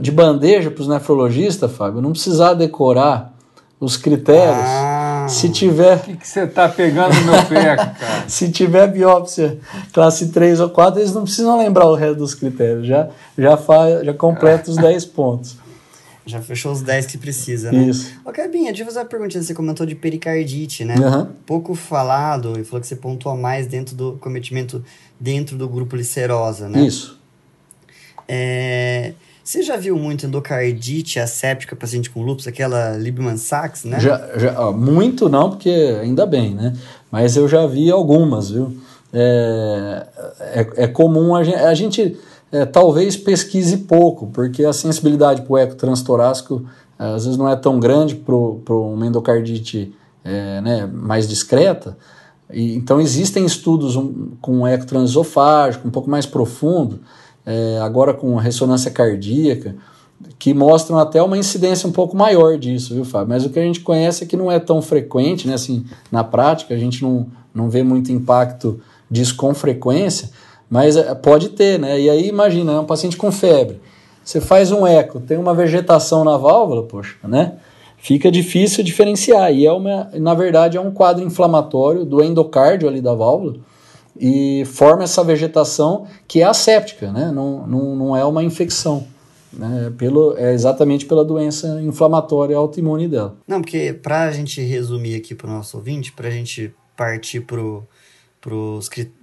de 0.00 0.10
bandeja 0.10 0.70
para 0.70 0.82
os 0.82 0.88
nefrologistas, 0.88 1.70
Fábio, 1.70 2.00
não 2.00 2.12
precisar 2.12 2.54
decorar 2.54 3.36
os 3.78 3.96
critérios. 3.96 4.66
Ah, 4.66 5.05
se 5.28 5.48
tiver. 5.50 5.96
O 5.96 6.16
que 6.16 6.26
você 6.26 6.44
está 6.44 6.68
pegando 6.68 7.14
no 7.14 7.32
meu 7.32 7.44
pé, 7.46 7.76
cara? 7.76 7.96
se 8.28 8.50
tiver 8.50 8.86
biópsia 8.88 9.58
classe 9.92 10.28
3 10.28 10.60
ou 10.60 10.70
4, 10.70 11.00
eles 11.00 11.14
não 11.14 11.22
precisam 11.22 11.58
lembrar 11.58 11.86
o 11.86 11.94
resto 11.94 12.16
dos 12.16 12.34
critérios. 12.34 12.86
Já, 12.86 13.08
já, 13.36 13.56
faz, 13.56 14.04
já 14.04 14.14
completa 14.14 14.70
os 14.70 14.76
10 14.76 15.04
pontos. 15.06 15.56
Já 16.28 16.42
fechou 16.42 16.72
os 16.72 16.82
10 16.82 17.06
que 17.06 17.16
precisa, 17.16 17.70
né? 17.70 17.84
Isso. 17.84 18.12
Ô, 18.24 18.32
Cabinha, 18.32 18.72
deixa 18.72 18.82
eu 18.82 18.86
fazer 18.86 18.98
uma 18.98 19.04
perguntinha. 19.04 19.40
Você 19.40 19.54
comentou 19.54 19.86
de 19.86 19.94
pericardite, 19.94 20.84
né? 20.84 20.96
Uhum. 20.96 21.28
Pouco 21.46 21.72
falado, 21.76 22.58
e 22.58 22.64
falou 22.64 22.80
que 22.80 22.86
você 22.88 22.96
pontua 22.96 23.36
mais 23.36 23.68
dentro 23.68 23.94
do 23.94 24.14
cometimento 24.14 24.84
dentro 25.20 25.56
do 25.56 25.68
grupo 25.68 25.94
licerosa, 25.94 26.68
né? 26.68 26.84
Isso. 26.84 27.16
É... 28.26 29.12
Você 29.46 29.62
já 29.62 29.76
viu 29.76 29.96
muito 29.96 30.26
endocardite 30.26 31.20
asséptica 31.20 31.76
paciente 31.76 32.10
com 32.10 32.20
lúpus, 32.20 32.48
aquela 32.48 32.96
Liebman-Sachs, 32.96 33.84
né? 33.84 34.00
Já, 34.00 34.28
já, 34.36 34.72
muito 34.72 35.28
não, 35.28 35.50
porque 35.50 35.70
ainda 36.02 36.26
bem, 36.26 36.52
né? 36.52 36.72
Mas 37.12 37.36
eu 37.36 37.46
já 37.46 37.64
vi 37.64 37.88
algumas, 37.88 38.50
viu? 38.50 38.76
É, 39.12 40.06
é, 40.40 40.66
é 40.78 40.86
comum 40.88 41.32
a 41.36 41.44
gente, 41.44 41.58
a 41.58 41.74
gente 41.74 42.16
é, 42.50 42.64
talvez 42.64 43.16
pesquise 43.16 43.76
pouco, 43.76 44.26
porque 44.32 44.64
a 44.64 44.72
sensibilidade 44.72 45.42
para 45.42 45.52
o 45.52 45.56
eco 45.56 45.76
transtorácico 45.76 46.66
é, 46.98 47.04
às 47.04 47.24
vezes 47.24 47.38
não 47.38 47.48
é 47.48 47.54
tão 47.54 47.78
grande 47.78 48.16
para 48.16 48.34
uma 48.34 49.06
endocardite 49.06 49.94
é, 50.24 50.60
né, 50.60 50.90
mais 50.92 51.28
discreta. 51.28 51.96
E, 52.52 52.74
então 52.74 53.00
existem 53.00 53.46
estudos 53.46 53.94
um, 53.94 54.32
com 54.40 54.66
eco 54.66 54.86
transesofágico 54.86 55.86
um 55.86 55.90
pouco 55.92 56.10
mais 56.10 56.26
profundo, 56.26 56.98
é, 57.46 57.78
agora 57.80 58.12
com 58.12 58.34
ressonância 58.34 58.90
cardíaca, 58.90 59.76
que 60.38 60.52
mostram 60.52 60.98
até 60.98 61.22
uma 61.22 61.38
incidência 61.38 61.88
um 61.88 61.92
pouco 61.92 62.16
maior 62.16 62.58
disso, 62.58 62.94
viu, 62.94 63.04
Fábio? 63.04 63.28
Mas 63.28 63.44
o 63.44 63.50
que 63.50 63.58
a 63.58 63.62
gente 63.62 63.80
conhece 63.80 64.24
é 64.24 64.26
que 64.26 64.36
não 64.36 64.50
é 64.50 64.58
tão 64.58 64.82
frequente, 64.82 65.46
né? 65.46 65.54
Assim, 65.54 65.84
na 66.10 66.24
prática, 66.24 66.74
a 66.74 66.78
gente 66.78 67.02
não, 67.02 67.26
não 67.54 67.70
vê 67.70 67.82
muito 67.82 68.10
impacto 68.10 68.80
disso 69.10 69.36
com 69.36 69.54
frequência, 69.54 70.30
mas 70.68 70.96
é, 70.96 71.14
pode 71.14 71.50
ter, 71.50 71.78
né? 71.78 72.00
E 72.00 72.10
aí, 72.10 72.28
imagina, 72.28 72.72
é 72.72 72.80
um 72.80 72.84
paciente 72.84 73.16
com 73.16 73.30
febre. 73.30 73.80
Você 74.24 74.40
faz 74.40 74.72
um 74.72 74.84
eco, 74.84 75.20
tem 75.20 75.38
uma 75.38 75.54
vegetação 75.54 76.24
na 76.24 76.36
válvula, 76.36 76.82
poxa, 76.82 77.16
né? 77.22 77.52
Fica 77.96 78.30
difícil 78.30 78.82
diferenciar. 78.82 79.52
E 79.52 79.64
é 79.64 79.72
uma, 79.72 80.10
na 80.14 80.34
verdade, 80.34 80.76
é 80.76 80.80
um 80.80 80.90
quadro 80.90 81.24
inflamatório 81.24 82.04
do 82.04 82.22
endocárdio 82.22 82.88
ali 82.88 83.00
da 83.00 83.14
válvula 83.14 83.54
e 84.20 84.64
forma 84.64 85.04
essa 85.04 85.22
vegetação 85.22 86.06
que 86.26 86.40
é 86.40 86.44
asséptica, 86.44 87.12
né? 87.12 87.30
Não, 87.32 87.66
não, 87.66 87.96
não 87.96 88.16
é 88.16 88.24
uma 88.24 88.42
infecção. 88.42 89.06
Né? 89.52 89.92
Pelo, 89.96 90.36
é 90.36 90.52
exatamente 90.52 91.06
pela 91.06 91.24
doença 91.24 91.80
inflamatória 91.82 92.56
autoimune 92.56 93.08
dela. 93.08 93.36
Não, 93.46 93.60
porque 93.60 93.92
para 93.92 94.24
a 94.24 94.32
gente 94.32 94.60
resumir 94.60 95.16
aqui 95.16 95.34
para 95.34 95.46
o 95.46 95.50
nosso 95.50 95.76
ouvinte, 95.76 96.12
para 96.12 96.28
a 96.28 96.30
gente 96.30 96.74
partir 96.96 97.40
para 97.40 97.60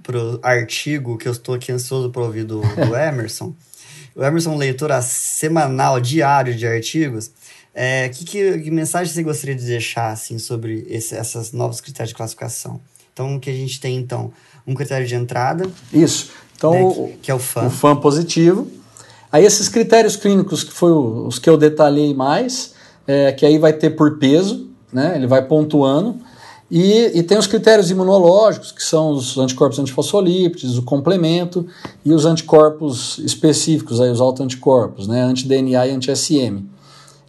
pro 0.03 0.39
artigo 0.41 1.17
que 1.17 1.27
eu 1.27 1.31
estou 1.31 1.55
aqui 1.55 1.71
ansioso 1.71 2.09
para 2.09 2.21
ouvir 2.23 2.43
do, 2.43 2.59
do 2.59 2.95
Emerson. 2.97 3.55
o 4.15 4.23
Emerson 4.23 4.51
é 4.51 4.55
um 4.55 4.57
leitor 4.57 4.91
semanal, 5.01 5.99
diário 5.99 6.55
de 6.55 6.67
artigos. 6.67 7.31
É, 7.73 8.09
que, 8.09 8.23
que, 8.25 8.59
que, 8.59 8.69
mensagem 8.69 9.11
você 9.11 9.23
gostaria 9.23 9.55
de 9.55 9.65
deixar 9.65 10.11
assim, 10.11 10.37
sobre 10.37 10.85
esse, 10.89 11.15
essas 11.15 11.51
novos 11.51 11.81
critérios 11.81 12.09
de 12.09 12.15
classificação? 12.15 12.79
Então, 13.11 13.35
o 13.35 13.39
que 13.39 13.49
a 13.49 13.53
gente 13.53 13.79
tem, 13.79 13.97
então, 13.97 14.31
um 14.67 14.73
critério 14.73 15.05
de 15.05 15.15
entrada. 15.15 15.69
Isso. 15.91 16.29
Então, 16.55 16.71
né, 16.71 16.93
que, 16.93 17.17
que, 17.23 17.31
é 17.31 17.35
o 17.35 17.39
FAM. 17.39 17.67
O 17.67 17.69
FAM 17.69 17.95
positivo. 17.97 18.67
Aí, 19.31 19.45
esses 19.45 19.67
critérios 19.67 20.15
clínicos, 20.15 20.63
que 20.63 20.71
foi 20.71 20.91
os 20.91 21.39
que 21.39 21.49
eu 21.49 21.57
detalhei 21.57 22.13
mais, 22.13 22.73
é, 23.07 23.31
que 23.31 23.45
aí 23.45 23.57
vai 23.57 23.73
ter 23.73 23.91
por 23.91 24.17
peso, 24.17 24.69
né? 24.91 25.13
Ele 25.15 25.27
vai 25.27 25.45
pontuando. 25.45 26.17
E, 26.69 27.19
e, 27.19 27.23
tem 27.23 27.37
os 27.37 27.45
critérios 27.45 27.91
imunológicos, 27.91 28.71
que 28.71 28.81
são 28.81 29.11
os 29.11 29.37
anticorpos 29.37 29.77
antifosfolípides, 29.77 30.77
o 30.77 30.81
complemento, 30.81 31.67
e 32.03 32.11
os 32.11 32.25
anticorpos 32.25 33.19
específicos, 33.19 34.01
aí, 34.01 34.09
os 34.09 34.21
autoanticorpos, 34.21 35.07
né, 35.07 35.21
anti-DNA 35.21 35.87
e 35.87 35.91
anti-SM. 35.91 36.65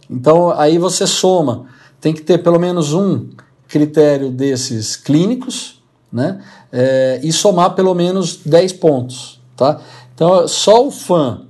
Então, 0.09 0.51
aí 0.51 0.77
você 0.77 1.05
soma, 1.05 1.65
tem 2.01 2.13
que 2.13 2.21
ter 2.21 2.39
pelo 2.39 2.59
menos 2.59 2.93
um 2.93 3.27
critério 3.67 4.31
desses 4.31 4.95
clínicos, 4.95 5.81
né, 6.15 6.39
é, 6.71 7.19
e 7.21 7.31
somar 7.33 7.75
pelo 7.75 7.93
menos 7.93 8.39
10 8.45 8.73
pontos, 8.73 9.41
tá? 9.57 9.81
Então, 10.13 10.47
só 10.47 10.87
o 10.87 10.91
FAM 10.91 11.41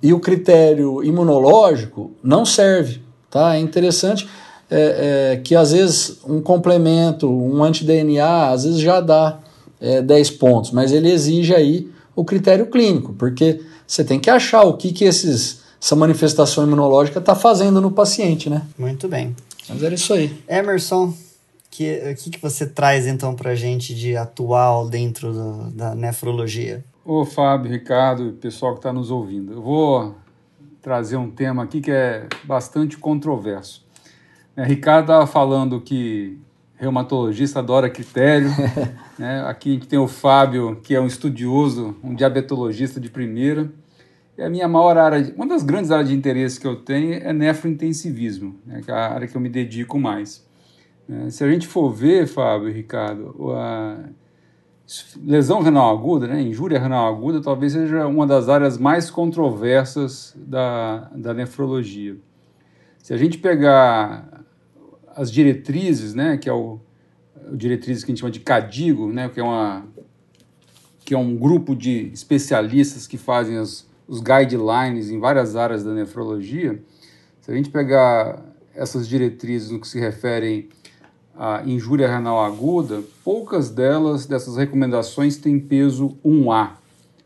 e 0.00 0.12
o 0.12 0.20
critério 0.20 1.02
imunológico 1.02 2.12
não 2.22 2.44
serve, 2.44 3.02
tá? 3.28 3.56
É 3.56 3.58
interessante 3.58 4.28
é, 4.70 5.32
é, 5.32 5.36
que 5.38 5.56
às 5.56 5.72
vezes 5.72 6.20
um 6.24 6.40
complemento, 6.40 7.28
um 7.28 7.64
anti-DNA, 7.64 8.50
às 8.50 8.62
vezes 8.62 8.78
já 8.78 9.00
dá 9.00 9.40
é, 9.80 10.00
10 10.00 10.30
pontos, 10.30 10.70
mas 10.70 10.92
ele 10.92 11.10
exige 11.10 11.52
aí 11.52 11.90
o 12.14 12.24
critério 12.24 12.66
clínico, 12.66 13.12
porque 13.14 13.60
você 13.84 14.04
tem 14.04 14.20
que 14.20 14.30
achar 14.30 14.62
o 14.62 14.74
que, 14.74 14.92
que 14.92 15.04
esses, 15.04 15.62
essa 15.82 15.96
manifestação 15.96 16.64
imunológica 16.64 17.18
está 17.18 17.34
fazendo 17.34 17.80
no 17.80 17.90
paciente, 17.90 18.48
né? 18.48 18.62
Muito 18.78 19.08
bem. 19.08 19.34
Mas 19.68 19.82
era 19.82 19.94
isso 19.94 20.12
aí. 20.14 20.32
Emerson, 20.48 21.12
que, 21.72 22.12
o 22.12 22.14
que, 22.14 22.30
que 22.32 22.42
você 22.42 22.66
traz 22.66 23.06
então 23.06 23.34
para 23.34 23.52
a 23.52 23.54
gente 23.54 23.94
de 23.94 24.14
atual 24.14 24.90
dentro 24.90 25.32
do, 25.32 25.70
da 25.70 25.94
nefrologia? 25.94 26.84
Ô 27.02 27.24
Fábio, 27.24 27.72
Ricardo, 27.72 28.34
pessoal 28.34 28.74
que 28.74 28.80
está 28.80 28.92
nos 28.92 29.10
ouvindo, 29.10 29.54
eu 29.54 29.62
vou 29.62 30.14
trazer 30.82 31.16
um 31.16 31.30
tema 31.30 31.62
aqui 31.62 31.80
que 31.80 31.90
é 31.90 32.28
bastante 32.44 32.98
controverso. 32.98 33.84
É, 34.54 34.62
Ricardo 34.64 35.04
estava 35.04 35.26
falando 35.26 35.80
que 35.80 36.38
reumatologista 36.76 37.60
adora 37.60 37.88
critério. 37.88 38.50
né? 39.18 39.42
Aqui 39.46 39.70
a 39.70 39.72
gente 39.72 39.88
tem 39.88 39.98
o 39.98 40.06
Fábio, 40.06 40.78
que 40.82 40.94
é 40.94 41.00
um 41.00 41.06
estudioso, 41.06 41.96
um 42.04 42.14
diabetologista 42.14 43.00
de 43.00 43.08
primeira. 43.08 43.72
E 44.36 44.42
a 44.42 44.50
minha 44.50 44.68
maior 44.68 44.98
área, 44.98 45.32
uma 45.36 45.46
das 45.46 45.62
grandes 45.62 45.90
áreas 45.90 46.08
de 46.08 46.14
interesse 46.14 46.60
que 46.60 46.66
eu 46.66 46.76
tenho 46.76 47.14
é 47.14 47.32
nefrointensivismo, 47.32 48.56
né? 48.66 48.82
que 48.84 48.90
é 48.90 48.94
a 48.94 49.12
área 49.14 49.26
que 49.26 49.34
eu 49.34 49.40
me 49.40 49.48
dedico 49.48 49.98
mais. 49.98 50.51
É, 51.08 51.30
se 51.30 51.42
a 51.44 51.50
gente 51.50 51.66
for 51.66 51.90
ver, 51.90 52.26
Fábio 52.26 52.68
e 52.68 52.72
Ricardo, 52.72 53.52
a 53.52 54.08
lesão 55.22 55.62
renal 55.62 55.96
aguda, 55.96 56.26
né, 56.26 56.40
injúria 56.42 56.78
renal 56.78 57.12
aguda, 57.12 57.40
talvez 57.40 57.72
seja 57.72 58.06
uma 58.06 58.26
das 58.26 58.48
áreas 58.48 58.78
mais 58.78 59.10
controversas 59.10 60.34
da, 60.36 61.10
da 61.14 61.32
nefrologia. 61.32 62.16
Se 62.98 63.12
a 63.12 63.16
gente 63.16 63.38
pegar 63.38 64.44
as 65.14 65.30
diretrizes, 65.30 66.14
né, 66.14 66.36
que 66.36 66.48
é 66.48 66.52
o, 66.52 66.80
o 67.50 67.56
diretrizes 67.56 68.04
que 68.04 68.10
a 68.10 68.12
gente 68.12 68.20
chama 68.20 68.30
de 68.30 68.40
CADIGO, 68.40 69.12
né, 69.12 69.28
que 69.28 69.40
é 69.40 69.42
uma 69.42 69.86
que 71.04 71.14
é 71.14 71.18
um 71.18 71.36
grupo 71.36 71.74
de 71.74 72.12
especialistas 72.12 73.08
que 73.08 73.18
fazem 73.18 73.58
as, 73.58 73.90
os 74.06 74.20
guidelines 74.20 75.10
em 75.10 75.18
várias 75.18 75.56
áreas 75.56 75.82
da 75.82 75.92
nefrologia. 75.92 76.80
Se 77.40 77.50
a 77.50 77.54
gente 77.54 77.70
pegar 77.70 78.40
essas 78.72 79.08
diretrizes 79.08 79.70
no 79.70 79.80
que 79.80 79.88
se 79.88 79.98
referem 79.98 80.68
à 81.42 81.60
injúria 81.66 82.06
renal 82.08 82.40
aguda, 82.40 83.02
poucas 83.24 83.68
delas, 83.68 84.26
dessas 84.26 84.56
recomendações, 84.56 85.36
têm 85.36 85.58
peso 85.58 86.16
1A, 86.24 86.70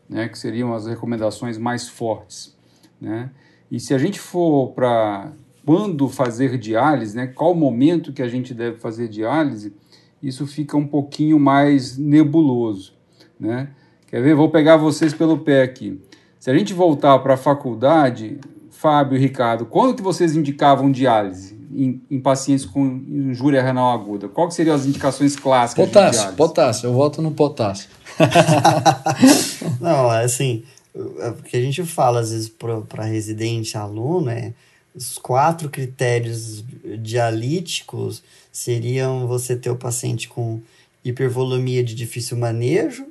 né, 0.09 0.27
que 0.27 0.39
seriam 0.39 0.73
as 0.73 0.87
recomendações 0.87 1.55
mais 1.55 1.87
fortes. 1.87 2.57
Né? 2.99 3.29
E 3.69 3.79
se 3.79 3.93
a 3.93 3.97
gente 3.99 4.19
for 4.19 4.71
para 4.71 5.31
quando 5.63 6.09
fazer 6.09 6.57
diálise, 6.57 7.15
né, 7.15 7.27
qual 7.27 7.53
momento 7.53 8.11
que 8.11 8.23
a 8.23 8.27
gente 8.27 8.55
deve 8.55 8.79
fazer 8.79 9.07
diálise, 9.07 9.75
isso 10.23 10.47
fica 10.47 10.75
um 10.75 10.87
pouquinho 10.87 11.39
mais 11.39 11.95
nebuloso. 11.95 12.93
Né? 13.39 13.69
Quer 14.07 14.23
ver? 14.23 14.33
Vou 14.33 14.49
pegar 14.49 14.77
vocês 14.77 15.13
pelo 15.13 15.37
pé 15.37 15.61
aqui. 15.61 16.01
Se 16.39 16.49
a 16.49 16.57
gente 16.57 16.73
voltar 16.73 17.19
para 17.19 17.35
a 17.35 17.37
faculdade, 17.37 18.39
Fábio 18.71 19.15
e 19.15 19.21
Ricardo, 19.21 19.67
quando 19.67 19.95
que 19.95 20.01
vocês 20.01 20.35
indicavam 20.35 20.91
diálise 20.91 21.56
em, 21.71 22.01
em 22.09 22.19
pacientes 22.19 22.65
com 22.65 22.85
injúria 22.85 23.61
renal 23.61 23.91
aguda? 23.93 24.27
Qual 24.27 24.47
que 24.47 24.53
seriam 24.53 24.75
as 24.75 24.85
indicações 24.85 25.35
clássicas 25.35 25.85
potássio? 25.85 26.33
Potássio, 26.33 26.87
eu 26.87 26.93
voto 26.93 27.21
no 27.21 27.31
potássio. 27.31 27.89
Não, 29.79 30.09
assim, 30.09 30.63
o 30.93 31.43
que 31.43 31.57
a 31.57 31.61
gente 31.61 31.83
fala 31.83 32.19
às 32.19 32.31
vezes 32.31 32.49
para 32.49 33.03
residente, 33.03 33.77
aluno, 33.77 34.29
é 34.29 34.53
os 34.95 35.17
quatro 35.19 35.69
critérios 35.69 36.63
dialíticos 36.99 38.23
seriam 38.51 39.27
você 39.27 39.55
ter 39.55 39.69
o 39.69 39.75
paciente 39.75 40.27
com 40.27 40.59
hipervolumia 41.05 41.83
de 41.83 41.93
difícil 41.93 42.35
manejo, 42.35 43.05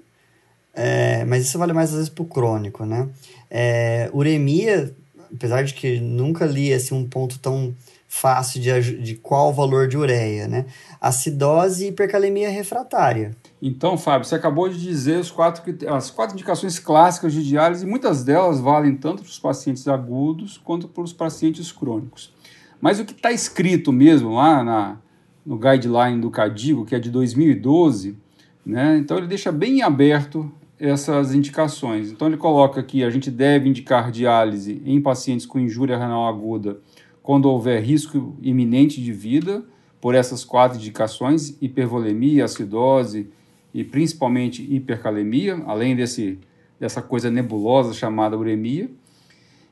é, 0.75 1.25
mas 1.25 1.45
isso 1.45 1.59
vale 1.59 1.73
mais 1.73 1.91
às 1.91 1.97
vezes 1.97 2.09
para 2.09 2.23
o 2.23 2.27
crônico, 2.27 2.85
né? 2.85 3.09
É, 3.49 4.11
uremia, 4.13 4.93
apesar 5.33 5.63
de 5.63 5.73
que 5.73 6.01
nunca 6.01 6.45
li 6.45 6.73
assim, 6.73 6.95
um 6.95 7.09
ponto 7.09 7.39
tão 7.39 7.75
fácil 8.09 8.61
de, 8.61 9.03
de 9.03 9.15
qual 9.17 9.51
o 9.51 9.53
valor 9.53 9.89
de 9.89 9.97
ureia, 9.97 10.47
né? 10.47 10.67
Acidose 11.01 11.85
e 11.85 11.89
hipercalemia 11.89 12.49
refratária. 12.49 13.33
Então, 13.61 13.99
Fábio, 13.99 14.27
você 14.27 14.35
acabou 14.35 14.69
de 14.69 14.81
dizer 14.81 15.19
os 15.19 15.31
quatro, 15.31 15.63
as 15.89 16.11
quatro 16.11 16.35
indicações 16.35 16.79
clássicas 16.79 17.33
de 17.33 17.47
diálise, 17.47 17.85
e 17.85 17.89
muitas 17.89 18.23
delas 18.23 18.61
valem 18.61 18.97
tanto 18.97 19.23
para 19.23 19.31
os 19.31 19.39
pacientes 19.39 19.89
agudos 19.89 20.59
quanto 20.59 20.89
para 20.89 21.03
os 21.03 21.13
pacientes 21.13 21.73
crônicos. 21.73 22.33
Mas 22.81 23.01
o 23.01 23.05
que 23.05 23.13
está 23.13 23.33
escrito 23.33 23.93
mesmo 23.93 24.35
lá 24.35 24.63
na, 24.63 24.99
no 25.45 25.59
guideline 25.59 26.21
do 26.21 26.31
CADIGO, 26.31 26.85
que 26.85 26.95
é 26.95 26.99
de 26.99 27.11
2012, 27.11 28.17
né, 28.65 28.99
então 28.99 29.17
ele 29.17 29.27
deixa 29.27 29.51
bem 29.51 29.83
aberto 29.83 30.51
essas 30.79 31.35
indicações. 31.35 32.11
Então 32.11 32.29
ele 32.29 32.37
coloca 32.37 32.83
que 32.83 33.03
a 33.03 33.11
gente 33.11 33.31
deve 33.31 33.69
indicar 33.69 34.11
diálise 34.11 34.83
em 34.85 35.01
pacientes 35.01 35.47
com 35.47 35.59
injúria 35.59 35.97
renal 35.97 36.27
aguda 36.27 36.79
quando 37.27 37.47
houver 37.47 37.83
risco 37.83 38.37
iminente 38.41 39.03
de 39.03 39.13
vida, 39.13 39.65
por 40.01 40.15
essas 40.15 40.45
quatro 40.45 40.79
indicações: 40.79 41.59
hipervolemia, 41.61 42.45
acidose, 42.45 43.29
e 43.75 43.83
principalmente 43.83 44.63
hipercalemia, 44.63 45.61
além 45.67 45.97
desse, 45.97 46.39
dessa 46.79 47.03
coisa 47.03 47.29
nebulosa 47.29 47.93
chamada 47.93 48.39
uremia, 48.39 48.89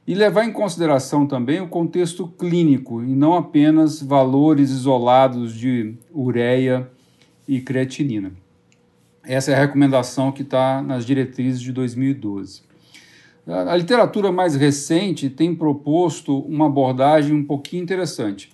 e 0.04 0.16
levar 0.16 0.44
em 0.44 0.52
consideração 0.52 1.28
também 1.28 1.60
o 1.60 1.68
contexto 1.68 2.26
clínico 2.26 3.00
e 3.04 3.14
não 3.14 3.34
apenas 3.34 4.02
valores 4.02 4.70
isolados 4.70 5.54
de 5.54 5.94
ureia 6.12 6.90
e 7.46 7.60
creatinina. 7.60 8.32
Essa 9.22 9.52
é 9.52 9.54
a 9.54 9.60
recomendação 9.60 10.32
que 10.32 10.42
está 10.42 10.82
nas 10.82 11.06
diretrizes 11.06 11.60
de 11.60 11.70
2012. 11.70 12.62
A 13.46 13.76
literatura 13.76 14.32
mais 14.32 14.54
recente 14.54 15.28
tem 15.28 15.54
proposto 15.54 16.38
uma 16.38 16.66
abordagem 16.66 17.34
um 17.34 17.44
pouquinho 17.44 17.82
interessante, 17.82 18.50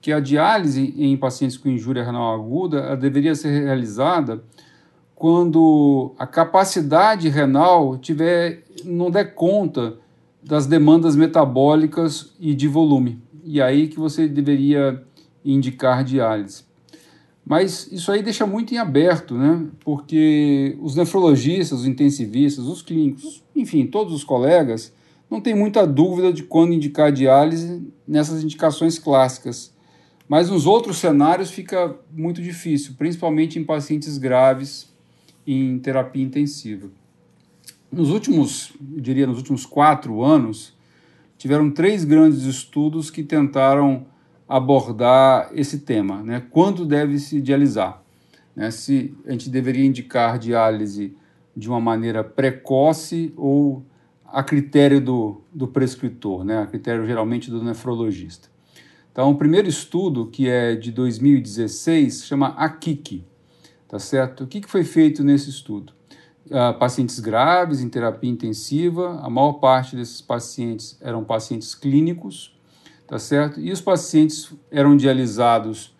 que 0.00 0.12
a 0.12 0.18
diálise 0.18 0.92
em 0.98 1.16
pacientes 1.16 1.56
com 1.56 1.68
injúria 1.68 2.02
renal 2.02 2.34
aguda 2.34 2.96
deveria 2.96 3.36
ser 3.36 3.62
realizada 3.62 4.42
quando 5.14 6.12
a 6.18 6.26
capacidade 6.26 7.28
renal 7.28 7.96
tiver 7.96 8.64
não 8.84 9.12
der 9.12 9.34
conta 9.34 9.96
das 10.42 10.66
demandas 10.66 11.14
metabólicas 11.14 12.34
e 12.40 12.52
de 12.52 12.66
volume. 12.66 13.22
E 13.44 13.62
aí 13.62 13.86
que 13.86 14.00
você 14.00 14.26
deveria 14.26 15.00
indicar 15.44 16.02
diálise. 16.02 16.64
Mas 17.52 17.86
isso 17.92 18.10
aí 18.10 18.22
deixa 18.22 18.46
muito 18.46 18.72
em 18.72 18.78
aberto, 18.78 19.36
né? 19.36 19.66
Porque 19.80 20.74
os 20.80 20.96
nefrologistas, 20.96 21.80
os 21.80 21.86
intensivistas, 21.86 22.64
os 22.64 22.80
clínicos, 22.80 23.44
enfim, 23.54 23.86
todos 23.86 24.14
os 24.14 24.24
colegas, 24.24 24.90
não 25.30 25.38
tem 25.38 25.54
muita 25.54 25.86
dúvida 25.86 26.32
de 26.32 26.44
quando 26.44 26.72
indicar 26.72 27.12
diálise 27.12 27.86
nessas 28.08 28.42
indicações 28.42 28.98
clássicas. 28.98 29.70
Mas 30.26 30.48
nos 30.48 30.64
outros 30.64 30.96
cenários 30.96 31.50
fica 31.50 31.94
muito 32.10 32.40
difícil, 32.40 32.94
principalmente 32.96 33.58
em 33.58 33.64
pacientes 33.64 34.16
graves 34.16 34.90
em 35.46 35.78
terapia 35.78 36.24
intensiva. 36.24 36.88
Nos 37.92 38.08
últimos, 38.08 38.72
eu 38.94 39.00
diria, 39.02 39.26
nos 39.26 39.36
últimos 39.36 39.66
quatro 39.66 40.22
anos, 40.24 40.72
tiveram 41.36 41.70
três 41.70 42.02
grandes 42.02 42.44
estudos 42.44 43.10
que 43.10 43.22
tentaram 43.22 44.06
abordar 44.52 45.50
esse 45.54 45.78
tema, 45.78 46.22
né? 46.22 46.42
Quando 46.50 46.84
deve 46.84 47.18
se 47.18 47.40
dialisar? 47.40 48.02
Né? 48.54 48.70
Se 48.70 49.16
a 49.26 49.32
gente 49.32 49.48
deveria 49.48 49.86
indicar 49.86 50.38
diálise 50.38 51.16
de 51.56 51.70
uma 51.70 51.80
maneira 51.80 52.22
precoce 52.22 53.32
ou 53.34 53.82
a 54.26 54.42
critério 54.42 55.00
do, 55.00 55.40
do 55.50 55.66
prescritor, 55.66 56.44
né? 56.44 56.58
A 56.58 56.66
critério 56.66 57.06
geralmente 57.06 57.50
do 57.50 57.64
nefrologista. 57.64 58.50
Então, 59.10 59.30
o 59.30 59.36
primeiro 59.36 59.68
estudo, 59.68 60.26
que 60.26 60.46
é 60.48 60.74
de 60.74 60.92
2016, 60.92 62.26
chama 62.26 62.48
AKIK, 62.48 63.24
tá 63.88 63.98
certo? 63.98 64.44
O 64.44 64.46
que, 64.46 64.60
que 64.60 64.68
foi 64.68 64.84
feito 64.84 65.24
nesse 65.24 65.48
estudo? 65.48 65.94
Uh, 66.46 66.78
pacientes 66.78 67.20
graves 67.20 67.80
em 67.80 67.88
terapia 67.88 68.30
intensiva, 68.30 69.18
a 69.22 69.30
maior 69.30 69.54
parte 69.54 69.96
desses 69.96 70.20
pacientes 70.20 70.98
eram 71.00 71.24
pacientes 71.24 71.74
clínicos, 71.74 72.54
tá 73.12 73.18
certo? 73.18 73.60
E 73.60 73.70
os 73.70 73.78
pacientes 73.78 74.54
eram 74.70 74.96
dialisados 74.96 75.94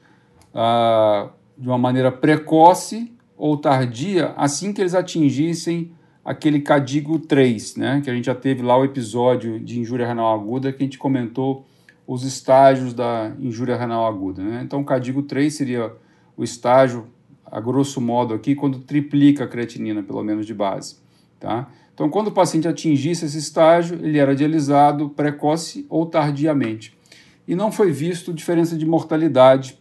uh, 0.54 1.28
de 1.58 1.68
uma 1.68 1.76
maneira 1.76 2.10
precoce 2.10 3.12
ou 3.36 3.58
tardia, 3.58 4.32
assim 4.34 4.72
que 4.72 4.80
eles 4.80 4.94
atingissem 4.94 5.92
aquele 6.24 6.60
CADIGO 6.60 7.18
3, 7.18 7.76
né? 7.76 8.00
Que 8.02 8.08
a 8.08 8.14
gente 8.14 8.24
já 8.24 8.34
teve 8.34 8.62
lá 8.62 8.78
o 8.78 8.84
episódio 8.86 9.60
de 9.60 9.78
injúria 9.78 10.06
renal 10.06 10.34
aguda 10.34 10.72
que 10.72 10.82
a 10.82 10.86
gente 10.86 10.96
comentou 10.96 11.66
os 12.06 12.24
estágios 12.24 12.94
da 12.94 13.30
injúria 13.38 13.76
renal 13.76 14.06
aguda, 14.06 14.42
né? 14.42 14.62
Então, 14.64 14.80
o 14.80 14.84
CADIGO 14.84 15.24
3 15.24 15.52
seria 15.52 15.92
o 16.34 16.42
estágio 16.42 17.08
a 17.44 17.60
grosso 17.60 18.00
modo 18.00 18.32
aqui, 18.32 18.54
quando 18.54 18.78
triplica 18.78 19.44
a 19.44 19.46
creatinina, 19.46 20.02
pelo 20.02 20.22
menos 20.24 20.46
de 20.46 20.54
base. 20.54 20.96
Tá? 21.38 21.68
Então, 21.92 22.08
quando 22.08 22.28
o 22.28 22.32
paciente 22.32 22.66
atingisse 22.66 23.26
esse 23.26 23.36
estágio, 23.36 23.98
ele 24.02 24.16
era 24.18 24.34
dialisado 24.34 25.10
precoce 25.10 25.84
ou 25.90 26.06
tardiamente. 26.06 27.01
E 27.46 27.54
não 27.54 27.72
foi 27.72 27.90
visto 27.90 28.32
diferença 28.32 28.76
de 28.76 28.86
mortalidade 28.86 29.78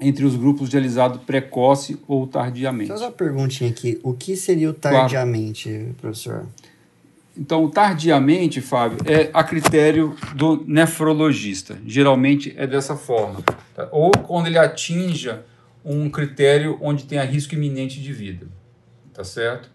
entre 0.00 0.24
os 0.24 0.36
grupos 0.36 0.68
dialisado 0.68 1.18
precoce 1.20 1.98
ou 2.06 2.26
tardiamente. 2.26 2.96
Só 2.96 3.06
uma 3.06 3.12
perguntinha 3.12 3.70
aqui. 3.70 3.98
O 4.02 4.12
que 4.12 4.36
seria 4.36 4.70
o 4.70 4.74
tardiamente, 4.74 5.68
claro. 5.68 5.94
professor? 6.00 6.46
Então, 7.36 7.68
tardiamente, 7.70 8.60
Fábio, 8.60 8.98
é 9.06 9.30
a 9.32 9.44
critério 9.44 10.16
do 10.34 10.64
nefrologista. 10.66 11.78
Geralmente 11.86 12.52
é 12.56 12.66
dessa 12.66 12.96
forma. 12.96 13.42
Tá? 13.74 13.88
Ou 13.92 14.10
quando 14.10 14.48
ele 14.48 14.58
atinja 14.58 15.44
um 15.84 16.10
critério 16.10 16.76
onde 16.80 17.04
tenha 17.04 17.22
risco 17.22 17.54
iminente 17.54 18.00
de 18.00 18.12
vida, 18.12 18.48
tá 19.14 19.22
certo? 19.22 19.70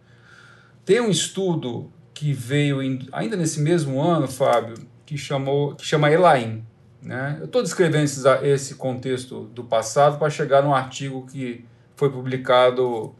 Tem 0.85 0.99
um 0.99 1.09
estudo 1.09 1.89
que 2.13 2.33
veio 2.33 2.83
em, 2.83 3.07
ainda 3.11 3.37
nesse 3.37 3.61
mesmo 3.61 4.01
ano, 4.01 4.27
Fábio, 4.27 4.75
que, 5.05 5.17
chamou, 5.17 5.73
que 5.75 5.85
chama 5.85 6.11
Elaim. 6.11 6.63
Né? 7.03 7.37
Eu 7.39 7.45
estou 7.45 7.61
descrevendo 7.61 8.05
esses, 8.05 8.23
esse 8.43 8.75
contexto 8.75 9.45
do 9.47 9.63
passado 9.63 10.17
para 10.17 10.29
chegar 10.29 10.63
num 10.63 10.73
artigo 10.73 11.25
que 11.25 11.65
foi 11.95 12.09
publicado 12.09 13.07
uh, 13.07 13.15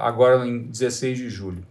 agora 0.00 0.46
em 0.46 0.62
16 0.62 1.18
de 1.18 1.28
julho. 1.28 1.66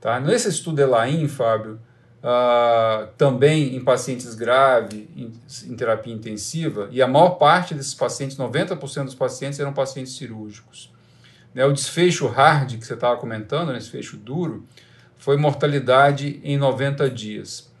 Tá? 0.00 0.18
Nesse 0.18 0.48
estudo 0.48 0.80
Elaim, 0.80 1.28
Fábio, 1.28 1.80
uh, 2.18 3.06
também 3.16 3.76
em 3.76 3.84
pacientes 3.84 4.34
graves, 4.34 5.06
em, 5.16 5.32
em, 5.66 5.76
terapia 5.76 6.12
intensiva, 6.12 6.88
e 6.90 7.00
a 7.00 7.06
maior 7.06 7.30
parte 7.30 7.74
desses 7.74 7.94
pacientes, 7.94 8.36
90% 8.36 9.04
dos 9.04 9.14
pacientes, 9.14 9.60
eram 9.60 9.72
pacientes 9.72 10.16
cirúrgicos. 10.16 10.92
Né? 11.54 11.64
O 11.64 11.72
desfecho 11.72 12.26
hard 12.26 12.78
que 12.78 12.86
você 12.86 12.94
estava 12.94 13.16
comentando, 13.16 13.68
né? 13.68 13.78
desfecho 13.78 14.16
duro, 14.16 14.64
foi 15.16 15.36
mortalidade 15.36 16.40
em 16.42 16.56
90 16.56 17.08
dias. 17.10 17.72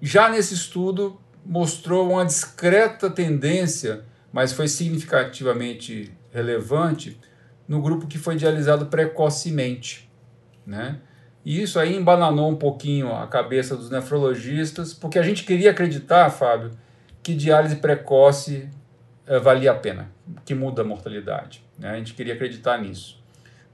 Já 0.00 0.28
nesse 0.28 0.54
estudo, 0.54 1.20
mostrou 1.44 2.10
uma 2.10 2.24
discreta 2.24 3.08
tendência, 3.10 4.04
mas 4.32 4.52
foi 4.52 4.68
significativamente 4.68 6.12
relevante, 6.32 7.18
no 7.66 7.82
grupo 7.82 8.06
que 8.06 8.18
foi 8.18 8.36
dialisado 8.36 8.86
precocemente. 8.86 10.10
Né? 10.66 10.98
E 11.44 11.62
isso 11.62 11.78
aí 11.78 11.96
embananou 11.96 12.50
um 12.50 12.56
pouquinho 12.56 13.14
a 13.14 13.26
cabeça 13.26 13.76
dos 13.76 13.90
nefrologistas, 13.90 14.92
porque 14.94 15.18
a 15.18 15.22
gente 15.22 15.44
queria 15.44 15.70
acreditar, 15.70 16.30
Fábio, 16.30 16.70
que 17.22 17.34
diálise 17.34 17.76
precoce 17.76 18.68
é, 19.26 19.38
valia 19.38 19.72
a 19.72 19.74
pena, 19.74 20.10
que 20.44 20.54
muda 20.54 20.82
a 20.82 20.84
mortalidade. 20.84 21.62
Né? 21.78 21.90
A 21.90 21.96
gente 21.96 22.14
queria 22.14 22.34
acreditar 22.34 22.78
nisso. 22.78 23.22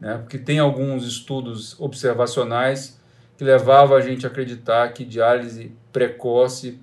Né? 0.01 0.19
Porque 0.19 0.39
tem 0.39 0.59
alguns 0.59 1.07
estudos 1.07 1.79
observacionais 1.81 3.01
que 3.37 3.45
levavam 3.45 3.97
a 3.97 4.01
gente 4.01 4.27
a 4.27 4.29
acreditar 4.29 4.93
que 4.93 5.05
diálise 5.05 5.73
precoce 5.93 6.81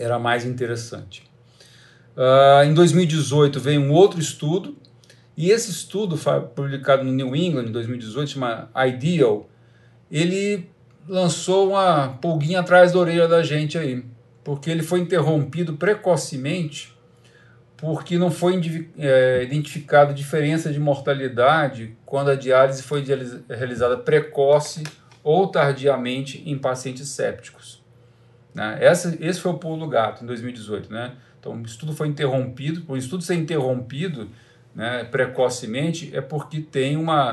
era 0.00 0.18
mais 0.18 0.44
interessante. 0.44 1.22
Uh, 2.16 2.64
em 2.64 2.74
2018 2.74 3.60
veio 3.60 3.80
um 3.80 3.92
outro 3.92 4.20
estudo, 4.20 4.76
e 5.36 5.50
esse 5.50 5.70
estudo, 5.70 6.18
publicado 6.54 7.04
no 7.04 7.12
New 7.12 7.34
England 7.34 7.66
em 7.66 7.72
2018, 7.72 8.30
chama 8.30 8.70
Ideal, 8.76 9.48
ele 10.10 10.68
lançou 11.08 11.70
uma 11.70 12.18
pulguinha 12.20 12.60
atrás 12.60 12.92
da 12.92 12.98
orelha 12.98 13.26
da 13.26 13.42
gente 13.42 13.78
aí, 13.78 14.04
porque 14.44 14.70
ele 14.70 14.82
foi 14.82 15.00
interrompido 15.00 15.74
precocemente 15.74 16.94
porque 17.80 18.18
não 18.18 18.30
foi 18.30 18.60
é, 18.98 19.42
identificada 19.42 20.12
diferença 20.12 20.70
de 20.70 20.78
mortalidade 20.78 21.96
quando 22.04 22.30
a 22.30 22.34
diálise 22.34 22.82
foi 22.82 23.02
realizada 23.48 23.96
precoce 23.96 24.82
ou 25.24 25.46
tardiamente 25.48 26.42
em 26.44 26.58
pacientes 26.58 27.08
sépticos. 27.08 27.59
Né? 28.54 28.78
Essa, 28.80 29.16
esse 29.20 29.40
foi 29.40 29.52
o 29.52 29.58
pulo 29.58 29.78
do 29.78 29.88
gato 29.88 30.22
em 30.22 30.26
2018. 30.26 30.92
Né? 30.92 31.12
Então, 31.38 31.54
o 31.54 31.62
estudo 31.62 31.92
foi 31.92 32.08
interrompido. 32.08 32.82
Por 32.82 32.94
o 32.94 32.96
estudo 32.96 33.22
ser 33.22 33.34
interrompido 33.34 34.28
né, 34.74 35.04
precocemente 35.04 36.14
é 36.14 36.20
porque 36.20 36.60
tem 36.60 36.96
uma, 36.96 37.30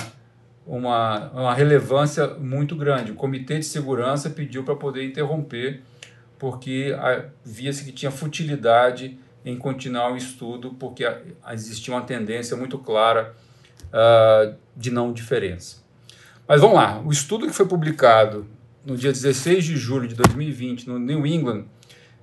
uma, 0.65 1.29
uma 1.31 1.53
relevância 1.53 2.27
muito 2.35 2.75
grande. 2.75 3.11
O 3.11 3.15
Comitê 3.15 3.59
de 3.59 3.65
Segurança 3.65 4.29
pediu 4.29 4.63
para 4.63 4.75
poder 4.75 5.05
interromper, 5.05 5.81
porque 6.37 6.95
via-se 7.43 7.83
que 7.83 7.91
tinha 7.91 8.11
futilidade 8.11 9.17
em 9.45 9.57
continuar 9.57 10.11
o 10.11 10.17
estudo, 10.17 10.75
porque 10.77 11.09
existia 11.51 11.93
uma 11.93 12.01
tendência 12.01 12.55
muito 12.57 12.77
clara 12.77 13.33
uh, 13.87 14.55
de 14.75 14.91
não 14.91 15.13
diferença. 15.13 15.77
Mas 16.47 16.61
vamos 16.61 16.75
lá, 16.75 17.01
o 17.01 17.11
estudo 17.11 17.47
que 17.47 17.53
foi 17.53 17.65
publicado 17.65 18.45
no 18.87 18.97
dia 18.97 19.11
16 19.11 19.63
de 19.63 19.77
julho 19.77 20.07
de 20.07 20.15
2020 20.15 20.87
no 20.87 20.97
New 20.97 21.27
England 21.27 21.65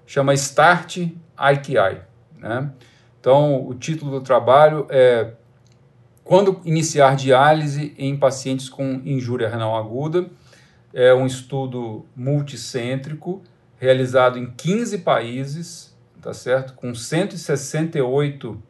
chama 0.06 0.34
Start 0.34 0.96
IKI. 0.96 2.00
Né? 2.38 2.72
Então, 3.20 3.66
o 3.66 3.74
título 3.74 4.10
do 4.10 4.20
trabalho 4.20 4.86
é 4.90 5.34
Quando 6.24 6.60
iniciar 6.64 7.14
diálise 7.14 7.94
em 7.96 8.16
pacientes 8.16 8.68
com 8.68 9.00
injúria 9.04 9.48
renal 9.48 9.76
aguda. 9.76 10.28
É 10.92 11.12
um 11.12 11.26
estudo 11.26 12.06
multicêntrico 12.14 13.42
realizado 13.76 14.38
em 14.38 14.46
15 14.46 14.98
países 14.98 15.94
tá 16.24 16.32
certo? 16.32 16.72
Com 16.72 16.94
168 16.94 18.50
uh, 18.50 18.62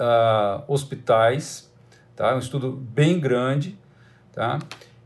ah, 0.00 0.64
hospitais, 0.66 1.72
tá? 2.16 2.34
Um 2.34 2.40
estudo 2.40 2.72
bem 2.72 3.20
grande, 3.20 3.78
tá? 4.32 4.58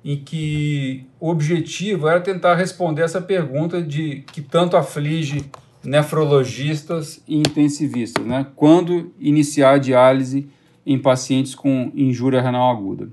Em 0.05 0.16
que 0.16 1.07
o 1.20 1.28
objetivo 1.28 2.09
era 2.09 2.20
tentar 2.20 2.55
responder 2.55 3.03
essa 3.03 3.20
pergunta 3.20 3.82
de 3.82 4.24
que 4.32 4.40
tanto 4.40 4.76
aflige 4.76 5.51
nefrologistas 5.84 7.22
e 7.26 7.36
intensivistas, 7.36 8.24
né? 8.24 8.46
Quando 8.57 9.12
iniciar 9.18 9.72
a 9.72 9.78
diálise 9.78 10.48
em 10.86 10.98
pacientes 10.98 11.55
com 11.55 11.92
injúria 11.94 12.40
renal 12.40 12.70
aguda. 12.70 13.11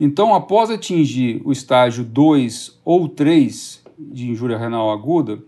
Então, 0.00 0.34
após 0.34 0.70
atingir 0.70 1.42
o 1.44 1.50
estágio 1.50 2.04
2 2.04 2.80
ou 2.84 3.08
3 3.08 3.82
de 3.98 4.30
injúria 4.30 4.56
renal 4.56 4.90
aguda, 4.90 5.42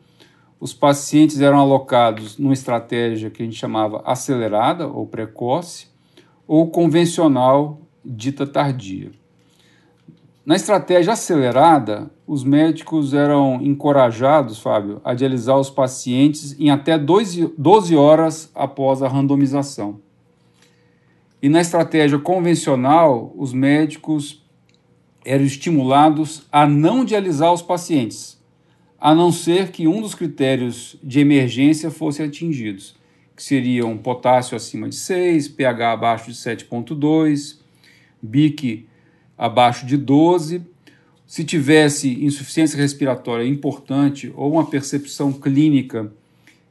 os 0.59 0.75
pacientes 0.75 1.41
eram 1.41 1.59
alocados 1.59 2.37
numa 2.37 2.53
estratégia 2.53 3.31
que 3.31 3.43
a 3.43 3.47
gente 3.47 3.57
chamava 3.57 4.03
acelerada 4.05 4.87
ou 4.87 5.07
precoce, 5.07 5.87
ou 6.47 6.69
convencional 6.69 7.81
dita 8.05 8.47
tardia. 8.47 9.13
Na 10.51 10.57
estratégia 10.57 11.13
acelerada, 11.13 12.11
os 12.27 12.43
médicos 12.43 13.15
eram 13.15 13.63
encorajados, 13.63 14.59
Fábio, 14.59 15.01
a 15.05 15.15
dialisar 15.15 15.57
os 15.57 15.71
pacientes 15.71 16.59
em 16.59 16.71
até 16.71 16.99
12 16.99 17.95
horas 17.95 18.51
após 18.53 19.01
a 19.01 19.07
randomização. 19.07 20.01
E 21.41 21.49
na 21.49 21.61
estratégia 21.61 22.19
convencional, 22.19 23.33
os 23.37 23.53
médicos 23.53 24.45
eram 25.25 25.45
estimulados 25.45 26.49
a 26.51 26.67
não 26.67 27.05
dialisar 27.05 27.53
os 27.53 27.63
pacientes, 27.63 28.37
a 29.01 29.15
não 29.15 29.31
ser 29.31 29.71
que 29.71 29.87
um 29.87 30.03
dos 30.03 30.17
critérios 30.17 30.97
de 31.01 31.21
emergência 31.21 31.93
fosse 31.93 32.25
atingido, 32.25 32.83
que 33.37 33.43
seriam 33.45 33.97
potássio 33.97 34.57
acima 34.57 34.89
de 34.89 34.97
6, 34.97 35.47
pH 35.47 35.93
abaixo 35.93 36.33
de 36.33 36.37
7,2, 36.37 37.61
BIC 38.21 38.90
abaixo 39.41 39.87
de 39.87 39.97
12. 39.97 40.61
Se 41.27 41.43
tivesse 41.43 42.23
insuficiência 42.23 42.77
respiratória 42.77 43.47
importante 43.47 44.31
ou 44.37 44.53
uma 44.53 44.67
percepção 44.67 45.33
clínica 45.33 46.13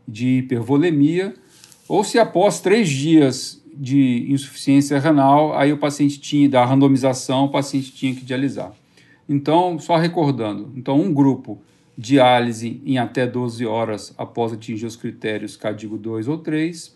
de 0.07 0.37
hipervolemia, 0.37 1.33
ou 1.87 2.03
se 2.03 2.19
após 2.19 2.59
três 2.59 2.87
dias 2.87 3.59
de 3.73 4.27
insuficiência 4.29 4.99
renal, 4.99 5.57
aí 5.57 5.73
o 5.73 5.77
paciente 5.77 6.19
tinha, 6.19 6.47
da 6.47 6.63
randomização, 6.63 7.45
o 7.45 7.49
paciente 7.49 7.91
tinha 7.91 8.13
que 8.13 8.23
dialisar. 8.23 8.71
Então, 9.27 9.79
só 9.79 9.95
recordando, 9.95 10.71
então 10.75 10.99
um 10.99 11.13
grupo 11.13 11.59
diálise 11.97 12.81
em 12.85 12.97
até 12.97 13.25
12 13.25 13.65
horas 13.65 14.13
após 14.17 14.53
atingir 14.53 14.85
os 14.85 14.95
critérios 14.95 15.57
CADIGO 15.57 15.97
2 15.97 16.27
ou 16.27 16.37
3, 16.37 16.95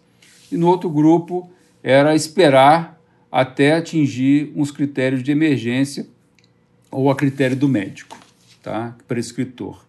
e 0.52 0.58
no 0.58 0.68
outro 0.68 0.90
grupo 0.90 1.50
era 1.82 2.16
esperar 2.16 2.93
até 3.34 3.74
atingir 3.74 4.54
uns 4.56 4.70
critérios 4.70 5.24
de 5.24 5.32
emergência 5.32 6.06
ou 6.92 7.10
a 7.10 7.16
critério 7.16 7.58
do 7.58 7.68
médico, 7.68 8.16
tá? 8.62 8.96
prescritor. 9.08 9.84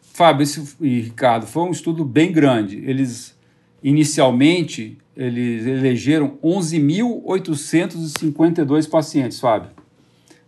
Fábio 0.00 0.42
esse, 0.42 0.74
e 0.80 1.02
Ricardo, 1.02 1.46
foi 1.46 1.62
um 1.62 1.70
estudo 1.70 2.04
bem 2.04 2.32
grande. 2.32 2.78
Eles, 2.78 3.36
inicialmente, 3.80 4.98
eles 5.16 5.64
elegeram 5.66 6.36
11.852 6.42 8.90
pacientes, 8.90 9.38
Fábio. 9.38 9.70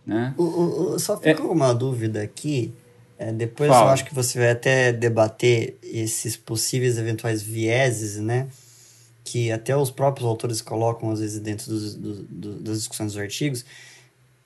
Né? 0.05 0.33
O, 0.37 0.43
o, 0.43 0.99
só 0.99 1.15
fica 1.15 1.41
é, 1.41 1.45
uma 1.45 1.71
dúvida 1.71 2.21
aqui. 2.21 2.73
É, 3.17 3.31
depois 3.31 3.69
Fala. 3.69 3.85
eu 3.85 3.89
acho 3.93 4.03
que 4.03 4.13
você 4.13 4.37
vai 4.37 4.51
até 4.51 4.91
debater 4.91 5.77
esses 5.81 6.35
possíveis 6.35 6.97
eventuais 6.97 7.41
vieses, 7.41 8.17
né? 8.17 8.49
Que 9.23 9.51
até 9.51 9.75
os 9.75 9.91
próprios 9.91 10.27
autores 10.27 10.61
colocam, 10.61 11.11
às 11.11 11.19
vezes, 11.19 11.39
dentro 11.39 11.67
dos, 11.69 11.95
do, 11.95 12.23
do, 12.23 12.59
das 12.59 12.79
discussões 12.79 13.13
dos 13.13 13.21
artigos. 13.21 13.65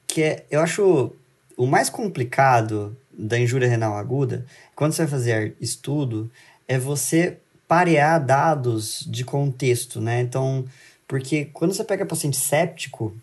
Que 0.07 0.23
é, 0.23 0.45
eu 0.51 0.61
acho 0.61 1.11
o 1.57 1.65
mais 1.65 1.89
complicado 1.89 2.95
da 3.17 3.39
injúria 3.39 3.67
renal 3.67 3.95
aguda, 3.95 4.45
quando 4.75 4.93
você 4.93 5.03
vai 5.03 5.11
fazer 5.11 5.55
estudo, 5.61 6.29
é 6.67 6.77
você 6.77 7.37
parear 7.67 8.23
dados 8.23 9.05
de 9.07 9.23
contexto, 9.23 10.01
né? 10.01 10.21
Então, 10.21 10.65
porque 11.07 11.45
quando 11.45 11.73
você 11.73 11.83
pega 11.83 12.05
paciente 12.05 12.37
séptico, 12.37 13.15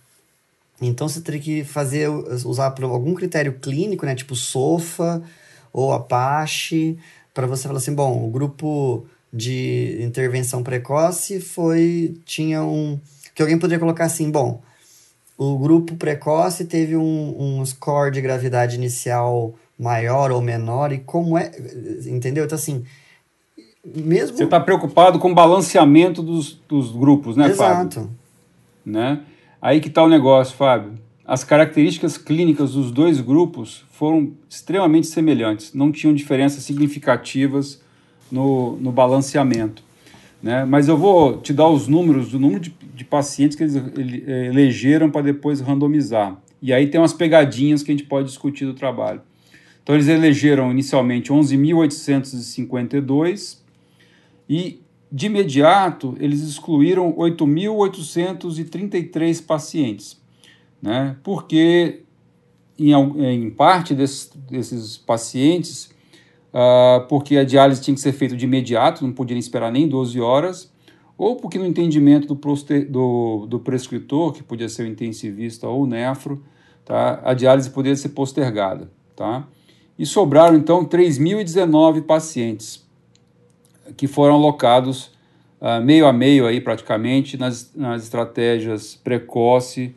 então 0.80 1.08
você 1.08 1.20
teria 1.20 1.40
que 1.40 1.64
fazer, 1.64 2.08
usar 2.08 2.74
algum 2.82 3.14
critério 3.14 3.52
clínico, 3.54 4.06
né? 4.06 4.14
Tipo 4.14 4.34
SOFA, 4.34 5.22
ou 5.72 5.92
Apache, 5.92 6.98
para 7.32 7.46
você 7.46 7.66
falar 7.66 7.78
assim, 7.78 7.94
bom, 7.94 8.26
o 8.26 8.30
grupo 8.30 9.06
de 9.32 9.98
intervenção 10.00 10.62
precoce 10.62 11.40
foi 11.40 12.14
tinha 12.24 12.62
um 12.62 13.00
que 13.34 13.40
alguém 13.40 13.58
poderia 13.58 13.80
colocar 13.80 14.04
assim, 14.04 14.30
bom, 14.30 14.60
o 15.38 15.58
grupo 15.58 15.96
precoce 15.96 16.64
teve 16.64 16.96
um, 16.96 17.34
um 17.38 17.64
score 17.64 18.10
de 18.10 18.20
gravidade 18.20 18.76
inicial 18.76 19.54
maior 19.78 20.30
ou 20.30 20.40
menor 20.40 20.92
e 20.92 20.98
como 20.98 21.36
é. 21.36 21.50
Entendeu? 22.06 22.44
Então, 22.44 22.56
assim. 22.56 22.84
Mesmo... 23.84 24.36
Você 24.36 24.44
está 24.44 24.60
preocupado 24.60 25.18
com 25.18 25.32
o 25.32 25.34
balanceamento 25.34 26.22
dos, 26.22 26.60
dos 26.68 26.92
grupos, 26.92 27.36
né, 27.36 27.48
Exato. 27.48 27.94
Fábio? 27.96 28.10
Né? 28.86 29.20
Aí 29.60 29.80
que 29.80 29.88
está 29.88 30.04
o 30.04 30.08
negócio, 30.08 30.56
Fábio. 30.56 30.92
As 31.24 31.42
características 31.42 32.16
clínicas 32.16 32.72
dos 32.72 32.92
dois 32.92 33.20
grupos 33.20 33.84
foram 33.90 34.32
extremamente 34.48 35.06
semelhantes, 35.06 35.72
não 35.72 35.90
tinham 35.90 36.14
diferenças 36.14 36.62
significativas 36.62 37.80
no, 38.32 38.76
no 38.78 38.90
balanceamento. 38.90 39.84
Né? 40.42 40.64
Mas 40.64 40.88
eu 40.88 40.96
vou 40.96 41.40
te 41.40 41.52
dar 41.52 41.68
os 41.68 41.86
números 41.86 42.30
do 42.30 42.40
número 42.40 42.58
de, 42.58 42.74
de 42.94 43.04
pacientes 43.04 43.54
que 43.56 43.62
eles 43.62 43.76
eh, 43.76 44.46
elegeram 44.46 45.10
para 45.10 45.20
depois 45.22 45.60
randomizar. 45.60 46.36
E 46.60 46.72
aí 46.72 46.88
tem 46.88 47.00
umas 47.00 47.12
pegadinhas 47.12 47.82
que 47.82 47.92
a 47.92 47.94
gente 47.94 48.06
pode 48.06 48.26
discutir 48.28 48.64
do 48.64 48.74
trabalho. 48.74 49.20
Então, 49.82 49.94
eles 49.94 50.08
elegeram 50.08 50.70
inicialmente 50.70 51.30
11.852 51.30 53.58
e, 54.48 54.80
de 55.10 55.26
imediato, 55.26 56.16
eles 56.18 56.40
excluíram 56.42 57.12
8.833 57.14 59.44
pacientes, 59.44 60.18
né? 60.80 61.16
porque, 61.24 62.02
em, 62.78 62.92
em 62.92 63.50
parte 63.50 63.92
desses, 63.92 64.30
desses 64.48 64.96
pacientes, 64.96 65.91
uh, 66.52 67.06
porque 67.08 67.36
a 67.36 67.44
diálise 67.44 67.80
tinha 67.80 67.94
que 67.94 68.00
ser 68.00 68.12
feita 68.12 68.36
de 68.36 68.44
imediato, 68.44 69.04
não 69.04 69.12
podia 69.12 69.36
esperar 69.38 69.72
nem 69.72 69.88
12 69.88 70.20
horas, 70.20 70.72
ou 71.16 71.36
porque 71.36 71.58
no 71.58 71.66
entendimento 71.66 72.34
do, 72.34 72.40
do, 72.88 73.46
do 73.46 73.60
prescritor, 73.60 74.32
que 74.32 74.42
podia 74.42 74.68
ser 74.68 74.82
o 74.82 74.86
intensivista 74.86 75.68
ou 75.68 75.82
o 75.82 75.86
nefro, 75.86 76.42
tá, 76.84 77.20
a 77.24 77.34
diálise 77.34 77.70
poderia 77.70 77.96
ser 77.96 78.10
postergada. 78.10 78.90
Tá? 79.14 79.46
E 79.98 80.06
sobraram 80.06 80.56
então 80.56 80.84
3.019 80.84 82.02
pacientes 82.02 82.84
que 83.96 84.06
foram 84.06 84.34
alocados 84.34 85.12
uh, 85.60 85.82
meio 85.82 86.06
a 86.06 86.12
meio 86.12 86.46
aí 86.46 86.60
praticamente 86.60 87.36
nas, 87.36 87.72
nas 87.74 88.02
estratégias 88.02 88.96
precoce 88.96 89.94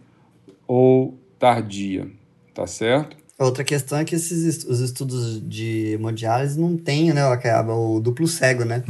ou 0.67 1.17
tardia, 1.39 2.07
tá 2.53 2.67
certo? 2.67 3.24
Outra 3.37 3.65
questão 3.65 3.97
é 3.97 4.05
que 4.05 4.15
esses 4.15 4.63
os 4.63 4.79
estudos 4.79 5.41
de 5.45 5.91
hemodiálise 5.93 6.57
não 6.57 6.77
tem, 6.77 7.11
né, 7.11 7.21
o, 7.25 7.95
o 7.95 7.99
duplo 7.99 8.25
cego, 8.29 8.63
né? 8.63 8.81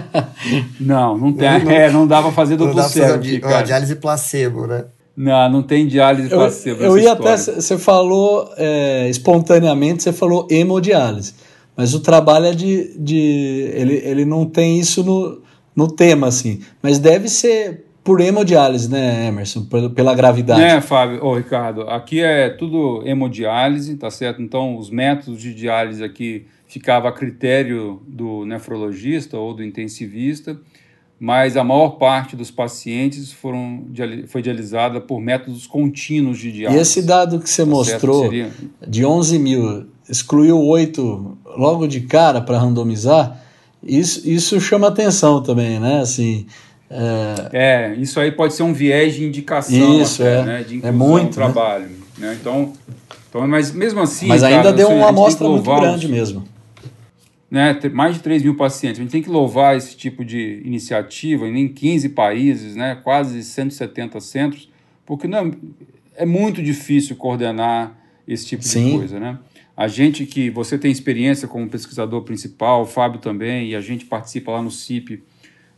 não, 0.78 1.16
não 1.16 1.32
tem. 1.32 1.64
Não, 1.64 1.70
é, 1.70 1.90
não 1.90 2.06
dá 2.06 2.20
para 2.20 2.30
fazer 2.30 2.56
duplo 2.56 2.74
não 2.74 2.82
dá 2.82 2.88
cego. 2.88 3.24
Fazer 3.40 3.54
a 3.54 3.62
diálise 3.62 3.96
placebo, 3.96 4.66
né? 4.66 4.84
Não, 5.16 5.50
não 5.50 5.62
tem 5.62 5.86
diálise 5.86 6.28
placebo. 6.28 6.82
Eu, 6.82 6.96
eu 6.96 6.98
ia 6.98 7.12
até. 7.12 7.34
Você 7.34 7.78
falou 7.78 8.52
é, 8.58 9.08
espontaneamente, 9.08 10.02
você 10.02 10.12
falou 10.12 10.46
hemodiálise. 10.50 11.34
Mas 11.74 11.94
o 11.94 12.00
trabalho 12.00 12.44
é 12.44 12.52
de. 12.52 12.94
de 12.98 13.70
ele, 13.72 14.02
ele 14.04 14.24
não 14.26 14.44
tem 14.44 14.78
isso 14.78 15.02
no, 15.02 15.40
no 15.74 15.88
tema, 15.90 16.26
assim. 16.26 16.60
Mas 16.82 16.98
deve 16.98 17.28
ser 17.30 17.86
por 18.08 18.22
hemodiálise, 18.22 18.88
né, 18.88 19.26
Emerson? 19.26 19.66
Pela 19.94 20.14
gravidade. 20.14 20.62
Né, 20.62 20.80
Fábio? 20.80 21.22
Ô, 21.22 21.34
Ricardo, 21.34 21.82
aqui 21.82 22.22
é 22.22 22.48
tudo 22.48 23.02
hemodiálise, 23.04 23.94
tá 23.96 24.10
certo? 24.10 24.40
Então, 24.40 24.78
os 24.78 24.88
métodos 24.88 25.42
de 25.42 25.52
diálise 25.52 26.02
aqui 26.02 26.46
ficava 26.66 27.10
a 27.10 27.12
critério 27.12 28.00
do 28.08 28.46
nefrologista 28.46 29.36
ou 29.36 29.52
do 29.52 29.62
intensivista, 29.62 30.58
mas 31.20 31.54
a 31.54 31.62
maior 31.62 31.98
parte 31.98 32.34
dos 32.34 32.50
pacientes 32.50 33.30
foram, 33.30 33.84
foi 34.28 34.40
dialisada 34.40 35.02
por 35.02 35.20
métodos 35.20 35.66
contínuos 35.66 36.38
de 36.38 36.50
diálise. 36.50 36.78
E 36.78 36.80
esse 36.80 37.02
dado 37.02 37.38
que 37.38 37.50
você 37.50 37.62
tá 37.62 37.70
mostrou, 37.70 38.22
Seria... 38.22 38.50
de 38.86 39.04
11 39.04 39.38
mil, 39.38 39.86
excluiu 40.08 40.58
8 40.58 41.36
logo 41.58 41.86
de 41.86 42.00
cara 42.00 42.40
para 42.40 42.56
randomizar, 42.56 43.38
isso, 43.82 44.26
isso 44.26 44.58
chama 44.58 44.88
atenção 44.88 45.42
também, 45.42 45.78
né? 45.78 46.00
Assim, 46.00 46.46
é... 46.90 47.48
é, 47.52 47.94
isso 47.96 48.18
aí 48.18 48.32
pode 48.32 48.54
ser 48.54 48.62
um 48.62 48.72
viés 48.72 49.14
de 49.14 49.24
indicação 49.24 50.00
isso, 50.00 50.22
até, 50.22 50.38
é. 50.38 50.44
né, 50.44 50.62
de 50.62 50.86
é 50.86 50.90
muito, 50.90 51.38
no 51.38 51.46
né? 51.46 51.52
trabalho. 51.52 51.90
Né? 52.16 52.36
Então, 52.40 52.72
então, 53.28 53.46
mas 53.46 53.72
mesmo 53.72 54.00
assim. 54.00 54.26
Mas 54.26 54.42
ainda 54.42 54.64
cara, 54.64 54.76
deu 54.76 54.88
uma 54.88 55.08
amostra 55.08 55.48
muito 55.48 55.64
grande 55.64 56.06
os, 56.06 56.12
mesmo. 56.12 56.44
Né, 57.50 57.78
mais 57.92 58.16
de 58.16 58.22
3 58.22 58.42
mil 58.42 58.56
pacientes. 58.56 59.00
A 59.00 59.02
gente 59.02 59.12
tem 59.12 59.22
que 59.22 59.30
louvar 59.30 59.76
esse 59.76 59.96
tipo 59.96 60.24
de 60.24 60.62
iniciativa 60.64 61.46
em 61.48 61.68
15 61.68 62.10
países, 62.10 62.76
né, 62.76 62.98
quase 63.02 63.42
170 63.42 64.20
centros, 64.20 64.68
porque 65.06 65.26
não, 65.26 65.50
é 66.14 66.26
muito 66.26 66.62
difícil 66.62 67.16
coordenar 67.16 67.96
esse 68.26 68.44
tipo 68.44 68.62
Sim. 68.62 68.84
de 68.84 68.98
coisa. 68.98 69.20
Né? 69.20 69.38
A 69.74 69.88
gente 69.88 70.26
que 70.26 70.50
você 70.50 70.76
tem 70.76 70.90
experiência 70.90 71.48
como 71.48 71.68
pesquisador 71.68 72.22
principal, 72.22 72.82
o 72.82 72.86
Fábio 72.86 73.20
também, 73.20 73.70
e 73.70 73.76
a 73.76 73.80
gente 73.80 74.04
participa 74.04 74.52
lá 74.52 74.60
no 74.60 74.70
CIP 74.70 75.22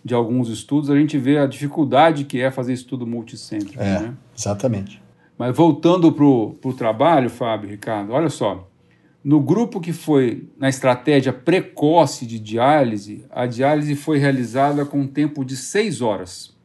de 0.04 0.14
alguns 0.14 0.48
estudos, 0.48 0.90
a 0.90 0.96
gente 0.96 1.18
vê 1.18 1.38
a 1.38 1.46
dificuldade 1.46 2.24
que 2.24 2.40
é 2.40 2.50
fazer 2.50 2.72
estudo 2.72 3.06
multicêntrico. 3.06 3.82
É, 3.82 4.00
né? 4.00 4.14
exatamente. 4.36 5.02
Mas 5.36 5.56
voltando 5.56 6.10
para 6.12 6.24
o 6.24 6.74
trabalho, 6.76 7.30
Fábio, 7.30 7.70
Ricardo, 7.70 8.12
olha 8.12 8.28
só. 8.28 8.68
No 9.22 9.38
grupo 9.40 9.80
que 9.80 9.92
foi 9.92 10.48
na 10.58 10.68
estratégia 10.68 11.32
precoce 11.32 12.24
de 12.24 12.38
diálise, 12.38 13.24
a 13.30 13.46
diálise 13.46 13.94
foi 13.94 14.18
realizada 14.18 14.84
com 14.86 15.00
um 15.00 15.06
tempo 15.06 15.44
de 15.44 15.56
6 15.56 16.00
horas. 16.00 16.56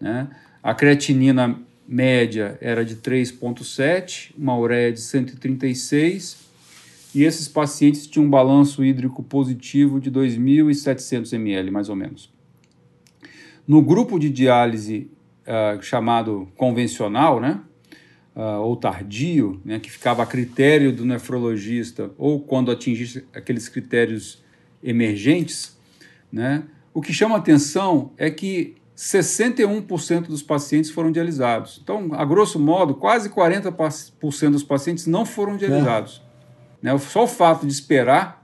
Né? 0.00 0.28
A 0.62 0.74
creatinina 0.74 1.60
média 1.86 2.58
era 2.60 2.84
de 2.84 2.96
3,7, 2.96 4.32
uma 4.36 4.58
ureia 4.58 4.92
de 4.92 5.00
136, 5.00 6.38
e 7.14 7.22
esses 7.22 7.46
pacientes 7.46 8.06
tinham 8.06 8.26
um 8.26 8.30
balanço 8.30 8.84
hídrico 8.84 9.22
positivo 9.22 10.00
de 10.00 10.10
2.700 10.10 11.32
ml, 11.32 11.70
mais 11.70 11.88
ou 11.88 11.94
menos. 11.96 12.35
No 13.66 13.82
grupo 13.82 14.18
de 14.18 14.30
diálise 14.30 15.10
uh, 15.46 15.82
chamado 15.82 16.48
convencional, 16.56 17.40
né, 17.40 17.60
uh, 18.34 18.60
ou 18.60 18.76
tardio, 18.76 19.60
né, 19.64 19.78
que 19.78 19.90
ficava 19.90 20.22
a 20.22 20.26
critério 20.26 20.92
do 20.92 21.04
nefrologista, 21.04 22.10
ou 22.16 22.40
quando 22.40 22.70
atingisse 22.70 23.26
aqueles 23.34 23.68
critérios 23.68 24.42
emergentes, 24.82 25.76
né, 26.30 26.64
o 26.92 27.00
que 27.00 27.12
chama 27.12 27.36
atenção 27.36 28.12
é 28.16 28.30
que 28.30 28.76
61% 28.96 30.28
dos 30.28 30.42
pacientes 30.42 30.90
foram 30.90 31.12
dialisados. 31.12 31.78
Então, 31.82 32.10
a 32.12 32.24
grosso 32.24 32.58
modo, 32.58 32.94
quase 32.94 33.28
40% 33.28 34.50
dos 34.50 34.62
pacientes 34.62 35.06
não 35.06 35.26
foram 35.26 35.56
dialisados. 35.56 36.22
É. 36.82 36.92
Né? 36.92 36.98
Só 36.98 37.24
o 37.24 37.28
fato 37.28 37.66
de 37.66 37.72
esperar, 37.72 38.42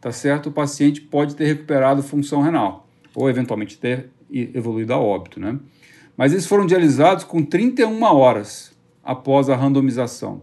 tá 0.00 0.10
certo, 0.10 0.48
o 0.48 0.52
paciente 0.52 1.00
pode 1.00 1.36
ter 1.36 1.44
recuperado 1.44 2.02
função 2.02 2.42
renal, 2.42 2.88
ou 3.14 3.30
eventualmente 3.30 3.78
ter 3.78 4.10
evoluído 4.32 4.92
a 4.92 4.98
óbito. 4.98 5.38
Né? 5.38 5.58
Mas 6.16 6.32
eles 6.32 6.46
foram 6.46 6.66
dialisados 6.66 7.24
com 7.24 7.42
31 7.42 8.02
horas 8.02 8.72
após 9.02 9.48
a 9.48 9.56
randomização. 9.56 10.42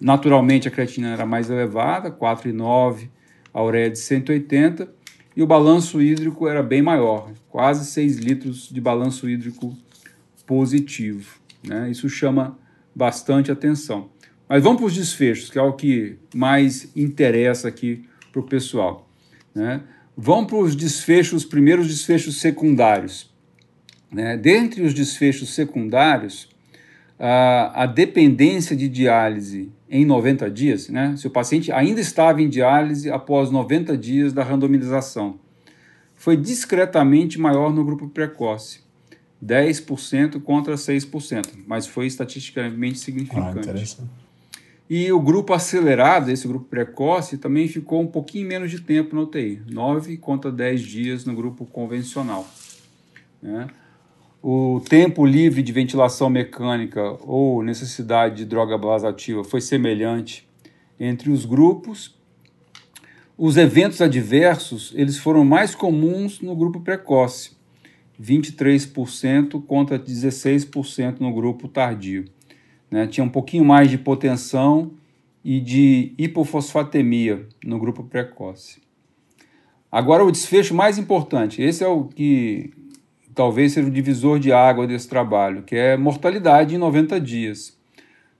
Naturalmente, 0.00 0.68
a 0.68 0.70
creatina 0.70 1.12
era 1.12 1.26
mais 1.26 1.50
elevada, 1.50 2.10
4,9, 2.10 3.08
a 3.52 3.62
ureia 3.62 3.90
de 3.90 3.98
180, 3.98 4.88
e 5.36 5.42
o 5.42 5.46
balanço 5.46 6.00
hídrico 6.00 6.48
era 6.48 6.62
bem 6.62 6.82
maior, 6.82 7.30
quase 7.48 7.84
6 7.90 8.18
litros 8.18 8.68
de 8.68 8.80
balanço 8.80 9.28
hídrico 9.28 9.76
positivo. 10.46 11.38
Né? 11.66 11.90
Isso 11.90 12.08
chama 12.08 12.58
bastante 12.94 13.50
atenção. 13.50 14.10
Mas 14.48 14.62
vamos 14.62 14.78
para 14.78 14.86
os 14.86 14.94
desfechos, 14.94 15.50
que 15.50 15.58
é 15.58 15.62
o 15.62 15.74
que 15.74 16.16
mais 16.34 16.90
interessa 16.96 17.68
aqui 17.68 18.08
para 18.32 18.40
o 18.40 18.44
pessoal. 18.44 19.08
Né? 19.54 19.82
Vamos 20.20 20.46
para 20.46 20.58
os 20.58 20.74
desfechos, 20.74 21.44
os 21.44 21.44
primeiros 21.44 21.86
desfechos 21.86 22.40
secundários. 22.40 23.32
Né? 24.10 24.36
Dentre 24.36 24.82
os 24.82 24.92
desfechos 24.92 25.54
secundários, 25.54 26.48
a, 27.16 27.84
a 27.84 27.86
dependência 27.86 28.74
de 28.74 28.88
diálise 28.88 29.70
em 29.88 30.04
90 30.04 30.50
dias, 30.50 30.88
né? 30.88 31.14
se 31.16 31.28
o 31.28 31.30
paciente 31.30 31.70
ainda 31.70 32.00
estava 32.00 32.42
em 32.42 32.48
diálise 32.48 33.08
após 33.08 33.52
90 33.52 33.96
dias 33.96 34.32
da 34.32 34.42
randomização, 34.42 35.38
foi 36.16 36.36
discretamente 36.36 37.38
maior 37.38 37.72
no 37.72 37.84
grupo 37.84 38.08
precoce. 38.08 38.80
10% 39.40 40.42
contra 40.42 40.74
6%, 40.74 41.58
mas 41.64 41.86
foi 41.86 42.08
estatisticamente 42.08 42.98
significante. 42.98 43.70
Ah, 44.00 44.04
e 44.90 45.12
o 45.12 45.20
grupo 45.20 45.52
acelerado, 45.52 46.30
esse 46.30 46.48
grupo 46.48 46.64
precoce, 46.64 47.36
também 47.36 47.68
ficou 47.68 48.00
um 48.00 48.06
pouquinho 48.06 48.48
menos 48.48 48.70
de 48.70 48.80
tempo 48.80 49.14
na 49.14 49.22
UTI, 49.22 49.60
9 49.70 50.16
contra 50.16 50.50
10 50.50 50.80
dias 50.80 51.24
no 51.26 51.34
grupo 51.34 51.66
convencional. 51.66 52.48
Né? 53.42 53.68
O 54.42 54.80
tempo 54.88 55.26
livre 55.26 55.62
de 55.62 55.72
ventilação 55.72 56.30
mecânica 56.30 57.02
ou 57.20 57.62
necessidade 57.62 58.36
de 58.36 58.44
droga 58.46 58.78
blasativa 58.78 59.44
foi 59.44 59.60
semelhante 59.60 60.48
entre 60.98 61.30
os 61.30 61.44
grupos. 61.44 62.16
Os 63.36 63.58
eventos 63.58 64.00
adversos 64.00 64.92
eles 64.96 65.18
foram 65.18 65.44
mais 65.44 65.74
comuns 65.74 66.40
no 66.40 66.56
grupo 66.56 66.80
precoce, 66.80 67.52
23% 68.20 69.62
contra 69.66 69.98
16% 69.98 71.20
no 71.20 71.32
grupo 71.32 71.68
tardio 71.68 72.24
né, 72.90 73.06
tinha 73.06 73.24
um 73.24 73.28
pouquinho 73.28 73.64
mais 73.64 73.88
de 73.88 73.96
hipotensão 73.96 74.92
e 75.44 75.60
de 75.60 76.12
hipofosfatemia 76.18 77.46
no 77.64 77.78
grupo 77.78 78.02
precoce. 78.02 78.80
Agora, 79.90 80.24
o 80.24 80.30
desfecho 80.30 80.74
mais 80.74 80.98
importante, 80.98 81.62
esse 81.62 81.82
é 81.82 81.88
o 81.88 82.04
que 82.04 82.70
talvez 83.34 83.72
seja 83.72 83.88
o 83.88 83.90
divisor 83.90 84.38
de 84.38 84.52
água 84.52 84.86
desse 84.86 85.08
trabalho, 85.08 85.62
que 85.62 85.74
é 85.74 85.96
mortalidade 85.96 86.74
em 86.74 86.78
90 86.78 87.20
dias. 87.20 87.76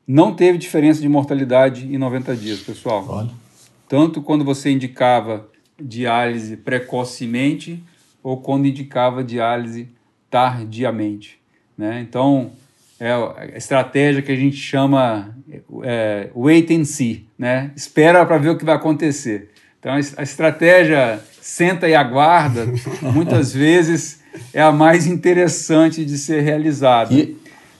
Não 0.06 0.34
teve 0.34 0.58
diferença 0.58 1.00
de 1.00 1.08
mortalidade 1.08 1.86
em 1.86 1.98
90 1.98 2.36
dias, 2.36 2.60
pessoal. 2.60 3.06
Olha. 3.08 3.30
Tanto 3.88 4.20
quando 4.20 4.44
você 4.44 4.70
indicava 4.70 5.48
diálise 5.80 6.56
precocemente 6.56 7.82
ou 8.22 8.38
quando 8.38 8.66
indicava 8.66 9.22
diálise 9.22 9.88
tardiamente. 10.28 11.40
Né? 11.76 12.00
Então, 12.00 12.50
é 13.00 13.12
a 13.12 13.56
estratégia 13.56 14.22
que 14.22 14.32
a 14.32 14.36
gente 14.36 14.56
chama 14.56 15.36
é, 15.84 16.30
wait 16.34 16.70
and 16.70 16.84
see, 16.84 17.28
né? 17.38 17.70
espera 17.76 18.24
para 18.26 18.38
ver 18.38 18.50
o 18.50 18.58
que 18.58 18.64
vai 18.64 18.74
acontecer. 18.74 19.50
Então, 19.78 19.92
a 19.92 20.22
estratégia 20.22 21.20
senta 21.40 21.88
e 21.88 21.94
aguarda, 21.94 22.66
muitas 23.14 23.52
vezes 23.52 24.20
é 24.52 24.60
a 24.60 24.72
mais 24.72 25.06
interessante 25.06 26.04
de 26.04 26.18
ser 26.18 26.40
realizada. 26.40 27.14
E, 27.14 27.36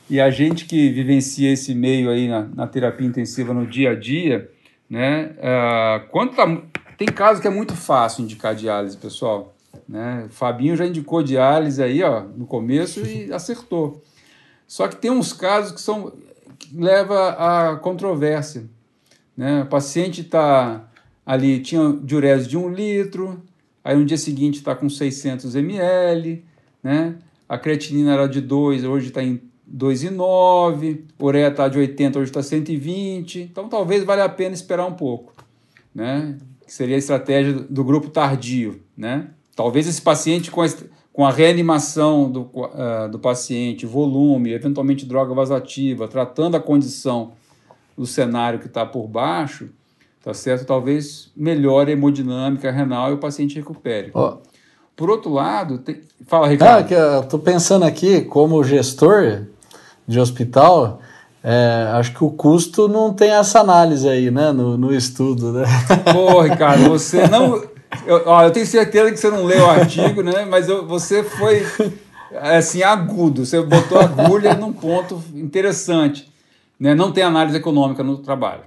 e 0.09 0.21
a 0.21 0.31
gente 0.31 0.65
que 0.65 0.91
vivencia 0.91 1.53
esse 1.53 1.75
meio 1.75 2.09
aí 2.09 2.29
na, 2.29 2.49
na 2.55 2.67
terapia 2.67 3.07
intensiva 3.07 3.53
no 3.53 3.67
dia 3.67 3.91
a 3.91 3.95
dia, 3.95 4.49
né? 4.89 5.33
Uh, 5.39 6.09
quando 6.11 6.35
tá, 6.35 6.63
tem 6.97 7.09
casos 7.09 7.43
que 7.43 7.49
é 7.49 7.51
muito 7.51 7.75
fácil 7.75 8.25
indicar 8.25 8.55
diálise, 8.55 8.97
pessoal. 8.97 9.55
Né? 9.89 10.25
O 10.27 10.33
Fabinho 10.33 10.77
já 10.77 10.87
indicou 10.87 11.23
diálise 11.23 11.83
aí, 11.83 12.03
ó, 12.03 12.23
no 12.23 12.47
começo 12.47 13.01
e 13.07 13.31
acertou. 13.35 14.03
Só 14.69 14.87
que 14.87 14.97
tem 14.97 15.11
uns 15.11 15.33
casos 15.33 15.73
que 15.73 15.81
são 15.81 16.13
que 16.59 16.77
leva 16.77 17.31
a 17.31 17.77
controvérsia. 17.77 18.69
Né? 19.35 19.63
O 19.63 19.67
paciente 19.67 20.21
está 20.21 20.89
ali, 21.25 21.61
tinha 21.61 21.99
diurese 22.03 22.49
de 22.49 22.57
um 22.59 22.69
litro, 22.69 23.43
aí 23.83 23.97
no 23.97 24.05
dia 24.05 24.19
seguinte 24.19 24.57
está 24.57 24.75
com 24.75 24.89
600 24.89 25.55
ml, 25.55 26.45
né? 26.83 27.17
a 27.49 27.57
creatinina 27.57 28.13
era 28.13 28.29
de 28.29 28.41
2, 28.41 28.85
hoje 28.85 29.09
está 29.09 29.23
em 29.23 29.41
2,9, 29.73 31.03
ureia 31.21 31.49
está 31.49 31.69
de 31.69 31.79
80, 31.79 32.19
hoje 32.19 32.31
está 32.31 32.43
120, 32.43 33.41
então 33.41 33.69
talvez 33.69 34.05
valha 34.05 34.25
a 34.25 34.29
pena 34.29 34.55
esperar 34.55 34.87
um 34.87 34.95
pouco, 34.95 35.33
né? 35.95 36.37
que 36.67 36.73
seria 36.73 36.97
a 36.97 36.99
estratégia 36.99 37.55
do 37.55 37.85
grupo 37.85 38.11
tardio. 38.11 38.83
Né? 38.97 39.29
Talvez 39.55 39.87
esse 39.87 40.03
paciente 40.03 40.51
com 40.51 40.63
com 41.19 41.27
a 41.27 41.33
reanimação 41.33 42.31
do, 42.31 42.43
uh, 42.43 43.09
do 43.11 43.19
paciente, 43.19 43.85
volume, 43.85 44.53
eventualmente 44.53 45.05
droga 45.05 45.35
vasativa, 45.35 46.07
tratando 46.07 46.57
a 46.57 46.61
condição 46.61 47.33
do 47.97 48.07
cenário 48.07 48.61
que 48.61 48.69
está 48.69 48.87
por 48.87 49.09
baixo, 49.09 49.69
tá 50.23 50.33
certo? 50.33 50.65
Talvez 50.65 51.33
melhore 51.37 51.91
a 51.91 51.95
hemodinâmica 51.95 52.71
renal 52.71 53.11
e 53.11 53.15
o 53.15 53.19
paciente 53.19 53.57
recupere. 53.57 54.13
Oh. 54.15 54.37
Por 54.95 55.11
outro 55.11 55.33
lado, 55.33 55.79
tem... 55.79 56.03
fala, 56.25 56.47
Ricardo. 56.47 56.85
Ah, 56.85 56.85
que 56.85 56.95
eu 56.95 57.25
tô 57.25 57.41
pensando 57.41 57.85
aqui, 57.85 58.21
como 58.21 58.63
gestor 58.63 59.47
de 60.07 60.21
hospital, 60.21 61.01
é, 61.43 61.89
acho 61.95 62.15
que 62.15 62.23
o 62.23 62.31
custo 62.31 62.87
não 62.87 63.13
tem 63.13 63.33
essa 63.33 63.59
análise 63.59 64.09
aí, 64.09 64.31
né, 64.31 64.53
no, 64.53 64.79
no 64.79 64.95
estudo, 64.95 65.53
né? 65.53 65.65
Pô, 66.13 66.43
Ricardo, 66.43 66.89
você 66.89 67.27
não 67.27 67.61
eu, 68.07 68.23
ó, 68.27 68.45
eu 68.45 68.51
tenho 68.51 68.67
certeza 68.67 69.11
que 69.11 69.17
você 69.17 69.31
não 69.31 69.45
leu 69.45 69.65
o 69.65 69.71
artigo, 69.71 70.23
né? 70.23 70.45
Mas 70.45 70.69
eu, 70.69 70.87
você 70.87 71.23
foi 71.23 71.63
assim 72.41 72.83
agudo. 72.83 73.45
Você 73.45 73.61
botou 73.63 73.99
agulha 73.99 74.55
num 74.55 74.73
ponto 74.73 75.23
interessante. 75.35 76.31
Né? 76.79 76.95
Não 76.95 77.13
tem 77.13 77.25
análise 77.25 77.57
econômica 77.57 78.03
no 78.03 78.19
trabalho, 78.19 78.63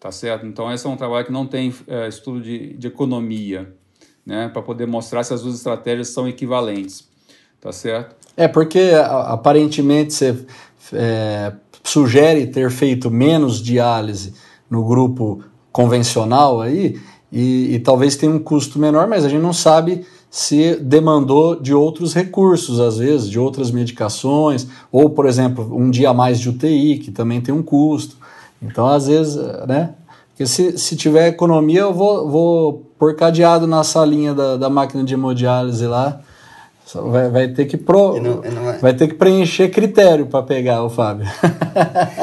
tá 0.00 0.10
certo? 0.10 0.46
Então 0.46 0.72
esse 0.72 0.86
é 0.86 0.88
um 0.90 0.96
trabalho 0.96 1.26
que 1.26 1.32
não 1.32 1.46
tem 1.46 1.74
é, 1.86 2.08
estudo 2.08 2.40
de, 2.40 2.74
de 2.74 2.86
economia, 2.86 3.74
né? 4.24 4.48
Para 4.48 4.62
poder 4.62 4.86
mostrar 4.86 5.22
se 5.22 5.34
as 5.34 5.42
duas 5.42 5.56
estratégias 5.56 6.08
são 6.08 6.26
equivalentes, 6.26 7.08
tá 7.60 7.72
certo? 7.72 8.16
É 8.36 8.48
porque 8.48 8.92
aparentemente 8.96 10.14
você 10.14 10.46
é, 10.94 11.52
sugere 11.84 12.46
ter 12.46 12.70
feito 12.70 13.10
menos 13.10 13.60
diálise 13.60 14.34
no 14.70 14.84
grupo 14.84 15.44
convencional 15.70 16.60
aí 16.60 16.98
e, 17.32 17.74
e 17.74 17.78
talvez 17.80 18.14
tenha 18.14 18.30
um 18.30 18.38
custo 18.38 18.78
menor, 18.78 19.08
mas 19.08 19.24
a 19.24 19.28
gente 19.28 19.40
não 19.40 19.54
sabe 19.54 20.04
se 20.30 20.76
demandou 20.76 21.60
de 21.60 21.74
outros 21.74 22.14
recursos, 22.14 22.80
às 22.80 22.96
vezes, 22.96 23.28
de 23.28 23.38
outras 23.38 23.70
medicações, 23.70 24.66
ou, 24.90 25.10
por 25.10 25.26
exemplo, 25.26 25.70
um 25.76 25.90
dia 25.90 26.08
a 26.10 26.14
mais 26.14 26.40
de 26.40 26.48
UTI, 26.48 26.98
que 26.98 27.10
também 27.10 27.40
tem 27.40 27.54
um 27.54 27.62
custo. 27.62 28.16
Então, 28.62 28.86
às 28.86 29.06
vezes, 29.06 29.36
né? 29.66 29.90
Porque 30.30 30.46
se, 30.46 30.78
se 30.78 30.96
tiver 30.96 31.28
economia, 31.28 31.80
eu 31.80 31.92
vou, 31.92 32.30
vou 32.30 32.86
pôr 32.98 33.14
cadeado 33.14 33.66
na 33.66 33.84
salinha 33.84 34.32
da, 34.32 34.56
da 34.56 34.70
máquina 34.70 35.04
de 35.04 35.12
hemodiálise 35.12 35.86
lá. 35.86 36.20
Vai, 36.94 37.28
vai, 37.28 37.48
ter 37.48 37.66
que 37.66 37.76
pro, 37.76 38.20
não, 38.20 38.36
não 38.40 38.64
vai... 38.64 38.78
vai 38.78 38.94
ter 38.94 39.08
que 39.08 39.14
preencher 39.14 39.68
critério 39.70 40.26
para 40.26 40.42
pegar 40.42 40.82
o 40.82 40.90
Fábio. 40.90 41.26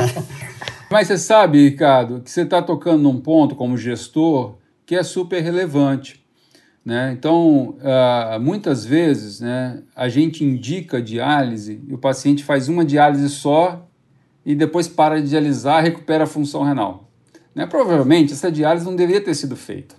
Mas 0.91 1.07
você 1.07 1.17
sabe, 1.17 1.69
Ricardo, 1.69 2.21
que 2.21 2.31
você 2.31 2.41
está 2.41 2.61
tocando 2.61 3.03
num 3.03 3.19
ponto 3.19 3.55
como 3.55 3.77
gestor 3.77 4.55
que 4.89 4.95
é 4.95 5.03
super 5.03 5.39
relevante. 5.39 6.19
Né? 6.83 7.11
Então, 7.15 7.77
uh, 7.77 8.39
muitas 8.41 8.83
vezes, 8.83 9.39
né, 9.39 9.83
a 9.95 10.09
gente 10.09 10.43
indica 10.43 10.99
diálise 10.99 11.79
e 11.87 11.93
o 11.93 11.97
paciente 11.99 12.43
faz 12.43 12.67
uma 12.67 12.83
diálise 12.83 13.29
só 13.29 13.87
e 14.43 14.55
depois 14.55 14.87
para 14.87 15.21
de 15.21 15.29
dialisar 15.29 15.83
recupera 15.83 16.23
a 16.23 16.27
função 16.27 16.63
renal. 16.63 17.07
Né? 17.53 17.67
Provavelmente, 17.67 18.33
essa 18.33 18.51
diálise 18.51 18.83
não 18.83 18.95
deveria 18.95 19.21
ter 19.23 19.35
sido 19.35 19.55
feita. 19.55 19.93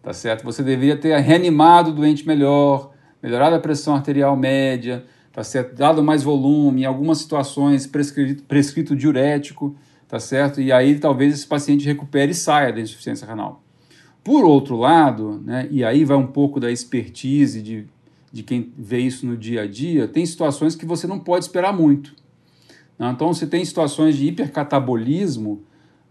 Tá 0.00 0.12
certo? 0.12 0.44
Você 0.44 0.62
deveria 0.62 0.96
ter 0.96 1.18
reanimado 1.18 1.90
o 1.90 1.92
doente 1.92 2.24
melhor, 2.24 2.92
melhorado 3.20 3.56
a 3.56 3.58
pressão 3.58 3.96
arterial 3.96 4.36
média, 4.36 5.04
tá 5.32 5.42
certo? 5.42 5.74
dado 5.74 6.00
mais 6.00 6.22
volume, 6.22 6.82
em 6.82 6.84
algumas 6.84 7.18
situações 7.18 7.88
prescrito, 7.88 8.44
prescrito 8.44 8.94
diurético, 8.94 9.74
tá 10.06 10.20
certo? 10.20 10.60
E 10.60 10.70
aí 10.70 10.96
talvez 11.00 11.34
esse 11.34 11.46
paciente 11.48 11.84
recupere 11.84 12.30
e 12.30 12.36
saia 12.36 12.72
da 12.72 12.80
insuficiência 12.80 13.26
renal. 13.26 13.64
Por 14.24 14.44
outro 14.44 14.76
lado, 14.76 15.42
né, 15.44 15.66
e 15.70 15.84
aí 15.84 16.04
vai 16.04 16.16
um 16.16 16.26
pouco 16.26 16.60
da 16.60 16.70
expertise 16.70 17.60
de, 17.60 17.86
de 18.32 18.42
quem 18.42 18.72
vê 18.78 19.00
isso 19.00 19.26
no 19.26 19.36
dia 19.36 19.62
a 19.62 19.66
dia, 19.66 20.06
tem 20.06 20.24
situações 20.24 20.76
que 20.76 20.86
você 20.86 21.06
não 21.06 21.18
pode 21.18 21.44
esperar 21.44 21.72
muito. 21.72 22.14
Né? 22.98 23.10
Então, 23.10 23.32
você 23.34 23.46
tem 23.46 23.64
situações 23.64 24.16
de 24.16 24.26
hipercatabolismo, 24.26 25.62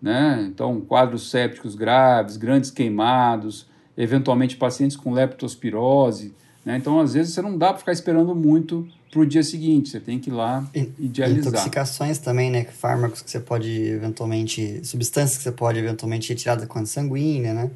né? 0.01 0.45
então 0.51 0.81
quadros 0.81 1.29
sépticos 1.29 1.75
graves, 1.75 2.35
grandes 2.35 2.69
queimados, 2.69 3.65
eventualmente 3.97 4.57
pacientes 4.57 4.97
com 4.97 5.13
leptospirose. 5.13 6.33
Né? 6.65 6.75
Então, 6.75 6.99
às 6.99 7.13
vezes, 7.13 7.33
você 7.33 7.41
não 7.41 7.57
dá 7.57 7.69
para 7.69 7.79
ficar 7.79 7.93
esperando 7.93 8.35
muito 8.35 8.87
para 9.09 9.19
o 9.21 9.25
dia 9.25 9.43
seguinte, 9.43 9.89
você 9.89 9.99
tem 9.99 10.19
que 10.19 10.29
ir 10.29 10.33
lá 10.33 10.65
e 10.73 11.07
dialisar. 11.07 11.49
Intoxicações 11.49 12.17
também, 12.17 12.49
né? 12.49 12.63
Fármacos 12.63 13.21
que 13.21 13.29
você 13.29 13.41
pode 13.41 13.69
eventualmente, 13.69 14.79
substâncias 14.85 15.37
que 15.37 15.43
você 15.43 15.51
pode 15.51 15.79
eventualmente 15.79 16.29
retirar 16.29 16.55
da 16.55 16.65
corrente 16.65 16.91
sanguínea, 16.91 17.53
né? 17.53 17.69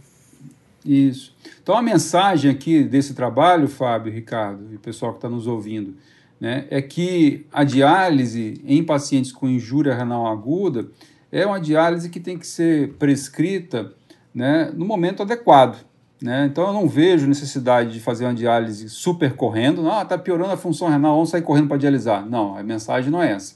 Isso. 0.86 1.36
Então 1.64 1.76
a 1.76 1.82
mensagem 1.82 2.52
aqui 2.52 2.84
desse 2.84 3.16
trabalho, 3.16 3.68
Fábio, 3.68 4.14
Ricardo 4.14 4.72
e 4.72 4.78
pessoal 4.78 5.14
que 5.14 5.18
está 5.18 5.28
nos 5.28 5.48
ouvindo, 5.48 5.96
né, 6.40 6.68
é 6.70 6.82
que 6.82 7.48
a 7.52 7.64
diálise 7.64 8.62
em 8.66 8.84
pacientes 8.84 9.32
com 9.32 9.48
injúria 9.48 9.96
renal 9.96 10.28
aguda 10.28 10.88
é 11.32 11.46
uma 11.46 11.60
diálise 11.60 12.10
que 12.10 12.20
tem 12.20 12.38
que 12.38 12.46
ser 12.46 12.94
prescrita 12.94 13.94
né, 14.34 14.72
no 14.76 14.86
momento 14.86 15.24
adequado. 15.24 15.84
Né? 16.22 16.46
Então 16.46 16.68
eu 16.68 16.74
não 16.74 16.88
vejo 16.88 17.28
necessidade 17.28 17.92
de 17.92 18.00
fazer 18.00 18.26
uma 18.26 18.34
diálise 18.34 18.90
super 18.90 19.36
correndo, 19.36 19.90
ah, 19.90 20.04
está 20.04 20.18
piorando 20.18 20.52
a 20.52 20.58
função 20.58 20.88
renal, 20.88 21.16
vamos 21.16 21.30
sair 21.30 21.42
correndo 21.42 21.68
para 21.68 21.78
dialisar. 21.78 22.26
Não, 22.26 22.58
a 22.58 22.64
mensagem 22.64 23.10
não 23.10 23.22
é 23.22 23.32
essa. 23.32 23.56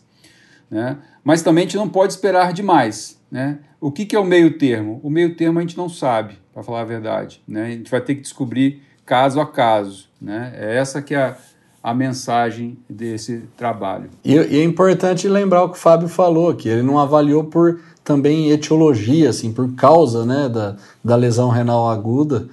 Né? 0.69 0.97
Mas 1.23 1.41
também 1.41 1.63
a 1.63 1.67
gente 1.67 1.77
não 1.77 1.89
pode 1.89 2.13
esperar 2.13 2.53
demais. 2.53 3.19
Né? 3.31 3.59
O 3.81 3.91
que, 3.91 4.05
que 4.05 4.15
é 4.15 4.19
o 4.19 4.25
meio 4.25 4.57
termo? 4.57 4.99
O 5.03 5.09
meio 5.09 5.35
termo 5.35 5.59
a 5.59 5.61
gente 5.61 5.77
não 5.77 5.87
sabe 5.87 6.37
para 6.53 6.63
falar 6.63 6.81
a 6.81 6.85
verdade. 6.85 7.41
Né? 7.47 7.65
A 7.65 7.69
gente 7.71 7.89
vai 7.89 8.01
ter 8.01 8.15
que 8.15 8.21
descobrir 8.21 8.81
caso 9.05 9.39
a 9.39 9.45
caso. 9.45 10.07
Né? 10.21 10.53
É 10.55 10.75
essa 10.75 11.01
que 11.01 11.15
é 11.15 11.23
a, 11.23 11.37
a 11.81 11.93
mensagem 11.93 12.77
desse 12.89 13.43
trabalho. 13.55 14.09
E, 14.23 14.33
e, 14.35 14.59
é 14.59 14.63
importante 14.63 15.27
lembrar 15.27 15.63
o 15.63 15.69
que 15.69 15.77
o 15.77 15.79
Fábio 15.79 16.09
falou, 16.09 16.53
que 16.53 16.67
ele 16.67 16.81
não 16.83 16.99
avaliou 16.99 17.45
por 17.45 17.79
também 18.03 18.49
etiologia, 18.49 19.29
assim, 19.29 19.53
por 19.53 19.73
causa 19.75 20.25
né, 20.25 20.49
da, 20.49 20.75
da 21.03 21.15
lesão 21.15 21.47
renal 21.49 21.89
aguda, 21.89 22.47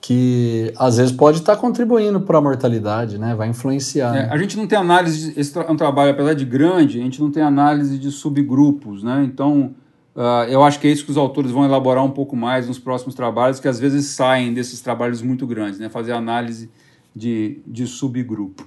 que 0.00 0.72
às 0.76 0.96
vezes 0.96 1.12
pode 1.12 1.38
estar 1.38 1.54
contribuindo 1.56 2.20
para 2.22 2.38
a 2.38 2.40
mortalidade, 2.40 3.18
né? 3.18 3.36
vai 3.36 3.48
influenciar. 3.48 4.16
É, 4.16 4.22
né? 4.22 4.28
A 4.32 4.36
gente 4.36 4.56
não 4.56 4.66
tem 4.66 4.76
análise, 4.76 5.32
esse 5.36 5.56
é 5.56 5.70
um 5.70 5.76
trabalho, 5.76 6.10
apesar 6.10 6.34
de 6.34 6.44
grande, 6.44 6.98
a 6.98 7.02
gente 7.02 7.20
não 7.20 7.30
tem 7.30 7.42
análise 7.42 7.96
de 7.98 8.10
subgrupos, 8.10 9.04
né? 9.04 9.22
então 9.24 9.74
Uh, 10.14 10.44
eu 10.48 10.62
acho 10.62 10.78
que 10.78 10.86
é 10.86 10.90
isso 10.90 11.04
que 11.04 11.10
os 11.10 11.16
autores 11.16 11.50
vão 11.50 11.64
elaborar 11.64 12.04
um 12.04 12.10
pouco 12.10 12.36
mais 12.36 12.68
nos 12.68 12.78
próximos 12.78 13.14
trabalhos, 13.14 13.58
que 13.58 13.68
às 13.68 13.80
vezes 13.80 14.06
saem 14.06 14.52
desses 14.52 14.80
trabalhos 14.80 15.22
muito 15.22 15.46
grandes, 15.46 15.78
né? 15.78 15.88
fazer 15.88 16.12
análise 16.12 16.70
de, 17.16 17.60
de 17.66 17.86
subgrupo. 17.86 18.66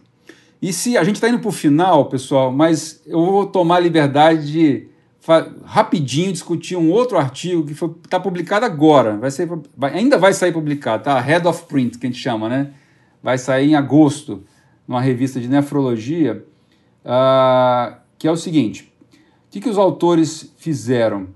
E 0.61 0.73
se 0.73 0.97
a 0.97 1.03
gente 1.03 1.15
está 1.15 1.29
indo 1.29 1.39
para 1.39 1.49
o 1.49 1.51
final, 1.51 2.05
pessoal, 2.05 2.51
mas 2.51 3.01
eu 3.05 3.23
vou 3.23 3.45
tomar 3.45 3.75
a 3.75 3.79
liberdade 3.79 4.51
de 4.51 4.87
rapidinho 5.63 6.31
discutir 6.31 6.75
um 6.75 6.91
outro 6.91 7.17
artigo 7.17 7.65
que 7.65 7.73
está 8.03 8.19
publicado 8.19 8.65
agora, 8.65 9.17
vai 9.17 9.31
ser, 9.31 9.49
vai, 9.75 9.93
ainda 9.93 10.17
vai 10.17 10.33
sair 10.33 10.51
publicado, 10.51 11.03
tá? 11.03 11.19
Head 11.19 11.47
of 11.47 11.65
Print, 11.65 11.97
que 11.97 12.05
a 12.05 12.09
gente 12.09 12.21
chama, 12.21 12.47
né? 12.47 12.71
Vai 13.21 13.37
sair 13.37 13.71
em 13.71 13.75
agosto, 13.75 14.43
numa 14.87 15.01
revista 15.01 15.39
de 15.39 15.47
nefrologia, 15.47 16.45
uh, 17.03 17.95
que 18.19 18.27
é 18.27 18.31
o 18.31 18.37
seguinte: 18.37 18.93
o 19.11 19.51
que, 19.51 19.61
que 19.61 19.69
os 19.69 19.77
autores 19.77 20.53
fizeram? 20.57 21.27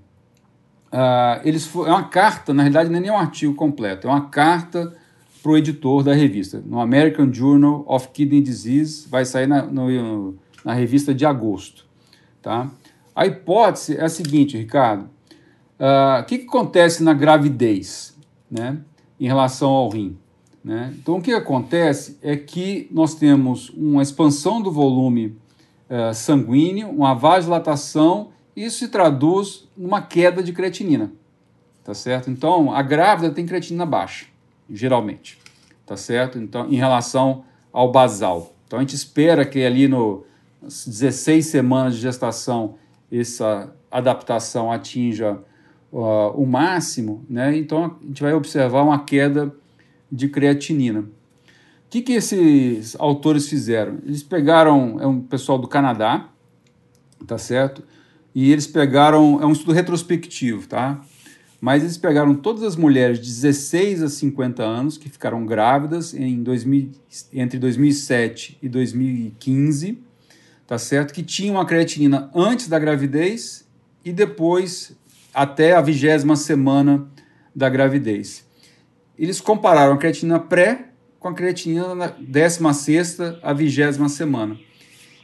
Uh, 0.92 1.42
eles 1.44 1.70
é 1.76 1.92
uma 1.92 2.04
carta, 2.04 2.54
na 2.54 2.64
realidade, 2.64 2.90
não 2.90 2.98
é 2.98 3.02
nem 3.02 3.12
um 3.12 3.18
artigo 3.18 3.54
completo, 3.54 4.08
é 4.08 4.10
uma 4.10 4.30
carta 4.30 4.96
para 5.42 5.52
o 5.52 5.58
editor 5.58 6.04
da 6.04 6.14
revista. 6.14 6.62
No 6.66 6.80
American 6.80 7.32
Journal 7.32 7.84
of 7.88 8.10
Kidney 8.10 8.42
Disease, 8.42 9.08
vai 9.08 9.24
sair 9.24 9.48
na, 9.48 9.62
no, 9.62 10.36
na 10.66 10.74
revista 10.74 11.14
de 11.14 11.26
agosto. 11.26 11.86
Tá? 12.42 12.70
A 13.16 13.26
hipótese 13.26 13.98
é 13.98 14.04
a 14.04 14.10
seguinte, 14.10 14.58
Ricardo. 14.58 15.10
Uh, 15.80 16.22
o 16.22 16.26
que, 16.26 16.40
que, 16.40 16.46
acontece 16.46 17.04
na 17.04 17.14
gravidez 17.14 18.18
né, 18.52 18.78
em 19.20 19.28
relação 19.28 19.70
ao 19.70 19.90
rim? 19.90 20.18
Né? 20.64 20.94
Então, 20.98 21.18
o 21.18 21.22
que 21.22 21.32
acontece 21.32 22.18
é 22.22 22.36
que 22.36 22.90
nós 22.92 23.16
temos 23.16 23.70
uma 23.70 24.02
expansão 24.02 24.62
do 24.62 24.72
volume 24.72 25.38
uh, 25.90 26.14
sanguíneo, 26.14 26.90
uma 26.90 27.14
vasodilatação, 27.14 28.30
isso 28.66 28.80
se 28.80 28.88
traduz 28.88 29.68
numa 29.76 30.02
queda 30.02 30.42
de 30.44 30.54
creatinina. 30.54 31.12
Tá 31.84 31.94
certo? 31.94 32.30
Então, 32.30 32.74
a 32.74 32.82
grávida 32.82 33.34
tem 33.34 33.46
creatinina 33.46 33.86
baixa, 33.86 34.26
geralmente. 34.70 35.40
Tá 35.86 35.98
certo? 35.98 36.38
Então, 36.38 36.70
em 36.70 36.76
relação 36.76 37.44
ao 37.72 37.92
basal. 37.92 38.54
Então, 38.68 38.78
a 38.78 38.82
gente 38.82 38.96
espera 38.96 39.46
que 39.46 39.64
ali 39.64 39.88
no 39.88 40.24
16 40.62 41.46
semanas 41.46 41.96
de 41.96 42.02
gestação 42.02 42.76
essa 43.12 43.74
adaptação 43.90 44.72
atinja 44.72 45.40
uh, 45.92 46.30
o 46.36 46.46
máximo, 46.46 47.26
né? 47.30 47.58
então 47.58 47.98
a 48.02 48.06
gente 48.06 48.22
vai 48.22 48.34
observar 48.34 48.84
uma 48.84 49.04
queda 49.04 49.54
de 50.12 50.28
creatinina. 50.28 51.02
O 51.02 51.06
que, 51.90 52.02
que 52.02 52.14
esses 52.14 52.96
autores 53.00 53.50
fizeram? 53.50 53.98
Eles 54.06 54.22
pegaram, 54.22 55.00
é 55.00 55.08
um 55.08 55.20
pessoal 55.22 55.58
do 55.58 55.68
Canadá, 55.68 56.30
tá 57.26 57.38
certo? 57.38 57.84
E 58.40 58.54
eles 58.54 58.66
pegaram, 58.66 59.42
é 59.42 59.46
um 59.46 59.52
estudo 59.52 59.74
retrospectivo, 59.74 60.66
tá? 60.66 61.02
Mas 61.60 61.84
eles 61.84 61.98
pegaram 61.98 62.34
todas 62.34 62.64
as 62.64 62.78
mulheres 62.78 63.20
de 63.20 63.26
16 63.26 64.02
a 64.02 64.08
50 64.08 64.64
anos 64.64 64.98
que 64.98 65.10
ficaram 65.10 65.46
grávidas 65.46 66.14
em 66.14 66.42
2000, 66.42 66.90
entre 67.34 67.60
2007 67.60 68.58
e 68.62 68.70
2015 68.70 70.08
tá 70.66 70.78
certo? 70.78 71.14
Que 71.14 71.24
tinham 71.24 71.56
uma 71.56 71.66
creatinina 71.66 72.30
antes 72.34 72.68
da 72.68 72.78
gravidez 72.80 73.68
e 74.06 74.14
depois 74.14 74.96
até 75.34 75.74
a 75.74 75.82
vigésima 75.82 76.36
semana 76.36 77.10
da 77.54 77.68
gravidez. 77.68 78.46
Eles 79.18 79.42
compararam 79.42 79.96
a 79.96 79.98
creatinina 79.98 80.40
pré 80.40 80.92
com 81.20 81.28
a 81.28 81.34
creatinina 81.34 81.94
na 81.94 82.08
16 82.08 83.18
a 83.42 83.52
vigésima 83.52 84.08
semana. 84.08 84.58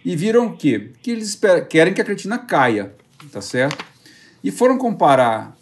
E 0.03 0.15
viram 0.15 0.47
o 0.47 0.57
quê? 0.57 0.91
Que 1.01 1.11
eles 1.11 1.39
querem 1.69 1.93
que 1.93 2.01
a 2.01 2.03
creatina 2.03 2.39
caia, 2.39 2.93
tá 3.31 3.41
certo? 3.41 3.83
E 4.43 4.51
foram 4.51 4.77
comparar 4.77 5.55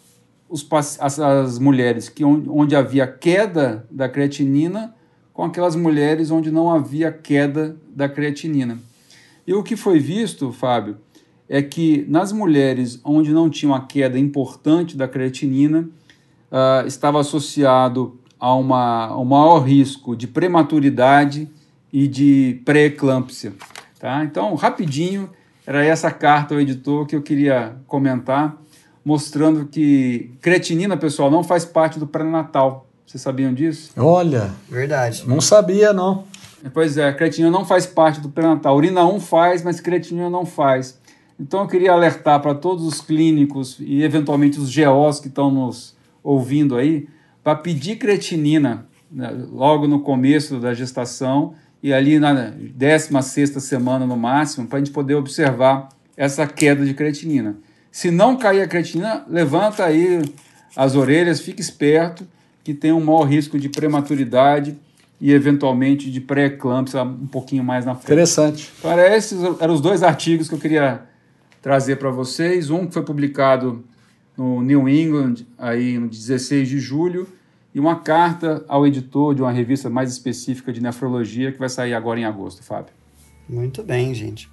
os, 0.48 0.66
as, 1.00 1.18
as 1.18 1.58
mulheres 1.58 2.08
que, 2.08 2.24
onde 2.24 2.76
havia 2.76 3.06
queda 3.06 3.86
da 3.90 4.08
creatinina 4.08 4.94
com 5.32 5.42
aquelas 5.42 5.74
mulheres 5.74 6.30
onde 6.30 6.50
não 6.50 6.70
havia 6.70 7.10
queda 7.10 7.76
da 7.94 8.08
creatinina. 8.08 8.78
E 9.46 9.52
o 9.52 9.62
que 9.62 9.76
foi 9.76 9.98
visto, 9.98 10.52
Fábio, 10.52 10.96
é 11.48 11.60
que 11.60 12.04
nas 12.08 12.32
mulheres 12.32 13.00
onde 13.04 13.32
não 13.32 13.50
tinha 13.50 13.70
uma 13.70 13.86
queda 13.86 14.18
importante 14.18 14.96
da 14.96 15.08
creatinina, 15.08 15.88
uh, 16.50 16.86
estava 16.86 17.20
associado 17.20 18.18
a, 18.38 18.54
uma, 18.54 19.16
um 19.16 19.24
maior 19.24 19.58
risco 19.58 20.16
de 20.16 20.26
prematuridade 20.26 21.50
e 21.92 22.06
de 22.06 22.60
pré-eclâmpsia. 22.64 23.52
Tá? 23.98 24.24
Então, 24.24 24.54
rapidinho, 24.54 25.30
era 25.66 25.84
essa 25.84 26.10
carta 26.10 26.54
ao 26.54 26.60
editor 26.60 27.06
que 27.06 27.16
eu 27.16 27.22
queria 27.22 27.76
comentar, 27.86 28.56
mostrando 29.04 29.66
que 29.66 30.30
creatinina, 30.40 30.96
pessoal, 30.96 31.30
não 31.30 31.42
faz 31.42 31.64
parte 31.64 31.98
do 31.98 32.06
pré-natal. 32.06 32.86
Vocês 33.06 33.22
sabiam 33.22 33.52
disso? 33.52 33.92
Olha, 33.96 34.50
verdade. 34.68 35.24
Não 35.26 35.40
sabia, 35.40 35.92
não. 35.92 36.24
Pois 36.72 36.96
é, 36.96 37.12
creatinina 37.12 37.50
não 37.50 37.64
faz 37.64 37.86
parte 37.86 38.20
do 38.20 38.28
pré-natal. 38.28 38.76
Urina 38.76 39.04
1 39.06 39.20
faz, 39.20 39.62
mas 39.62 39.80
creatinina 39.80 40.30
não 40.30 40.46
faz. 40.46 40.98
Então 41.38 41.60
eu 41.60 41.66
queria 41.66 41.92
alertar 41.92 42.40
para 42.40 42.54
todos 42.54 42.84
os 42.86 43.00
clínicos 43.00 43.76
e 43.80 44.02
eventualmente 44.02 44.58
os 44.58 44.74
GOs 44.74 45.20
que 45.20 45.28
estão 45.28 45.50
nos 45.50 45.94
ouvindo 46.22 46.76
aí, 46.76 47.06
para 47.42 47.54
pedir 47.54 47.96
creatinina 47.96 48.86
né, 49.10 49.30
logo 49.52 49.86
no 49.86 50.00
começo 50.00 50.58
da 50.58 50.72
gestação 50.72 51.54
e 51.84 51.92
ali 51.92 52.18
na 52.18 52.32
16 52.32 53.62
semana 53.62 54.06
no 54.06 54.16
máximo, 54.16 54.66
para 54.66 54.78
a 54.78 54.80
gente 54.80 54.90
poder 54.90 55.16
observar 55.16 55.90
essa 56.16 56.46
queda 56.46 56.82
de 56.82 56.94
creatinina. 56.94 57.58
Se 57.92 58.10
não 58.10 58.38
cair 58.38 58.62
a 58.62 58.66
creatinina, 58.66 59.22
levanta 59.28 59.84
aí 59.84 60.22
as 60.74 60.96
orelhas, 60.96 61.42
fique 61.42 61.60
esperto, 61.60 62.26
que 62.64 62.72
tem 62.72 62.90
um 62.90 63.04
maior 63.04 63.24
risco 63.24 63.58
de 63.58 63.68
prematuridade 63.68 64.78
e 65.20 65.30
eventualmente 65.30 66.10
de 66.10 66.22
pré-eclâmpsia 66.22 67.02
um 67.02 67.26
pouquinho 67.26 67.62
mais 67.62 67.84
na 67.84 67.94
frente. 67.94 68.06
Interessante. 68.06 68.72
Então, 68.78 68.90
era 68.90 69.14
esses 69.14 69.38
eram 69.60 69.74
os 69.74 69.82
dois 69.82 70.02
artigos 70.02 70.48
que 70.48 70.54
eu 70.54 70.58
queria 70.58 71.02
trazer 71.60 71.96
para 71.96 72.10
vocês. 72.10 72.70
Um 72.70 72.86
que 72.86 72.94
foi 72.94 73.02
publicado 73.02 73.84
no 74.38 74.62
New 74.62 74.88
England 74.88 75.46
aí 75.58 75.98
no 75.98 76.08
16 76.08 76.66
de 76.66 76.80
julho 76.80 77.28
e 77.74 77.80
uma 77.80 78.00
carta 78.00 78.64
ao 78.68 78.86
editor 78.86 79.34
de 79.34 79.42
uma 79.42 79.50
revista 79.50 79.90
mais 79.90 80.12
específica 80.12 80.72
de 80.72 80.80
nefrologia 80.80 81.50
que 81.50 81.58
vai 81.58 81.68
sair 81.68 81.92
agora 81.92 82.20
em 82.20 82.24
agosto, 82.24 82.62
Fábio. 82.62 82.94
Muito 83.48 83.82
bem, 83.82 84.14
gente. 84.14 84.48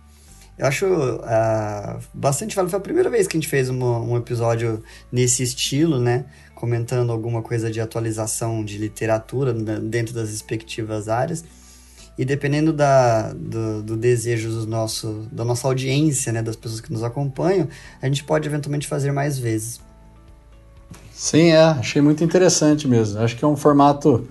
Eu 0.57 0.65
acho 0.67 0.85
uh, 0.85 1.99
bastante 2.13 2.55
válido. 2.55 2.71
Foi 2.71 2.79
a 2.79 2.83
primeira 2.83 3.09
vez 3.09 3.27
que 3.27 3.37
a 3.37 3.39
gente 3.39 3.47
fez 3.47 3.69
uma, 3.69 3.99
um 3.99 4.17
episódio 4.17 4.83
nesse 5.11 5.43
estilo, 5.43 5.99
né? 5.99 6.25
Comentando 6.55 7.11
alguma 7.11 7.41
coisa 7.41 7.71
de 7.71 7.79
atualização 7.79 8.65
de 8.65 8.77
literatura 8.77 9.53
dentro 9.53 10.13
das 10.13 10.29
respectivas 10.29 11.07
áreas. 11.07 11.43
E 12.17 12.25
dependendo 12.25 12.73
da, 12.73 13.33
do, 13.33 13.81
do 13.81 13.97
desejo 13.97 14.49
do 14.49 14.67
nosso, 14.67 15.27
da 15.31 15.45
nossa 15.45 15.67
audiência, 15.67 16.31
né? 16.31 16.41
Das 16.41 16.55
pessoas 16.55 16.81
que 16.81 16.91
nos 16.91 17.03
acompanham, 17.03 17.67
a 18.01 18.07
gente 18.07 18.23
pode 18.23 18.47
eventualmente 18.47 18.87
fazer 18.87 19.11
mais 19.11 19.39
vezes. 19.39 19.79
Sim, 21.21 21.51
é. 21.51 21.61
Achei 21.61 22.01
muito 22.01 22.23
interessante 22.23 22.87
mesmo. 22.87 23.21
Acho 23.21 23.37
que 23.37 23.45
é 23.45 23.47
um 23.47 23.55
formato 23.55 24.27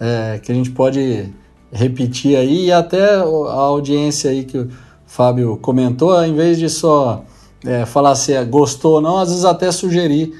é, 0.00 0.40
que 0.42 0.50
a 0.50 0.54
gente 0.54 0.70
pode 0.70 1.28
repetir 1.70 2.34
aí 2.34 2.68
e 2.68 2.72
até 2.72 3.16
a 3.16 3.20
audiência 3.20 4.30
aí 4.30 4.44
que 4.44 4.66
Fábio 5.04 5.58
comentou, 5.58 6.24
em 6.24 6.34
vez 6.34 6.58
de 6.58 6.70
só 6.70 7.24
é, 7.62 7.84
falar 7.84 8.14
se 8.14 8.32
é, 8.32 8.42
gostou 8.42 8.94
ou 8.94 9.00
não, 9.02 9.18
às 9.18 9.28
vezes 9.28 9.44
até 9.44 9.70
sugerir 9.70 10.32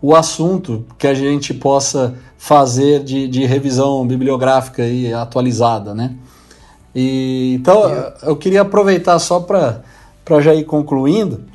o 0.00 0.14
assunto 0.14 0.86
que 0.96 1.08
a 1.08 1.12
gente 1.12 1.52
possa 1.52 2.14
fazer 2.38 3.02
de, 3.02 3.26
de 3.26 3.44
revisão 3.44 4.06
bibliográfica 4.06 4.86
e 4.86 5.12
atualizada, 5.12 5.92
né? 5.92 6.14
E, 6.94 7.56
então, 7.58 7.82
eu 8.22 8.36
queria 8.36 8.60
aproveitar 8.60 9.18
só 9.18 9.40
para 9.40 9.82
já 10.40 10.54
ir 10.54 10.62
concluindo. 10.62 11.47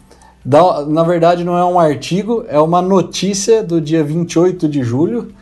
Da, 0.46 0.86
na 0.86 1.04
verdade, 1.04 1.44
não 1.44 1.58
é 1.58 1.64
um 1.64 1.80
artigo, 1.80 2.44
é 2.50 2.60
uma 2.60 2.82
notícia 2.82 3.64
do 3.64 3.80
dia 3.80 4.04
28 4.04 4.68
de 4.68 4.84
julho 4.84 5.34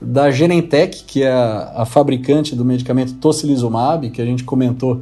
da 0.00 0.30
Genentech, 0.30 1.04
que 1.04 1.22
é 1.22 1.32
a, 1.32 1.72
a 1.76 1.86
fabricante 1.86 2.54
do 2.54 2.64
medicamento 2.64 3.14
tocilizumab, 3.14 4.10
que 4.10 4.22
a 4.22 4.24
gente 4.24 4.44
comentou 4.44 5.00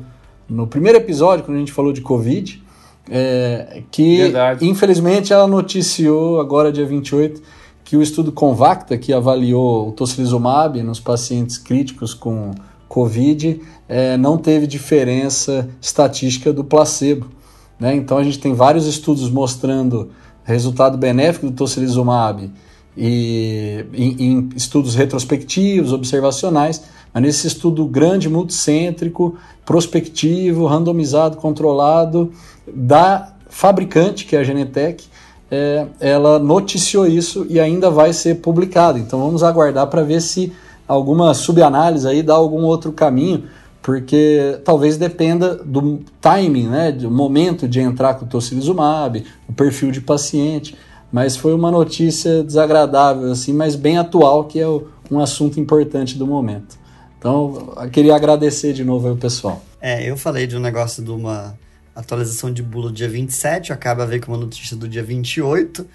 no 0.48 0.66
primeiro 0.66 0.98
episódio, 0.98 1.44
quando 1.44 1.56
a 1.56 1.60
gente 1.60 1.72
falou 1.72 1.92
de 1.92 2.00
Covid, 2.00 2.62
é, 3.10 3.82
que 3.90 4.18
Verdade. 4.18 4.66
infelizmente 4.66 5.32
ela 5.32 5.46
noticiou 5.46 6.40
agora, 6.40 6.70
dia 6.70 6.86
28, 6.86 7.42
que 7.84 7.96
o 7.96 8.02
estudo 8.02 8.32
Convacta, 8.32 8.96
que 8.96 9.12
avaliou 9.12 9.88
o 9.88 9.92
tocilizumab 9.92 10.82
nos 10.82 11.00
pacientes 11.00 11.58
críticos 11.58 12.14
com 12.14 12.52
Covid, 12.88 13.60
é, 13.88 14.16
não 14.16 14.38
teve 14.38 14.66
diferença 14.66 15.68
estatística 15.80 16.52
do 16.52 16.62
placebo. 16.62 17.26
Né? 17.82 17.96
Então 17.96 18.16
a 18.16 18.22
gente 18.22 18.38
tem 18.38 18.54
vários 18.54 18.86
estudos 18.86 19.28
mostrando 19.28 20.10
resultado 20.44 20.96
benéfico 20.96 21.46
do 21.46 21.52
tocilizumab 21.52 22.48
e 22.96 23.84
em, 23.92 24.16
em 24.20 24.48
estudos 24.54 24.94
retrospectivos, 24.94 25.92
observacionais, 25.92 26.84
mas 27.12 27.22
nesse 27.24 27.48
estudo 27.48 27.84
grande, 27.86 28.28
multicêntrico, 28.28 29.36
prospectivo, 29.66 30.64
randomizado, 30.64 31.38
controlado, 31.38 32.30
da 32.72 33.32
fabricante, 33.48 34.26
que 34.26 34.36
é 34.36 34.38
a 34.38 34.44
Genentech, 34.44 35.08
é, 35.50 35.86
ela 35.98 36.38
noticiou 36.38 37.04
isso 37.04 37.44
e 37.50 37.58
ainda 37.58 37.90
vai 37.90 38.12
ser 38.12 38.36
publicado. 38.36 38.96
Então 38.96 39.18
vamos 39.18 39.42
aguardar 39.42 39.88
para 39.88 40.04
ver 40.04 40.20
se 40.20 40.52
alguma 40.86 41.34
subanálise 41.34 42.06
aí 42.06 42.22
dá 42.22 42.34
algum 42.34 42.62
outro 42.62 42.92
caminho, 42.92 43.42
porque 43.82 44.60
talvez 44.64 44.96
dependa 44.96 45.56
do 45.56 46.00
timing, 46.20 46.68
né, 46.68 46.92
do 46.92 47.10
momento 47.10 47.66
de 47.66 47.80
entrar 47.80 48.14
com 48.14 48.24
o 48.24 48.28
tocilizumab, 48.28 49.24
o 49.48 49.52
perfil 49.52 49.90
de 49.90 50.00
paciente, 50.00 50.76
mas 51.10 51.36
foi 51.36 51.52
uma 51.52 51.70
notícia 51.70 52.42
desagradável, 52.42 53.30
assim, 53.32 53.52
mas 53.52 53.74
bem 53.74 53.98
atual, 53.98 54.44
que 54.44 54.60
é 54.60 54.68
um 55.10 55.18
assunto 55.18 55.60
importante 55.60 56.16
do 56.16 56.26
momento. 56.26 56.78
Então, 57.18 57.74
queria 57.92 58.16
agradecer 58.16 58.72
de 58.72 58.84
novo 58.84 59.08
ao 59.08 59.16
pessoal. 59.16 59.62
É, 59.80 60.08
eu 60.08 60.16
falei 60.16 60.46
de 60.46 60.56
um 60.56 60.60
negócio 60.60 61.04
de 61.04 61.10
uma 61.10 61.58
atualização 61.94 62.52
de 62.52 62.62
bula 62.62 62.90
dia 62.90 63.08
27, 63.08 63.72
acaba 63.72 64.04
a 64.04 64.06
ver 64.06 64.20
com 64.20 64.32
uma 64.32 64.38
notícia 64.38 64.76
do 64.76 64.88
dia 64.88 65.02
28, 65.02 65.86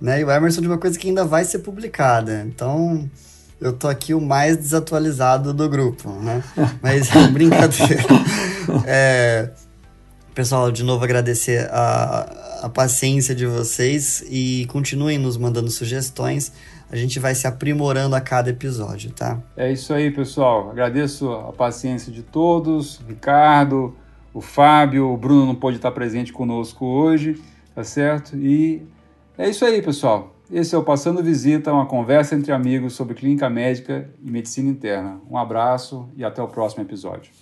né? 0.00 0.20
E 0.20 0.24
o 0.24 0.30
Emerson 0.30 0.60
de 0.60 0.68
uma 0.68 0.78
coisa 0.78 0.98
que 0.98 1.08
ainda 1.08 1.24
vai 1.24 1.44
ser 1.44 1.58
publicada. 1.60 2.44
Então, 2.46 3.10
eu 3.60 3.72
tô 3.72 3.88
aqui 3.88 4.14
o 4.14 4.20
mais 4.20 4.56
desatualizado 4.56 5.52
do 5.52 5.68
grupo, 5.68 6.10
né? 6.10 6.42
Mas 6.82 7.10
brincadeira. 7.30 8.04
É, 8.86 9.50
pessoal, 10.34 10.72
de 10.72 10.82
novo 10.82 11.04
agradecer 11.04 11.68
a, 11.70 12.62
a 12.62 12.68
paciência 12.68 13.34
de 13.34 13.46
vocês 13.46 14.24
e 14.28 14.66
continuem 14.70 15.18
nos 15.18 15.36
mandando 15.36 15.70
sugestões. 15.70 16.52
A 16.90 16.96
gente 16.96 17.20
vai 17.20 17.34
se 17.34 17.46
aprimorando 17.46 18.16
a 18.16 18.20
cada 18.20 18.50
episódio, 18.50 19.12
tá? 19.12 19.38
É 19.56 19.70
isso 19.70 19.92
aí, 19.92 20.10
pessoal. 20.10 20.70
Agradeço 20.70 21.30
a 21.30 21.52
paciência 21.52 22.10
de 22.10 22.22
todos, 22.22 23.00
Ricardo, 23.06 23.94
o 24.32 24.40
Fábio, 24.40 25.08
o 25.08 25.16
Bruno 25.16 25.46
não 25.46 25.54
pôde 25.54 25.76
estar 25.76 25.90
presente 25.92 26.32
conosco 26.32 26.84
hoje, 26.86 27.40
tá 27.74 27.84
certo? 27.84 28.36
E 28.36 28.82
é 29.36 29.48
isso 29.48 29.64
aí, 29.64 29.80
pessoal. 29.82 30.34
Esse 30.52 30.74
é 30.74 30.78
o 30.78 30.82
Passando 30.82 31.22
Visita, 31.22 31.72
uma 31.72 31.86
conversa 31.86 32.34
entre 32.34 32.50
amigos 32.50 32.94
sobre 32.94 33.14
clínica 33.14 33.48
médica 33.48 34.12
e 34.20 34.28
medicina 34.28 34.68
interna. 34.68 35.22
Um 35.30 35.38
abraço 35.38 36.10
e 36.16 36.24
até 36.24 36.42
o 36.42 36.48
próximo 36.48 36.82
episódio. 36.82 37.32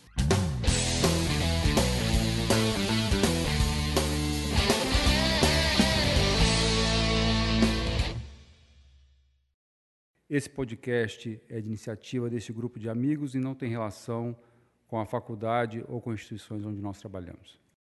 Esse 10.29 10.51
podcast 10.51 11.41
é 11.49 11.63
de 11.63 11.67
iniciativa 11.67 12.29
desse 12.29 12.53
grupo 12.53 12.79
de 12.79 12.91
amigos 12.91 13.35
e 13.35 13.39
não 13.39 13.55
tem 13.55 13.71
relação 13.71 14.37
com 14.87 15.01
a 15.01 15.07
faculdade 15.07 15.83
ou 15.89 15.99
com 15.99 16.13
instituições 16.13 16.63
onde 16.63 16.83
nós 16.83 16.99
trabalhamos. 16.99 17.59